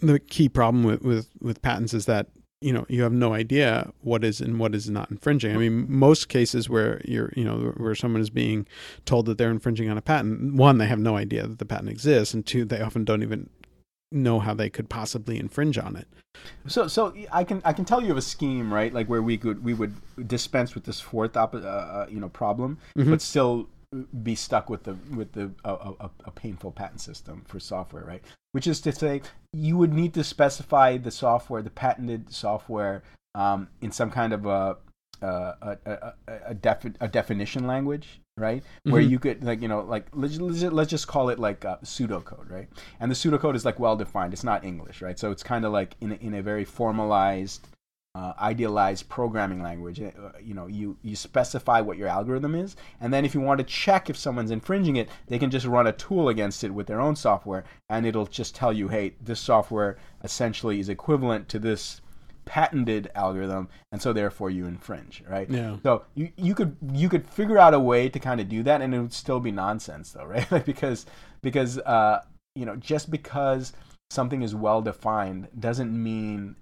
the 0.00 0.18
key 0.18 0.48
problem 0.48 0.84
with 0.84 1.02
with, 1.02 1.28
with 1.40 1.62
patents 1.62 1.94
is 1.94 2.04
that 2.06 2.28
you 2.62 2.72
know 2.72 2.86
you 2.88 3.02
have 3.02 3.12
no 3.12 3.32
idea 3.34 3.92
what 4.02 4.24
is 4.24 4.40
and 4.40 4.58
what 4.58 4.74
is 4.74 4.88
not 4.88 5.10
infringing. 5.10 5.54
I 5.54 5.58
mean, 5.58 5.86
most 5.88 6.28
cases 6.28 6.68
where 6.68 7.00
you're 7.04 7.32
you 7.36 7.44
know 7.44 7.72
where 7.76 7.94
someone 7.94 8.20
is 8.22 8.30
being 8.30 8.66
told 9.04 9.26
that 9.26 9.38
they're 9.38 9.50
infringing 9.50 9.90
on 9.90 9.98
a 9.98 10.02
patent, 10.02 10.54
one 10.54 10.78
they 10.78 10.86
have 10.86 10.98
no 11.00 11.16
idea 11.16 11.46
that 11.46 11.58
the 11.58 11.64
patent 11.64 11.90
exists, 11.90 12.34
and 12.34 12.46
two 12.46 12.64
they 12.64 12.80
often 12.80 13.04
don't 13.04 13.22
even 13.22 13.48
know 14.10 14.38
how 14.40 14.52
they 14.54 14.68
could 14.68 14.88
possibly 14.90 15.38
infringe 15.38 15.78
on 15.78 15.96
it. 15.96 16.06
So, 16.66 16.86
so 16.86 17.14
I 17.32 17.44
can 17.44 17.62
I 17.64 17.72
can 17.72 17.84
tell 17.84 18.02
you 18.02 18.10
of 18.10 18.16
a 18.16 18.22
scheme, 18.22 18.72
right? 18.72 18.92
Like 18.92 19.08
where 19.08 19.22
we 19.22 19.36
could 19.38 19.64
we 19.64 19.74
would 19.74 19.94
dispense 20.28 20.74
with 20.74 20.84
this 20.84 21.00
fourth 21.00 21.36
op- 21.36 21.54
uh, 21.54 21.58
uh, 21.58 22.06
you 22.10 22.20
know 22.20 22.28
problem, 22.28 22.78
Mhm. 22.96 23.10
but 23.10 23.20
still 23.22 23.68
be 24.22 24.34
stuck 24.34 24.70
with 24.70 24.84
the 24.84 24.94
with 25.14 25.32
the 25.32 25.50
uh, 25.64 25.92
a, 26.00 26.10
a 26.24 26.30
painful 26.30 26.70
patent 26.72 27.00
system 27.00 27.42
for 27.46 27.60
software, 27.60 28.04
right? 28.04 28.22
Which 28.52 28.66
is 28.66 28.80
to 28.82 28.92
say, 28.92 29.22
you 29.52 29.76
would 29.76 29.92
need 29.92 30.14
to 30.14 30.24
specify 30.24 30.96
the 30.96 31.10
software, 31.10 31.62
the 31.62 31.70
patented 31.70 32.32
software, 32.32 33.02
um, 33.34 33.68
in 33.80 33.92
some 33.92 34.10
kind 34.10 34.32
of 34.32 34.46
a 34.46 34.76
a 35.22 35.26
a, 35.26 35.76
a, 35.86 36.12
a, 36.48 36.54
defi- 36.54 36.94
a 37.00 37.08
definition 37.08 37.66
language, 37.66 38.20
right? 38.36 38.62
Where 38.84 39.00
Mhm. 39.02 39.10
you 39.10 39.18
could 39.18 39.44
like 39.44 39.62
you 39.62 39.68
know 39.68 39.80
like 39.80 40.06
let's 40.14 40.38
let's 40.38 40.90
just- 40.90 41.06
call 41.06 41.28
it 41.28 41.38
like 41.38 41.64
uh, 41.64 41.76
pseudocode, 41.84 42.50
right? 42.50 42.68
And 43.00 43.10
the 43.10 43.14
pseudocode 43.14 43.54
is 43.54 43.64
like 43.64 43.78
well 43.78 43.96
defined. 43.96 44.32
It's 44.32 44.44
not 44.44 44.64
English, 44.64 45.00
right? 45.02 45.18
So 45.18 45.30
it's 45.30 45.42
kind 45.42 45.64
of 45.64 45.72
like 45.72 45.96
in 46.00 46.12
a, 46.12 46.14
in 46.16 46.34
a 46.34 46.42
very 46.42 46.64
formalized, 46.64 47.68
uh, 48.14 48.34
idealized 48.38 49.08
programming 49.08 49.62
language. 49.62 50.00
Uh, 50.00 50.10
you 50.42 50.54
know, 50.54 50.66
you 50.66 50.96
you 51.02 51.16
specify 51.16 51.80
what 51.80 51.96
your 51.96 52.08
algorithm 52.08 52.54
is, 52.54 52.76
and 53.00 53.12
then 53.12 53.24
if 53.24 53.34
you 53.34 53.40
want 53.40 53.58
to 53.58 53.64
check 53.64 54.10
if 54.10 54.16
someone's 54.16 54.50
infringing 54.50 54.96
it, 54.96 55.08
they 55.28 55.38
can 55.38 55.50
just 55.50 55.66
run 55.66 55.86
a 55.86 55.92
tool 55.92 56.28
against 56.28 56.62
it 56.62 56.74
with 56.74 56.86
their 56.86 57.00
own 57.00 57.16
software, 57.16 57.64
and 57.88 58.04
it'll 58.04 58.26
just 58.26 58.54
tell 58.54 58.72
you, 58.72 58.88
hey, 58.88 59.14
this 59.20 59.40
software 59.40 59.96
essentially 60.22 60.78
is 60.78 60.88
equivalent 60.88 61.48
to 61.48 61.58
this 61.58 62.02
patented 62.44 63.10
algorithm, 63.14 63.68
and 63.92 64.02
so 64.02 64.12
therefore 64.12 64.50
you 64.50 64.66
infringe, 64.66 65.22
right? 65.28 65.48
Yeah. 65.48 65.76
So 65.82 66.04
you, 66.14 66.30
you 66.36 66.54
could 66.54 66.76
you 66.92 67.08
could 67.08 67.26
figure 67.26 67.58
out 67.58 67.72
a 67.72 67.80
way 67.80 68.10
to 68.10 68.18
kind 68.18 68.40
of 68.40 68.48
do 68.48 68.62
that, 68.64 68.82
and 68.82 68.94
it 68.94 69.00
would 69.00 69.14
still 69.14 69.40
be 69.40 69.50
nonsense, 69.50 70.12
though, 70.12 70.24
right? 70.26 70.50
Like 70.52 70.66
because 70.66 71.06
because 71.40 71.78
uh, 71.78 72.20
you 72.54 72.66
know 72.66 72.76
just 72.76 73.10
because 73.10 73.72
something 74.10 74.42
is 74.42 74.54
well 74.54 74.82
defined 74.82 75.48
doesn't 75.58 75.90
mean 75.90 76.56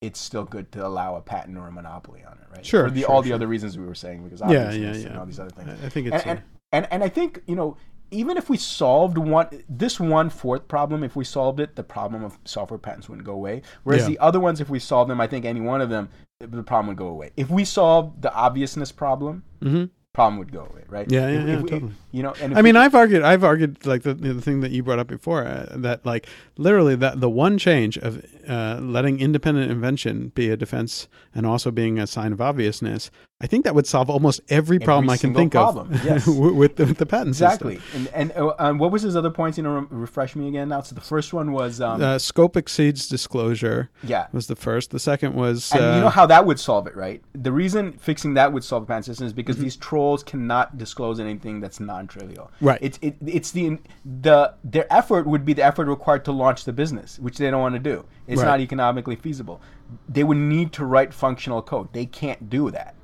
it's 0.00 0.20
still 0.20 0.44
good 0.44 0.70
to 0.72 0.86
allow 0.86 1.16
a 1.16 1.20
patent 1.20 1.56
or 1.56 1.68
a 1.68 1.72
monopoly 1.72 2.22
on 2.24 2.34
it, 2.34 2.46
right? 2.54 2.64
Sure, 2.66 2.84
For 2.84 2.90
the, 2.90 3.00
sure, 3.02 3.10
all 3.10 3.22
the 3.22 3.32
other 3.32 3.46
reasons 3.46 3.78
we 3.78 3.86
were 3.86 3.94
saying, 3.94 4.24
because 4.24 4.40
Yeah, 4.40 4.46
obviousness 4.64 4.98
yeah, 4.98 5.06
and 5.06 5.14
yeah. 5.14 5.20
all 5.20 5.26
these 5.26 5.40
other 5.40 5.50
things. 5.50 5.70
I 5.82 5.86
I 5.86 5.88
think 5.88 6.08
it's 6.08 6.24
and, 6.24 6.38
uh, 6.38 6.42
and 6.72 6.88
and 6.90 7.04
I 7.04 7.08
think 7.08 7.42
you 7.46 7.56
know 7.56 7.76
even 8.12 8.36
if 8.36 8.48
we 8.48 8.56
solved 8.56 9.18
one 9.18 9.48
this 9.68 9.98
one 9.98 10.30
fourth 10.30 10.68
problem, 10.68 11.02
if 11.02 11.16
we 11.16 11.24
solved 11.24 11.60
it, 11.60 11.74
the 11.76 11.82
problem 11.82 12.22
of 12.22 12.38
software 12.44 12.78
patents 12.78 13.08
wouldn't 13.08 13.26
go 13.26 13.32
away. 13.32 13.62
Whereas 13.84 14.02
Yeah. 14.02 14.08
the 14.10 14.18
other 14.20 14.38
ones, 14.38 14.60
if 14.60 14.68
we 14.68 14.78
solved 14.78 15.10
them, 15.10 15.20
I 15.20 15.26
think 15.26 15.44
any 15.44 15.60
one 15.60 15.80
of 15.80 15.88
them, 15.90 16.10
the 16.38 16.62
problem 16.62 16.88
would 16.88 16.96
go 16.98 17.08
away. 17.08 17.30
If 17.36 17.50
we 17.50 17.64
solved 17.64 18.22
the 18.22 18.32
obviousness 18.32 18.92
problem, 18.92 19.42
mhm. 19.60 19.90
Problem 20.16 20.38
would 20.38 20.50
go 20.50 20.60
away, 20.70 20.82
right? 20.88 21.06
Yeah, 21.10 21.28
yeah, 21.28 21.40
If- 21.40 21.48
yeah, 21.48 21.54
if 21.60 21.66
totally. 21.66 21.92
You 22.16 22.22
know, 22.22 22.34
and 22.40 22.56
I 22.58 22.62
mean, 22.62 22.76
I've 22.76 22.94
argued, 22.94 23.22
I've 23.22 23.44
argued 23.44 23.84
like 23.84 24.02
the 24.02 24.14
the 24.14 24.40
thing 24.40 24.60
that 24.62 24.70
you 24.70 24.82
brought 24.82 24.98
up 24.98 25.06
before 25.18 25.44
uh, 25.46 25.66
that 25.86 26.06
like 26.06 26.26
literally 26.56 26.96
that 26.96 27.20
the 27.20 27.28
one 27.28 27.58
change 27.58 27.98
of 27.98 28.24
uh, 28.48 28.78
letting 28.80 29.20
independent 29.20 29.70
invention 29.70 30.32
be 30.34 30.48
a 30.48 30.56
defense 30.56 31.08
and 31.34 31.44
also 31.46 31.70
being 31.70 31.98
a 31.98 32.06
sign 32.06 32.32
of 32.32 32.40
obviousness, 32.40 33.10
I 33.42 33.46
think 33.46 33.64
that 33.66 33.74
would 33.74 33.86
solve 33.86 34.08
almost 34.08 34.40
every 34.48 34.78
problem 34.78 35.10
I 35.10 35.18
can 35.18 35.34
think 35.34 35.52
problem, 35.52 35.92
of 35.92 36.04
yes. 36.10 36.26
with, 36.26 36.76
the, 36.76 36.86
with 36.86 36.96
the 36.96 37.04
patent 37.04 37.28
exactly. 37.36 37.76
system. 37.80 38.08
And 38.14 38.30
and 38.32 38.38
uh, 38.38 38.54
um, 38.64 38.78
what 38.78 38.90
was 38.92 39.02
his 39.02 39.14
other 39.20 39.32
points? 39.40 39.58
You 39.58 39.64
know, 39.64 39.74
re- 39.80 39.86
refresh 40.06 40.34
me 40.36 40.48
again 40.48 40.70
now. 40.70 40.80
So 40.80 40.94
the 40.94 41.02
first 41.02 41.34
one 41.34 41.52
was 41.52 41.82
um, 41.82 42.00
Uh, 42.02 42.18
scope 42.18 42.56
exceeds 42.56 43.08
disclosure 43.08 43.90
yeah. 44.02 44.28
was 44.32 44.46
the 44.46 44.56
first. 44.56 44.90
The 44.90 44.98
second 45.10 45.34
was 45.34 45.70
And 45.72 45.82
uh, 45.84 45.94
you 45.96 46.00
know 46.00 46.08
how 46.20 46.24
that 46.34 46.46
would 46.46 46.58
solve 46.58 46.86
it, 46.86 46.96
right? 46.96 47.20
The 47.34 47.52
reason 47.52 47.92
fixing 48.08 48.32
that 48.40 48.54
would 48.54 48.64
solve 48.64 48.84
the 48.84 48.88
patent 48.88 49.04
system 49.04 49.26
is 49.26 49.34
because 49.34 49.56
Mm-hmm. 49.56 49.64
these 49.64 49.76
trolls 49.76 50.05
cannot 50.22 50.76
disclose 50.78 51.18
anything 51.20 51.60
that's 51.60 51.80
non-trivial. 51.80 52.50
Right. 52.60 52.78
It's 52.82 52.98
it, 53.02 53.16
it's 53.26 53.50
the 53.50 53.78
the 54.04 54.54
their 54.64 54.90
effort 54.92 55.26
would 55.26 55.44
be 55.44 55.52
the 55.52 55.64
effort 55.64 55.86
required 55.88 56.24
to 56.26 56.32
launch 56.32 56.64
the 56.64 56.72
business, 56.72 57.18
which 57.18 57.38
they 57.38 57.50
don't 57.50 57.60
want 57.60 57.74
to 57.74 57.78
do. 57.78 58.04
It's 58.26 58.40
Right. 58.40 58.46
not 58.48 58.60
economically 58.60 59.16
feasible. 59.16 59.60
They 60.08 60.24
would 60.24 60.36
need 60.38 60.72
to 60.74 60.84
write 60.84 61.12
functional 61.14 61.62
code. 61.62 61.92
They 61.92 62.06
can't 62.06 62.48
do 62.50 62.70
that. 62.70 62.94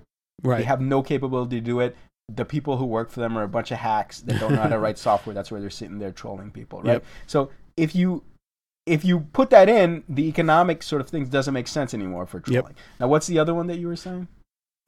right. 0.43 0.59
They 0.59 0.65
have 0.65 0.81
no 0.81 1.03
capability 1.03 1.57
to 1.61 1.65
do 1.65 1.81
it. 1.81 1.97
The 2.35 2.45
people 2.45 2.77
who 2.77 2.85
work 2.87 3.11
for 3.11 3.21
them 3.21 3.37
are 3.39 3.43
a 3.45 3.49
bunch 3.49 3.71
of 3.71 3.79
hacks 3.79 4.21
that 4.23 4.41
don't 4.41 4.53
know 4.53 4.63
how 4.63 4.69
to 4.69 4.79
write 4.79 4.99
software. 5.09 5.35
That's 5.35 5.51
where 5.51 5.61
they're 5.61 5.71
sitting 5.71 5.99
there 5.99 6.13
trolling 6.13 6.51
people, 6.51 6.81
right? 6.83 6.95
Yep. 6.95 7.05
So 7.27 7.51
if 7.77 7.95
you 7.95 8.23
if 8.87 9.05
you 9.05 9.21
put 9.33 9.51
that 9.51 9.69
in, 9.69 10.03
the 10.09 10.27
economic 10.27 10.83
sort 10.83 11.01
of 11.01 11.09
things 11.09 11.29
doesn't 11.29 11.55
make 11.55 11.69
sense 11.69 11.95
anymore 11.95 12.27
for 12.27 12.39
Yep. 12.39 12.45
trolling. 12.47 12.75
Now, 12.99 13.07
what's 13.09 13.29
the 13.29 13.39
other 13.39 13.55
one 13.55 13.69
that 13.69 13.79
you 13.79 13.87
were 13.87 13.95
saying? 13.97 14.27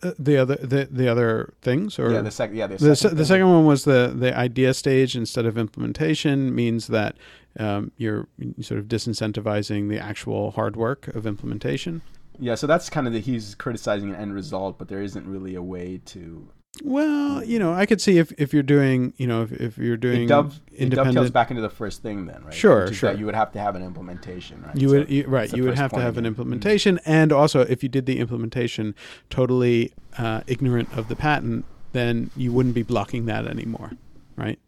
Uh, 0.02 0.10
the 0.18 0.36
other 0.36 0.56
the 0.56 0.88
the 0.90 1.08
other 1.08 1.54
things 1.62 1.98
or 1.98 2.10
yeah, 2.10 2.20
the 2.20 2.30
second. 2.30 2.56
Yeah, 2.56 2.66
the, 2.66 2.76
the, 2.76 2.96
se- 2.96 3.02
second. 3.02 3.18
the 3.18 3.24
second 3.24 3.48
one 3.48 3.64
was 3.64 3.84
the 3.84 4.12
the 4.14 4.36
idea 4.36 4.74
stage 4.74 5.16
instead 5.16 5.46
of 5.46 5.56
implementation 5.56 6.54
means 6.54 6.88
that 6.88 7.16
um, 7.58 7.92
you're 7.96 8.26
sort 8.60 8.80
of 8.80 8.86
disincentivizing 8.86 9.88
the 9.88 9.98
actual 9.98 10.50
hard 10.50 10.74
work 10.74 11.08
of 11.08 11.26
implementation. 11.26 12.02
Yeah, 12.40 12.56
so 12.56 12.66
that's 12.66 12.90
kind 12.90 13.06
of 13.06 13.12
the 13.12 13.20
he's 13.20 13.54
criticizing 13.54 14.10
an 14.10 14.16
end 14.16 14.34
result, 14.34 14.78
but 14.78 14.88
there 14.88 15.00
isn't 15.00 15.26
really 15.26 15.54
a 15.54 15.62
way 15.62 16.00
to. 16.06 16.48
Well, 16.82 17.44
you 17.44 17.58
know, 17.60 17.72
I 17.72 17.86
could 17.86 18.00
see 18.00 18.18
if, 18.18 18.32
if 18.32 18.52
you're 18.52 18.62
doing, 18.64 19.12
you 19.16 19.26
know, 19.28 19.42
if, 19.42 19.52
if 19.52 19.78
you're 19.78 19.96
doing 19.96 20.22
It, 20.24 20.26
dove, 20.26 20.60
it 20.72 20.90
dovetails 20.90 21.30
back 21.30 21.50
into 21.50 21.62
the 21.62 21.70
first 21.70 22.02
thing, 22.02 22.26
then, 22.26 22.42
right? 22.44 22.52
Sure, 22.52 22.92
sure. 22.92 23.12
you 23.12 23.26
would 23.26 23.36
have 23.36 23.52
to 23.52 23.60
have 23.60 23.76
an 23.76 23.82
implementation, 23.82 24.60
right? 24.62 24.76
you 24.76 24.88
So- 24.88 24.98
would 24.98 25.10
you, 25.10 25.24
right, 25.26 25.52
you 25.52 25.62
would 25.64 25.76
have 25.78 25.92
to 25.92 26.00
have 26.00 26.16
an. 26.18 26.24
Mm-hmm. 26.24 26.28
implementation, 26.34 26.98
and 27.04 27.32
also 27.32 27.60
if 27.60 27.82
you 27.84 27.88
did 27.88 28.06
the 28.06 28.18
implementation 28.18 28.94
totally 29.30 29.92
uh, 30.18 30.40
ignorant 30.48 30.88
of 30.96 31.08
the 31.08 31.14
patent, 31.16 31.64
then 31.92 32.30
you 32.36 32.52
wouldn't 32.52 32.74
be 32.74 32.82
blocking 32.82 33.26
that 33.26 33.46
anymore, 33.46 33.92
right? 34.36 34.58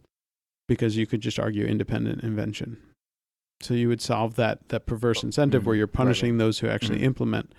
Because 0.69 0.97
you 0.97 1.07
could 1.07 1.21
just 1.23 1.41
argue 1.41 1.65
independent 1.65 2.23
invention. 2.23 2.77
So 3.63 3.75
you 3.75 3.89
would 3.89 4.01
solve 4.03 4.37
that 4.37 4.69
that 4.69 4.87
perverse 4.87 5.23
incentive 5.25 5.63
Mhm. 5.63 5.67
where 5.67 5.77
you're 5.77 5.87
Right, 5.87 5.91
right. 5.95 6.05
punishing 6.05 6.39
those 6.39 6.61
who 6.61 6.69
actually 6.69 7.01
Mhm. 7.01 7.05
implement. 7.05 7.53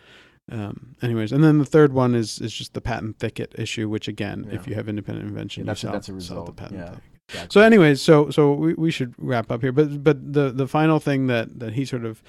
Um, 0.51 0.95
anyways, 1.01 1.31
and 1.33 1.43
then 1.43 1.57
the 1.59 1.65
third 1.65 1.91
one 1.93 2.15
is 2.15 2.39
is 2.39 2.53
just 2.53 2.73
the 2.73 2.81
patent 2.81 3.19
thicket 3.19 3.53
issue, 3.57 3.89
which 3.89 4.07
again, 4.07 4.47
if 4.51 4.67
you 4.67 4.75
have 4.75 4.87
independent 4.87 5.27
invention, 5.27 5.65
Yeah, 5.65 5.71
that's 5.73 5.83
a- 5.83 5.87
you 5.87 5.91
solve, 5.91 5.93
that's 5.93 6.09
a 6.09 6.27
solve 6.27 6.45
the 6.45 6.51
patent 6.53 6.79
yeah. 6.79 6.85
thicket. 6.89 7.03
Gotcha. 7.33 7.47
So, 7.51 7.61
anyways, 7.61 8.01
so 8.01 8.29
so 8.29 8.53
we, 8.53 8.73
we 8.75 8.89
should 8.89 9.13
wrap 9.17 9.51
up 9.51 9.61
here. 9.61 9.73
But 9.73 10.01
but 10.03 10.31
the 10.33 10.49
the 10.51 10.65
final 10.67 10.99
thing 11.01 11.27
that 11.27 11.59
that 11.59 11.73
he 11.73 11.83
sort 11.83 12.05
of 12.05 12.23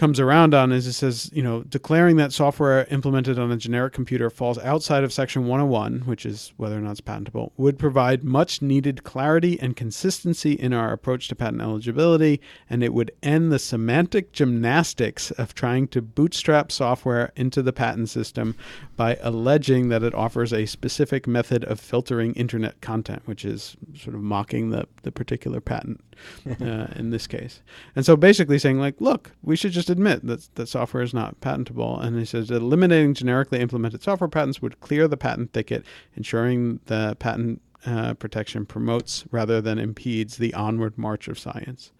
comes 0.00 0.18
around 0.18 0.54
on 0.54 0.72
is 0.72 0.86
it 0.86 0.94
says, 0.94 1.30
you 1.30 1.42
know, 1.42 1.62
declaring 1.64 2.16
that 2.16 2.32
software 2.32 2.86
implemented 2.90 3.38
on 3.38 3.52
a 3.52 3.56
generic 3.58 3.92
computer 3.92 4.30
falls 4.30 4.56
outside 4.60 5.04
of 5.04 5.12
Section 5.12 5.46
101, 5.46 6.06
which 6.06 6.24
is 6.24 6.54
whether 6.56 6.78
or 6.78 6.80
not 6.80 6.92
it's 6.92 7.02
patentable, 7.02 7.52
would 7.58 7.78
provide 7.78 8.24
much 8.24 8.62
needed 8.62 9.04
clarity 9.04 9.60
and 9.60 9.76
consistency 9.76 10.52
in 10.52 10.72
our 10.72 10.90
approach 10.90 11.28
to 11.28 11.36
patent 11.36 11.60
eligibility, 11.60 12.40
and 12.70 12.82
it 12.82 12.94
would 12.94 13.12
end 13.22 13.52
the 13.52 13.58
semantic 13.58 14.32
gymnastics 14.32 15.32
of 15.32 15.54
trying 15.54 15.86
to 15.88 16.00
bootstrap 16.00 16.72
software 16.72 17.30
into 17.36 17.60
the 17.60 17.72
patent 17.72 18.08
system 18.08 18.56
by 18.96 19.18
alleging 19.20 19.90
that 19.90 20.02
it 20.02 20.14
offers 20.14 20.50
a 20.50 20.64
specific 20.64 21.26
method 21.26 21.62
of 21.64 21.78
filtering 21.78 22.32
internet 22.36 22.80
content, 22.80 23.20
which 23.26 23.44
is 23.44 23.76
sort 23.94 24.16
of 24.16 24.22
mocking 24.22 24.70
the, 24.70 24.86
the 25.02 25.12
particular 25.12 25.60
patent 25.60 26.02
uh, 26.60 26.86
in 26.96 27.10
this 27.10 27.26
case. 27.26 27.62
And 27.94 28.04
so 28.04 28.16
basically 28.16 28.58
saying, 28.58 28.78
like, 28.78 29.00
look, 29.00 29.32
we 29.42 29.56
should 29.56 29.72
just 29.72 29.90
admit 29.90 30.26
that, 30.26 30.54
that 30.54 30.68
software 30.68 31.02
is 31.02 31.14
not 31.14 31.40
patentable. 31.40 31.98
And 31.98 32.18
he 32.18 32.24
says 32.24 32.50
eliminating 32.50 33.14
generically 33.14 33.60
implemented 33.60 34.02
software 34.02 34.28
patents 34.28 34.62
would 34.62 34.80
clear 34.80 35.08
the 35.08 35.16
patent 35.16 35.52
thicket, 35.52 35.84
ensuring 36.16 36.80
the 36.86 37.16
patent 37.18 37.62
uh, 37.86 38.14
protection 38.14 38.66
promotes 38.66 39.24
rather 39.30 39.60
than 39.60 39.78
impedes 39.78 40.36
the 40.36 40.52
onward 40.54 40.98
march 40.98 41.28
of 41.28 41.38
science. 41.38 41.92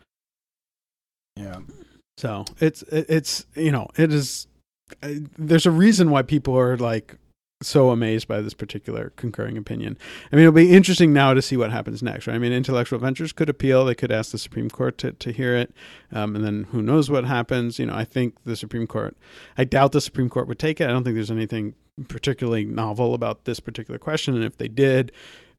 Yeah. 1.36 1.60
So 2.16 2.44
it's 2.58 2.82
it's 2.82 3.46
you 3.54 3.72
know 3.72 3.88
it 3.96 4.12
is 4.12 4.46
there's 5.00 5.66
a 5.66 5.70
reason 5.70 6.10
why 6.10 6.22
people 6.22 6.58
are 6.58 6.76
like 6.76 7.16
so 7.62 7.90
amazed 7.90 8.26
by 8.26 8.40
this 8.40 8.54
particular 8.54 9.12
concurring 9.16 9.58
opinion. 9.58 9.98
I 10.32 10.36
mean, 10.36 10.44
it'll 10.44 10.52
be 10.52 10.72
interesting 10.72 11.12
now 11.12 11.34
to 11.34 11.42
see 11.42 11.56
what 11.56 11.70
happens 11.70 12.02
next. 12.02 12.26
Right? 12.26 12.34
I 12.34 12.38
mean, 12.38 12.52
Intellectual 12.52 12.98
Ventures 12.98 13.32
could 13.32 13.48
appeal; 13.48 13.84
they 13.84 13.94
could 13.94 14.10
ask 14.12 14.32
the 14.32 14.38
Supreme 14.38 14.70
Court 14.70 14.96
to, 14.98 15.12
to 15.12 15.32
hear 15.32 15.56
it, 15.56 15.72
um, 16.12 16.34
and 16.34 16.44
then 16.44 16.64
who 16.70 16.82
knows 16.82 17.10
what 17.10 17.24
happens. 17.24 17.78
You 17.78 17.86
know, 17.86 17.94
I 17.94 18.04
think 18.04 18.36
the 18.44 18.56
Supreme 18.56 18.86
Court. 18.86 19.16
I 19.58 19.64
doubt 19.64 19.92
the 19.92 20.00
Supreme 20.00 20.30
Court 20.30 20.48
would 20.48 20.58
take 20.58 20.80
it. 20.80 20.84
I 20.84 20.92
don't 20.92 21.04
think 21.04 21.14
there's 21.14 21.30
anything 21.30 21.74
particularly 22.08 22.64
novel 22.64 23.14
about 23.14 23.44
this 23.44 23.60
particular 23.60 23.98
question, 23.98 24.34
and 24.34 24.44
if 24.44 24.56
they 24.56 24.68
did. 24.68 25.12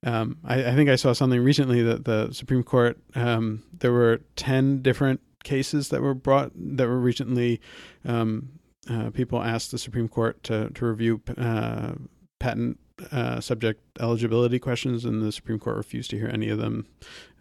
Um, 0.04 0.38
I, 0.43 0.72
I 0.72 0.76
think 0.76 0.89
I 0.89 0.95
saw 0.95 1.14
something 1.14 1.39
recently 1.39 1.84
that 1.84 2.06
the 2.06 2.32
Supreme 2.32 2.64
Court 2.64 2.97
um, 3.14 3.62
there 3.72 3.91
were 3.91 4.22
ten 4.36 4.82
different 4.82 5.22
cases 5.43 5.89
that 5.89 6.02
were 6.02 6.14
brought 6.14 6.52
that 6.56 6.88
were 6.88 6.99
recently 6.99 7.62
um, 8.06 8.49
uh, 8.89 9.09
people 9.11 9.41
asked 9.41 9.71
the 9.71 9.77
Supreme 9.77 10.07
Court 10.07 10.41
to 10.43 10.69
to 10.69 10.86
review 10.86 11.21
uh, 11.38 11.93
patent 12.39 12.79
uh, 13.11 13.39
subject 13.39 13.82
eligibility 13.99 14.59
questions, 14.59 15.05
and 15.05 15.21
the 15.21 15.32
Supreme 15.32 15.59
Court 15.59 15.77
refused 15.77 16.09
to 16.11 16.17
hear 16.17 16.29
any 16.32 16.49
of 16.49 16.57
them 16.59 16.86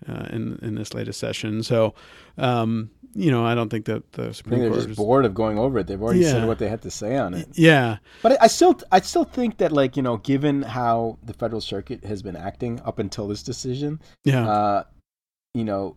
uh, 0.09 0.26
in 0.30 0.59
in 0.62 0.74
this 0.74 0.95
latest 0.95 1.18
session. 1.20 1.62
So, 1.62 1.95
um, 2.38 2.91
you 3.14 3.30
know, 3.30 3.45
I 3.45 3.55
don't 3.55 3.68
think 3.70 3.86
that 3.86 4.12
the 4.12 4.32
Supreme 4.32 4.61
think 4.61 4.62
they're 4.62 4.70
Court 4.70 4.78
just 4.80 4.91
is- 4.91 4.97
bored 4.97 5.24
of 5.24 5.34
going 5.34 5.59
over 5.59 5.78
it. 5.78 5.86
They've 5.86 6.01
already 6.01 6.20
Yeah. 6.20 6.32
said 6.32 6.47
what 6.47 6.59
they 6.59 6.68
had 6.68 6.82
to 6.82 6.91
say 6.91 7.16
on 7.16 7.34
it. 7.34 7.49
Yeah, 7.55 7.99
But 8.22 8.32
I, 8.32 8.45
I 8.45 8.47
still, 8.47 8.78
I 8.93 9.01
still 9.01 9.24
think 9.24 9.59
that, 9.59 9.72
like 9.72 9.97
you 9.97 10.03
know, 10.03 10.18
given 10.18 10.62
how 10.62 11.18
the 11.22 11.32
Federal 11.34 11.61
Circuit 11.61 12.05
has 12.05 12.22
been 12.22 12.36
acting 12.36 12.80
up 12.84 12.99
until 12.99 13.26
this 13.28 13.43
decision, 13.43 14.01
yeah. 14.24 14.49
uh, 14.49 14.84
you 15.55 15.64
know, 15.64 15.97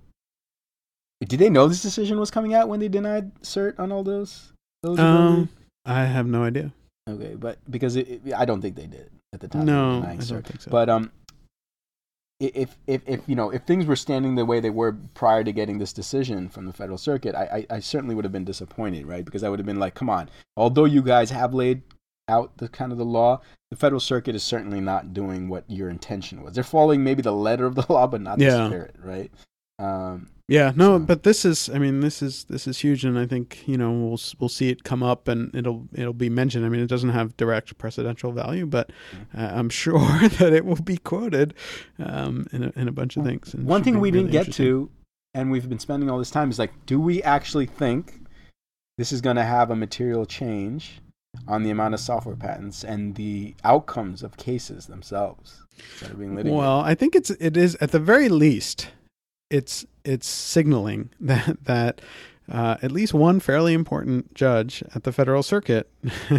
did 1.26 1.40
they 1.40 1.50
know 1.50 1.68
this 1.68 1.82
decision 1.82 2.20
was 2.20 2.32
coming 2.32 2.54
out 2.54 2.68
when 2.70 2.80
they 2.80 2.88
denied 2.90 3.34
cert 3.42 3.78
on 3.80 3.92
all 3.92 4.04
those? 4.04 4.53
Um, 4.84 5.50
I 5.86 6.06
have 6.06 6.28
no 6.28 6.44
idea. 6.44 6.72
okay, 7.10 7.36
but 7.36 7.58
because 7.70 7.96
it, 7.96 8.22
it- 8.26 8.34
I 8.34 8.46
don't 8.46 8.62
think 8.62 8.76
they 8.76 8.88
did 8.88 9.10
at 9.34 9.40
the 9.40 9.48
time. 9.48 9.66
No, 9.66 10.02
I 10.04 10.16
don't 10.16 10.46
think 10.48 10.62
so. 10.62 10.72
But 10.72 10.90
um, 10.90 11.12
if 12.40 12.76
if 12.88 13.02
if 13.08 13.22
you 13.28 13.36
know 13.36 13.50
if 13.52 13.64
things 13.64 13.86
were 13.86 13.96
standing 13.96 14.36
the 14.36 14.46
way 14.46 14.60
they 14.60 14.70
were 14.70 14.96
prior 15.14 15.44
to 15.44 15.52
getting 15.52 15.78
this 15.78 15.94
decision 15.94 16.50
from 16.50 16.66
the 16.66 16.74
Federal 16.74 16.98
Circuit, 16.98 17.36
I 17.36 17.66
I, 17.70 17.76
I 17.76 17.80
certainly 17.80 18.16
would 18.16 18.26
have 18.26 18.32
been 18.32 18.44
disappointed, 18.46 19.06
right? 19.06 19.24
Because 19.24 19.44
I 19.44 19.50
would 19.50 19.60
have 19.60 19.66
been 19.66 19.80
like, 19.80 19.96
come 19.96 20.10
on, 20.10 20.30
although 20.58 20.86
you 20.86 21.02
guys 21.02 21.30
have 21.30 21.54
laid 21.54 21.82
out 22.30 22.58
the 22.58 22.68
kind 22.70 22.92
of 22.92 22.98
the 22.98 23.06
law, 23.06 23.42
the 23.72 23.78
Federal 23.78 24.00
Circuit 24.00 24.36
is 24.36 24.44
certainly 24.44 24.82
not 24.82 25.14
doing 25.14 25.48
what 25.50 25.64
your 25.70 25.90
intention 25.90 26.42
was. 26.44 26.56
They're 26.56 26.64
following 26.64 27.04
maybe 27.04 27.22
the 27.22 27.34
letter 27.34 27.66
of 27.66 27.76
the 27.76 27.86
law, 27.90 28.08
but 28.08 28.22
not 28.22 28.40
the 28.40 28.46
spirit, 28.70 28.96
right? 29.02 29.32
Um, 29.80 30.30
Yeah, 30.50 30.74
no, 30.76 31.00
but 31.00 31.24
this 31.24 31.46
is 31.46 31.70
I 31.70 31.78
mean 31.80 32.02
this 32.02 32.22
is 32.22 32.44
this 32.46 32.68
is 32.68 32.80
huge 32.80 33.06
and 33.06 33.18
I 33.18 33.26
think, 33.26 33.64
you 33.66 33.78
know, 33.78 33.92
we'll 33.94 34.20
we'll 34.40 34.50
see 34.50 34.68
it 34.70 34.84
come 34.84 35.02
up 35.02 35.30
and 35.30 35.54
it'll 35.56 35.88
it'll 35.94 36.12
be 36.14 36.30
mentioned. 36.30 36.66
I 36.66 36.70
mean, 36.70 36.82
it 36.82 36.88
doesn't 36.90 37.12
have 37.12 37.38
direct 37.38 37.78
precedential 37.78 38.34
value, 38.34 38.66
but 38.66 38.92
Mm-hmm. 39.14 39.40
uh, 39.40 39.60
I'm 39.60 39.70
sure 39.84 40.00
that 40.40 40.52
it 40.54 40.66
will 40.66 40.76
be 40.76 40.98
quoted 40.98 41.54
um, 41.98 42.48
in 42.52 42.64
a, 42.66 42.74
in 42.76 42.88
a 42.88 42.92
bunch 42.92 43.16
of 43.16 43.24
things. 43.24 43.54
and 43.54 43.66
One 43.66 43.84
thing 43.84 44.00
we 44.02 44.12
really 44.12 44.30
didn't 44.30 44.46
get 44.46 44.54
to, 44.56 44.90
and 45.34 45.50
we've 45.50 45.68
been 45.70 45.80
spending 45.80 46.10
all 46.10 46.18
this 46.20 46.30
time, 46.32 46.50
is 46.50 46.60
like, 46.60 46.74
do 46.86 47.00
we 47.00 47.24
actually 47.24 47.66
think 47.66 48.20
this 48.98 49.12
is 49.14 49.22
going 49.22 49.38
to 49.38 49.44
have 49.46 49.72
a 49.72 49.76
material 49.76 50.26
change 50.26 51.00
on 51.48 51.64
the 51.64 51.72
amount 51.72 51.94
of 51.94 52.00
software 52.00 52.36
patents 52.36 52.84
and 52.84 53.16
the 53.16 53.56
outcomes 53.64 54.22
of 54.24 54.36
cases 54.38 54.86
themselves 54.88 55.62
that 56.02 56.12
are 56.12 56.16
being 56.16 56.36
litigated? 56.36 56.60
Well, 56.60 56.82
I 56.82 56.96
think 56.96 57.16
it's 57.16 57.30
it 57.30 57.56
is 57.56 57.76
at 57.80 57.92
the 57.92 58.00
very 58.00 58.28
least, 58.30 58.90
it's 59.50 59.86
it's 60.06 60.28
signaling 60.28 61.10
that 61.20 61.64
that 61.66 62.02
uh, 62.52 62.76
at 62.82 62.92
least 62.92 63.14
one 63.14 63.40
fairly 63.40 63.74
important 63.74 64.34
judge 64.34 64.84
at 64.94 65.04
the 65.06 65.14
federal 65.14 65.42
circuit 65.42 65.90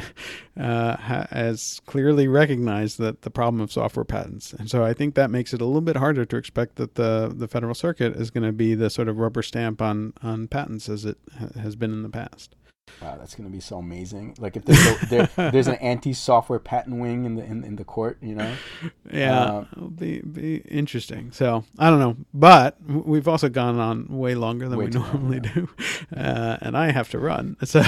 uh, 0.60 0.96
ha- 0.96 1.26
has 1.30 1.80
clearly 1.86 2.28
recognized 2.28 2.98
that 2.98 3.22
the 3.22 3.30
problem 3.30 3.60
of 3.62 3.72
software 3.72 4.04
patents, 4.04 4.52
and 4.52 4.70
so 4.70 4.84
I 4.84 4.92
think 4.92 5.14
that 5.14 5.30
makes 5.30 5.54
it 5.54 5.62
a 5.62 5.64
little 5.64 5.80
bit 5.80 5.96
harder 5.96 6.26
to 6.26 6.36
expect 6.36 6.76
that 6.76 6.96
the 6.96 7.32
the 7.34 7.48
federal 7.48 7.74
circuit 7.74 8.16
is 8.16 8.30
going 8.30 8.44
to 8.44 8.52
be 8.52 8.74
the 8.74 8.90
sort 8.90 9.08
of 9.08 9.18
rubber 9.18 9.42
stamp 9.42 9.80
on 9.80 10.12
on 10.22 10.46
patents 10.48 10.88
as 10.88 11.04
it 11.04 11.18
ha- 11.38 11.58
has 11.60 11.74
been 11.74 11.92
in 11.92 12.02
the 12.02 12.10
past. 12.10 12.54
Wow, 13.00 13.16
that's 13.18 13.34
going 13.34 13.48
to 13.48 13.52
be 13.52 13.60
so 13.60 13.78
amazing. 13.78 14.34
Like 14.38 14.56
if 14.56 14.64
there's, 14.64 14.86
a, 14.86 15.06
there, 15.06 15.50
there's 15.50 15.66
an 15.66 15.76
anti-software 15.76 16.58
patent 16.58 17.00
wing 17.00 17.24
in 17.24 17.34
the 17.36 17.44
in, 17.44 17.64
in 17.64 17.76
the 17.76 17.84
court, 17.84 18.18
you 18.22 18.34
know? 18.34 18.54
Yeah, 19.12 19.44
Uh, 19.44 19.64
it'll 19.76 19.90
be 19.90 20.20
be 20.20 20.56
interesting. 20.68 21.30
So 21.30 21.64
I 21.78 21.90
don't 21.90 22.00
know, 22.00 22.16
but 22.32 22.76
we've 22.86 23.28
also 23.28 23.48
gone 23.48 23.78
on 23.78 24.08
way 24.08 24.34
longer 24.34 24.68
than 24.68 24.78
Way 24.78 24.86
we 24.86 24.90
too 24.90 25.00
long, 25.00 25.12
normally 25.12 25.40
yeah. 25.44 25.52
do, 25.54 25.68
uh, 26.16 26.56
and 26.62 26.76
I 26.76 26.90
have 26.90 27.10
to 27.10 27.18
run. 27.18 27.56
So 27.64 27.80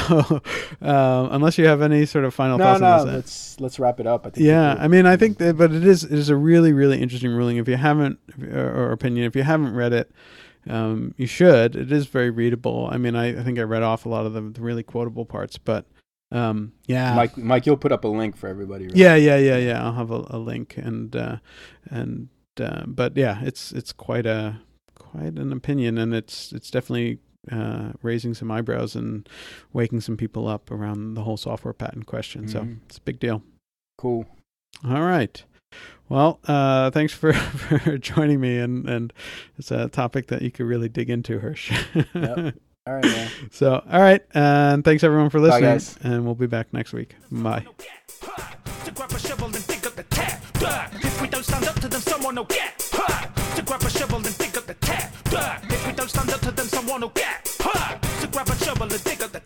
uh, 0.83 1.29
unless 1.31 1.59
you 1.59 1.67
have 1.67 1.81
any 1.83 2.07
sort 2.07 2.25
of 2.25 2.35
final 2.35 2.59
No, 2.59 2.65
thoughts 2.65 2.81
no, 2.81 2.87
on 2.87 3.07
this, 3.07 3.15
let's 3.15 3.61
let's 3.61 3.79
wrap 3.79 4.01
it 4.01 4.07
up. 4.07 4.27
I 4.27 4.31
think 4.31 4.47
yeah, 4.47 4.77
I 4.79 4.89
mean, 4.89 5.07
I 5.07 5.17
think 5.17 5.39
that, 5.39 5.57
but 5.57 5.73
it 5.73 5.87
is 5.87 6.05
it 6.05 6.13
is 6.13 6.29
a 6.29 6.37
really 6.37 6.73
really 6.73 7.01
interesting 7.01 7.31
ruling. 7.31 7.57
If 7.57 7.69
you 7.69 7.77
haven't 7.77 8.19
or 8.53 8.93
opinion, 8.93 9.27
if 9.27 9.35
you 9.37 9.43
haven't 9.43 9.75
read 9.75 9.93
it. 9.93 10.11
Um, 10.69 11.15
you 11.17 11.27
should. 11.27 11.77
It 11.77 11.93
is 11.93 12.07
very 12.07 12.31
readable. 12.31 12.89
I 12.91 12.99
mean, 12.99 13.15
I, 13.15 13.39
I 13.41 13.43
think 13.43 13.59
I 13.59 13.63
read 13.63 13.83
off 13.83 14.05
a 14.07 14.09
lot 14.09 14.27
of 14.27 14.33
the, 14.33 14.41
the 14.41 14.61
really 14.61 14.83
quotable 14.83 15.25
parts, 15.25 15.59
but 15.59 15.87
um, 16.33 16.73
yeah, 16.87 17.15
Mike, 17.15 17.37
Mike, 17.39 17.67
you'll 17.67 17.77
put 17.77 17.93
up 17.93 18.05
a 18.05 18.09
link 18.09 18.37
for 18.37 18.49
everybody. 18.49 18.87
Right? 18.87 18.97
yeah, 18.97 19.15
yeah, 19.15 19.37
yeah, 19.37 19.59
yeah. 19.59 19.85
I'll 19.85 19.93
have 19.95 20.11
a, 20.11 20.25
a 20.31 20.39
link 20.39 20.77
and 20.77 21.15
uh, 21.15 21.37
and 21.89 22.29
uh, 22.61 22.83
but 22.87 23.17
yeah, 23.17 23.43
it's 23.43 23.71
it's 23.73 23.93
quite 23.93 24.27
a 24.27 24.61
quite 24.97 25.39
an 25.39 25.53
opinion, 25.53 25.99
and 25.99 26.13
it's 26.15 26.53
it's 26.53 26.71
definitely 26.71 27.19
uh, 27.53 27.93
raising 28.03 28.35
some 28.35 28.51
eyebrows 28.51 28.97
and 28.97 29.29
waking 29.73 30.01
some 30.01 30.17
people 30.17 30.49
up 30.49 30.71
around 30.73 31.15
the 31.15 31.23
whole 31.23 31.37
software 31.37 31.73
patent 31.75 32.07
question. 32.07 32.49
So 32.49 32.63
Mhm. 32.63 32.79
it's 32.87 32.99
a 32.99 33.03
big 33.03 33.21
deal. 33.21 33.43
Cool. 33.97 34.27
All 34.85 35.03
right. 35.03 35.43
Well, 36.09 36.39
uh, 36.47 36.91
thanks 36.93 37.13
for, 37.13 37.33
for 37.81 37.99
joining 37.99 38.41
me, 38.41 38.59
and, 38.59 38.89
and 38.89 39.13
it's 39.59 39.71
a 39.71 39.89
topic 39.89 40.29
that 40.29 40.43
you 40.43 40.51
could 40.51 40.67
really 40.67 40.89
dig 40.89 41.11
into, 41.11 41.39
Hersh. 41.41 41.71
Yep. 42.15 42.55
All 42.87 42.95
right, 42.95 43.05
man. 43.05 43.31
So, 43.51 43.83
all 43.91 44.01
right, 44.01 44.23
and 44.33 44.85
thanks 44.85 45.03
everyone 45.03 45.29
for 45.31 45.41
listening, 45.41 45.63
guys. 45.71 45.97
and 46.03 46.25
we'll 46.25 46.37
be 46.37 46.47
back 46.47 46.73
next 46.73 46.93
week. 46.93 47.17
Bye. 47.33 47.67
To 48.85 48.93
grab 48.93 49.11
a 49.11 49.19
shovel 49.19 49.47
and 49.47 49.67
dig 49.67 49.85
up 49.85 49.97
the 49.97 50.05
tap. 50.05 50.41
Duh. 50.61 50.87
If 50.93 51.21
we 51.21 51.27
don't 51.27 51.45
stand 51.45 51.67
up 51.67 51.75
to 51.81 51.89
them, 51.89 52.01
someone 52.01 52.37
will 52.37 52.45
get. 52.45 52.89
Huh. 52.93 53.27
To 53.57 53.63
grab 53.63 53.83
a 53.83 53.91
shovel 53.91 54.19
and 54.25 54.39
dig 54.39 54.57
up 54.57 54.67
the 54.67 54.75
tap. 54.75 55.13
If 55.69 55.87
we 55.87 55.93
don't 55.95 56.09
stand 56.09 56.31
up 56.31 56.41
to 56.43 56.53
them, 56.53 56.67
someone 56.67 57.01
will 57.01 57.09
get. 57.09 57.57
Huh. 57.59 57.99
To 58.21 58.27
grab 58.29 58.49
a 58.49 58.55
shovel 58.65 58.85
and 58.85 59.03
dig 59.03 59.21
up 59.21 59.33
the 59.33 59.41